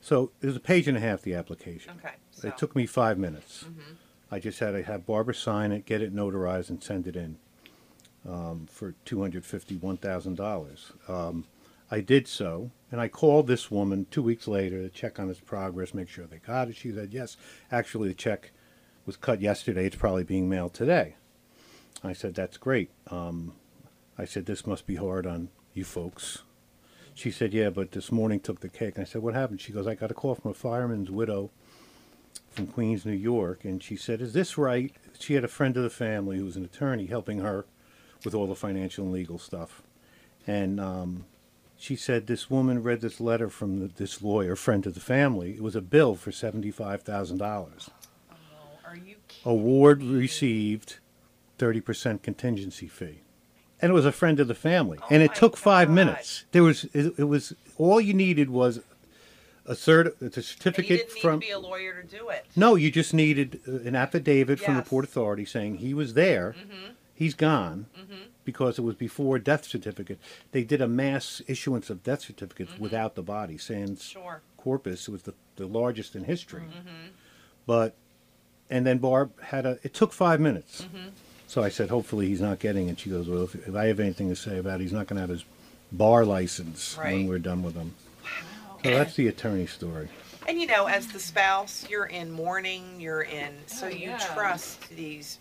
So 0.00 0.30
it 0.40 0.46
was 0.46 0.56
a 0.56 0.60
page 0.60 0.86
and 0.86 0.96
a 0.96 1.00
half, 1.00 1.22
the 1.22 1.34
application. 1.34 1.94
Okay. 1.98 2.14
So. 2.30 2.48
It 2.48 2.58
took 2.58 2.76
me 2.76 2.86
five 2.86 3.18
minutes. 3.18 3.64
I 4.30 4.38
just 4.40 4.58
had 4.58 4.72
to 4.72 4.82
have 4.82 5.06
Barbara 5.06 5.34
sign 5.34 5.72
it, 5.72 5.86
get 5.86 6.02
it 6.02 6.14
notarized, 6.14 6.68
and 6.68 6.82
send 6.82 7.06
it 7.06 7.16
in 7.16 7.38
um, 8.28 8.66
for 8.70 8.94
two 9.04 9.20
hundred 9.20 9.44
fifty-one 9.44 9.96
thousand 9.96 10.36
dollars. 10.36 10.92
Um, 11.08 11.44
I 11.90 12.00
did 12.00 12.26
so, 12.26 12.70
and 12.90 13.00
I 13.00 13.08
called 13.08 13.46
this 13.46 13.70
woman 13.70 14.06
two 14.10 14.22
weeks 14.22 14.48
later 14.48 14.82
to 14.82 14.88
check 14.88 15.20
on 15.20 15.30
its 15.30 15.40
progress, 15.40 15.94
make 15.94 16.08
sure 16.08 16.26
they 16.26 16.38
got 16.38 16.68
it. 16.68 16.76
She 16.76 16.92
said, 16.92 17.12
"Yes, 17.12 17.36
actually, 17.70 18.08
the 18.08 18.14
check 18.14 18.50
was 19.04 19.16
cut 19.16 19.40
yesterday. 19.40 19.86
It's 19.86 19.96
probably 19.96 20.24
being 20.24 20.48
mailed 20.48 20.74
today." 20.74 21.16
I 22.02 22.12
said, 22.12 22.34
"That's 22.34 22.56
great." 22.56 22.90
Um, 23.10 23.54
I 24.18 24.24
said, 24.24 24.46
"This 24.46 24.66
must 24.66 24.86
be 24.86 24.96
hard 24.96 25.26
on 25.26 25.48
you 25.74 25.84
folks." 25.84 26.42
She 27.14 27.30
said, 27.30 27.54
"Yeah, 27.54 27.70
but 27.70 27.92
this 27.92 28.10
morning 28.10 28.40
took 28.40 28.60
the 28.60 28.68
cake." 28.68 28.96
And 28.96 29.06
I 29.06 29.08
said, 29.08 29.22
"What 29.22 29.34
happened?" 29.34 29.60
She 29.60 29.72
goes, 29.72 29.86
"I 29.86 29.94
got 29.94 30.10
a 30.10 30.14
call 30.14 30.34
from 30.34 30.50
a 30.50 30.54
fireman's 30.54 31.10
widow 31.10 31.50
from 32.50 32.66
Queens, 32.66 33.06
New 33.06 33.12
York, 33.12 33.64
and 33.64 33.82
she 33.82 33.96
said, 33.96 34.20
"Is 34.20 34.32
this 34.32 34.58
right?" 34.58 34.92
She 35.18 35.34
had 35.34 35.44
a 35.44 35.48
friend 35.48 35.76
of 35.76 35.82
the 35.82 35.90
family 35.90 36.38
who 36.38 36.44
was 36.44 36.56
an 36.56 36.64
attorney 36.64 37.06
helping 37.06 37.38
her 37.38 37.64
with 38.26 38.34
all 38.34 38.46
the 38.46 38.54
financial 38.56 39.04
and 39.04 39.12
legal 39.14 39.38
stuff, 39.38 39.82
and 40.46 40.78
um, 40.80 41.24
she 41.78 41.94
said 41.96 42.26
this 42.26 42.50
woman 42.50 42.82
read 42.82 43.00
this 43.00 43.20
letter 43.20 43.48
from 43.48 43.78
the, 43.78 43.86
this 43.86 44.20
lawyer, 44.20 44.56
friend 44.56 44.84
of 44.84 44.94
the 44.94 45.00
family. 45.00 45.52
It 45.52 45.62
was 45.62 45.76
a 45.76 45.80
bill 45.80 46.16
for 46.16 46.32
seventy-five 46.32 47.02
thousand 47.02 47.38
dollars. 47.38 47.88
Oh, 48.30 48.34
are 48.84 48.96
you 48.96 49.16
kidding? 49.28 49.50
Award 49.52 50.02
received, 50.02 50.96
thirty 51.56 51.80
percent 51.80 52.22
contingency 52.24 52.88
fee, 52.88 53.20
and 53.80 53.90
it 53.90 53.94
was 53.94 54.04
a 54.04 54.12
friend 54.12 54.40
of 54.40 54.48
the 54.48 54.54
family. 54.56 54.98
and 55.08 55.22
it 55.22 55.34
took 55.34 55.56
five 55.56 55.88
minutes. 55.88 56.44
There 56.50 56.64
was 56.64 56.84
it, 56.92 57.14
it 57.16 57.24
was 57.28 57.54
all 57.78 58.00
you 58.00 58.12
needed 58.12 58.50
was 58.50 58.80
a 59.68 59.74
cert, 59.74 60.20
a 60.20 60.42
certificate 60.42 60.98
didn't 60.98 61.14
need 61.14 61.20
from. 61.22 61.38
be 61.40 61.50
a 61.50 61.58
lawyer 61.58 62.00
to 62.02 62.06
do 62.18 62.28
it. 62.30 62.46
No, 62.56 62.74
you 62.74 62.90
just 62.90 63.12
needed 63.14 63.60
uh, 63.68 63.72
an 63.88 63.94
affidavit 63.96 64.58
from 64.60 64.76
the 64.76 64.82
Port 64.82 65.04
Authority 65.04 65.44
saying 65.44 65.76
he 65.78 65.94
was 65.94 66.14
there, 66.14 66.56
Mm-hmm. 66.58 66.92
He's 67.16 67.34
gone, 67.34 67.86
because 68.44 68.78
it 68.78 68.82
was 68.82 68.94
before 68.94 69.40
death 69.40 69.64
certificate. 69.64 70.18
They 70.52 70.62
did 70.62 70.80
a 70.80 70.86
mass 70.86 71.42
issuance 71.48 71.90
of 71.90 72.04
death 72.04 72.20
certificates 72.22 72.78
without 72.78 73.16
the 73.16 73.22
body. 73.22 73.58
Sans 73.58 73.98
Mm-hmm. 73.98 74.20
Sure. 74.20 74.40
corpus, 74.56 75.08
it 75.08 75.10
was 75.10 75.22
the, 75.22 75.34
the 75.56 75.66
largest 75.66 76.14
in 76.14 76.24
history. 76.24 76.62
Mm-hmm. 76.62 77.08
But, 77.66 77.94
and 78.70 78.86
then 78.86 78.98
Barb 78.98 79.32
had 79.40 79.66
a, 79.66 79.78
it 79.82 79.94
took 79.94 80.12
five 80.12 80.38
minutes. 80.40 80.82
Mm-hmm. 80.82 81.08
So 81.48 81.62
I 81.62 81.68
said, 81.70 81.90
hopefully 81.90 82.26
he's 82.28 82.40
not 82.40 82.58
getting 82.58 82.88
it. 82.88 82.98
She 83.00 83.10
goes, 83.10 83.28
well, 83.28 83.44
if, 83.44 83.54
if 83.54 83.74
I 83.74 83.86
have 83.86 83.98
anything 84.00 84.28
to 84.28 84.36
say 84.36 84.58
about 84.58 84.80
it, 84.80 84.82
he's 84.82 84.92
not 84.92 85.06
going 85.06 85.16
to 85.16 85.20
have 85.22 85.30
his 85.30 85.44
bar 85.92 86.24
license 86.24 86.96
when 86.98 87.26
we're 87.28 87.38
done 87.38 87.62
with 87.62 87.74
him. 87.76 87.94
So 88.84 88.90
that's 88.90 89.14
the 89.14 89.28
attorney 89.28 89.66
story. 89.66 90.08
And 90.48 90.60
you 90.60 90.66
know, 90.68 90.86
as 90.86 91.08
the 91.08 91.18
spouse, 91.18 91.88
you're 91.90 92.06
in 92.06 92.30
mourning, 92.30 93.00
you're 93.00 93.22
in, 93.22 93.52
so 93.66 93.86
Oh, 93.86 93.90
you 93.90 94.14
trust 94.34 94.88
these 94.90 95.38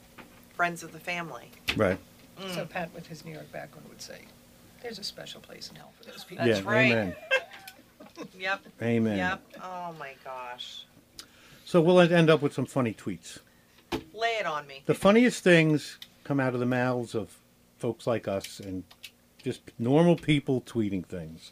friends 0.56 0.84
of 0.84 0.92
the 0.92 1.00
family. 1.00 1.50
Right. 1.76 1.98
Mm. 2.42 2.54
So 2.56 2.66
Pat, 2.66 2.90
with 2.94 3.08
his 3.08 3.24
New 3.26 3.32
York 3.34 3.52
background, 3.52 3.88
would 3.90 4.02
say, 4.02 4.20
"There's 4.82 5.00
a 5.00 5.04
special 5.04 5.42
place 5.42 5.70
in 5.70 5.76
hell 5.76 5.92
for 5.98 6.06
those 6.10 6.24
people." 6.24 6.46
That's 6.46 6.62
yeah, 6.62 6.70
right. 6.70 6.92
amen. 6.92 7.16
Yep. 8.40 8.62
Amen. 8.82 9.18
Yep. 9.18 9.42
Oh 9.62 9.94
my 10.00 10.14
gosh. 10.24 10.86
So 11.66 11.82
we'll 11.82 12.00
end 12.00 12.30
up 12.30 12.42
with 12.42 12.54
some 12.54 12.66
funny 12.66 12.94
tweets. 12.94 13.40
Lay 14.14 14.38
it 14.40 14.46
on 14.46 14.66
me. 14.68 14.84
The 14.86 14.94
funniest 14.94 15.44
things 15.44 15.98
come 16.24 16.40
out 16.40 16.54
of 16.54 16.62
the 16.62 16.66
mouths 16.66 17.14
of 17.14 17.36
folks 17.78 18.08
like 18.08 18.26
us 18.26 18.62
and 18.62 18.86
just 19.44 19.60
normal 19.78 20.16
people 20.16 20.62
tweeting 20.62 21.06
things. 21.06 21.52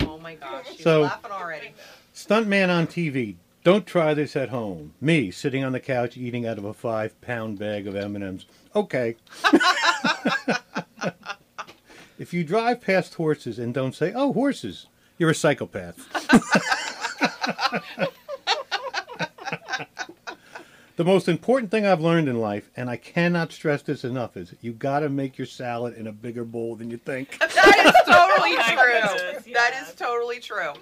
Oh 0.00 0.18
my 0.18 0.36
gosh. 0.36 0.66
She's 0.70 0.82
So- 0.82 1.02
laughing 1.02 1.30
already. 1.32 1.74
Stuntman 2.14 2.68
on 2.68 2.86
TV. 2.86 3.34
Don't 3.66 3.84
try 3.84 4.14
this 4.14 4.36
at 4.36 4.50
home. 4.50 4.94
Me 5.00 5.32
sitting 5.32 5.64
on 5.64 5.72
the 5.72 5.80
couch 5.80 6.16
eating 6.16 6.46
out 6.46 6.56
of 6.56 6.64
a 6.64 6.72
five-pound 6.72 7.58
bag 7.58 7.88
of 7.88 7.96
M&Ms. 7.96 8.44
Okay. 8.76 9.16
if 12.16 12.32
you 12.32 12.44
drive 12.44 12.80
past 12.80 13.14
horses 13.14 13.58
and 13.58 13.74
don't 13.74 13.92
say, 13.92 14.12
"Oh, 14.14 14.32
horses," 14.32 14.86
you're 15.18 15.30
a 15.30 15.34
psychopath. 15.34 15.96
the 20.94 21.04
most 21.04 21.26
important 21.26 21.72
thing 21.72 21.84
I've 21.84 22.00
learned 22.00 22.28
in 22.28 22.38
life, 22.38 22.70
and 22.76 22.88
I 22.88 22.96
cannot 22.96 23.50
stress 23.50 23.82
this 23.82 24.04
enough, 24.04 24.36
is 24.36 24.54
you 24.60 24.74
got 24.74 25.00
to 25.00 25.08
make 25.08 25.38
your 25.38 25.46
salad 25.48 25.96
in 25.96 26.06
a 26.06 26.12
bigger 26.12 26.44
bowl 26.44 26.76
than 26.76 26.88
you 26.88 26.98
think. 26.98 27.36
That 27.40 27.50
is 27.50 28.14
totally 28.14 28.54
Oh 28.58 28.74
true. 28.74 28.92
That 28.92 29.38
is 29.40 29.46
yeah. 29.48 29.82
is 29.82 29.92
totally 29.96 30.38
true. 30.38 30.74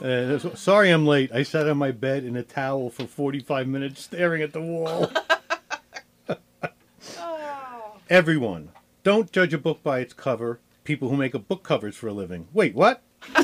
Uh, 0.00 0.38
sorry 0.54 0.90
I'm 0.90 1.06
late. 1.06 1.30
I 1.32 1.42
sat 1.42 1.68
on 1.68 1.76
my 1.78 1.90
bed 1.90 2.24
in 2.24 2.36
a 2.36 2.42
towel 2.42 2.90
for 2.90 3.06
45 3.06 3.68
minutes 3.68 4.02
staring 4.02 4.42
at 4.42 4.52
the 4.52 4.60
wall. 4.60 5.10
Oh. 6.28 6.36
Everyone, 8.10 8.70
don't 9.04 9.32
judge 9.32 9.54
a 9.54 9.58
book 9.58 9.82
by 9.82 10.00
its 10.00 10.12
cover. 10.12 10.60
People 10.84 11.08
who 11.08 11.16
make 11.16 11.34
a 11.34 11.38
book 11.38 11.62
covers 11.62 11.96
for 11.96 12.08
a 12.08 12.12
living. 12.12 12.48
Wait, 12.52 12.74
what? 12.74 13.02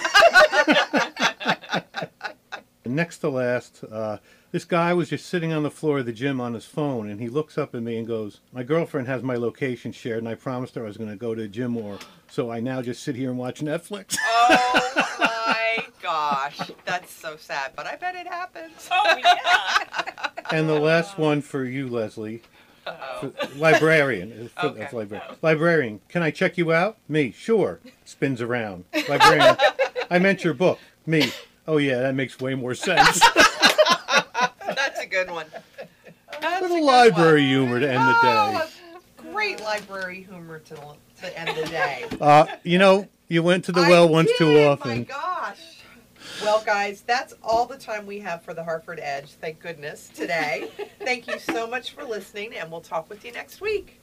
Next 2.84 3.18
to 3.18 3.28
last, 3.28 3.84
uh, 3.84 4.18
this 4.50 4.64
guy 4.64 4.94
was 4.94 5.10
just 5.10 5.26
sitting 5.26 5.52
on 5.52 5.62
the 5.62 5.70
floor 5.70 5.98
of 5.98 6.06
the 6.06 6.12
gym 6.12 6.40
on 6.40 6.54
his 6.54 6.64
phone, 6.64 7.08
and 7.08 7.20
he 7.20 7.28
looks 7.28 7.58
up 7.58 7.74
at 7.74 7.82
me 7.82 7.98
and 7.98 8.06
goes, 8.06 8.40
"My 8.52 8.62
girlfriend 8.62 9.06
has 9.06 9.22
my 9.22 9.36
location 9.36 9.92
shared, 9.92 10.18
and 10.18 10.28
I 10.28 10.34
promised 10.34 10.74
her 10.74 10.84
I 10.84 10.88
was 10.88 10.96
going 10.96 11.10
to 11.10 11.16
go 11.16 11.34
to 11.34 11.42
the 11.42 11.48
gym 11.48 11.72
more. 11.72 11.98
So 12.28 12.50
I 12.50 12.60
now 12.60 12.80
just 12.82 13.02
sit 13.02 13.14
here 13.14 13.30
and 13.30 13.38
watch 13.38 13.60
Netflix." 13.60 14.16
Oh 14.20 15.27
gosh. 16.02 16.60
That's 16.84 17.12
so 17.12 17.36
sad, 17.36 17.72
but 17.76 17.86
I 17.86 17.96
bet 17.96 18.14
it 18.14 18.26
happens. 18.26 18.88
Oh 18.90 19.16
yeah. 19.18 20.28
and 20.52 20.68
the 20.68 20.78
last 20.78 21.18
one 21.18 21.42
for 21.42 21.64
you, 21.64 21.88
Leslie. 21.88 22.42
For- 23.20 23.32
librarian. 23.56 24.48
For- 24.60 24.66
Okay. 24.68 24.78
that's 24.80 24.92
libra- 24.94 25.36
Librarian. 25.42 26.00
Can 26.08 26.22
I 26.22 26.30
check 26.30 26.56
you 26.56 26.72
out? 26.72 26.96
Me. 27.08 27.32
Sure. 27.32 27.80
Spins 28.04 28.40
around. 28.40 28.84
Librarian. 29.08 29.56
I 30.10 30.18
meant 30.18 30.42
your 30.44 30.54
book. 30.54 30.78
Me. 31.06 31.30
Oh 31.66 31.76
yeah, 31.76 31.98
that 32.00 32.14
makes 32.14 32.40
way 32.40 32.54
more 32.54 32.74
sense. 32.74 33.20
That's 34.66 35.00
a 35.00 35.06
good 35.06 35.30
one. 35.30 35.46
That's 36.40 36.58
a 36.60 36.62
Little 36.62 36.78
good 36.78 36.84
library 36.86 37.40
one. 37.42 37.48
humor 37.50 37.80
to 37.80 37.90
end 37.92 38.00
the 38.02 38.12
day. 38.12 38.18
Oh, 38.22 38.68
great 39.32 39.60
library 39.60 40.22
humor 40.22 40.60
to, 40.60 40.74
to 41.20 41.38
end 41.38 41.56
the 41.58 41.66
day. 41.68 42.04
Uh, 42.20 42.46
you 42.62 42.78
know, 42.78 43.06
you 43.28 43.42
went 43.42 43.64
to 43.66 43.72
the 43.72 43.80
I 43.82 43.88
well 43.90 44.08
once 44.08 44.30
too 44.38 44.46
did, 44.46 44.64
My 44.64 44.72
often. 44.72 45.04
gosh. 45.04 45.58
Well, 46.40 46.62
guys, 46.64 47.00
that's 47.00 47.34
all 47.42 47.66
the 47.66 47.76
time 47.76 48.06
we 48.06 48.20
have 48.20 48.42
for 48.42 48.54
the 48.54 48.62
Harford 48.62 49.00
Edge, 49.02 49.32
thank 49.32 49.58
goodness, 49.58 50.08
today. 50.14 50.70
Thank 51.00 51.26
you 51.26 51.38
so 51.40 51.66
much 51.66 51.92
for 51.92 52.04
listening, 52.04 52.54
and 52.54 52.70
we'll 52.70 52.80
talk 52.80 53.08
with 53.08 53.24
you 53.24 53.32
next 53.32 53.60
week. 53.60 54.00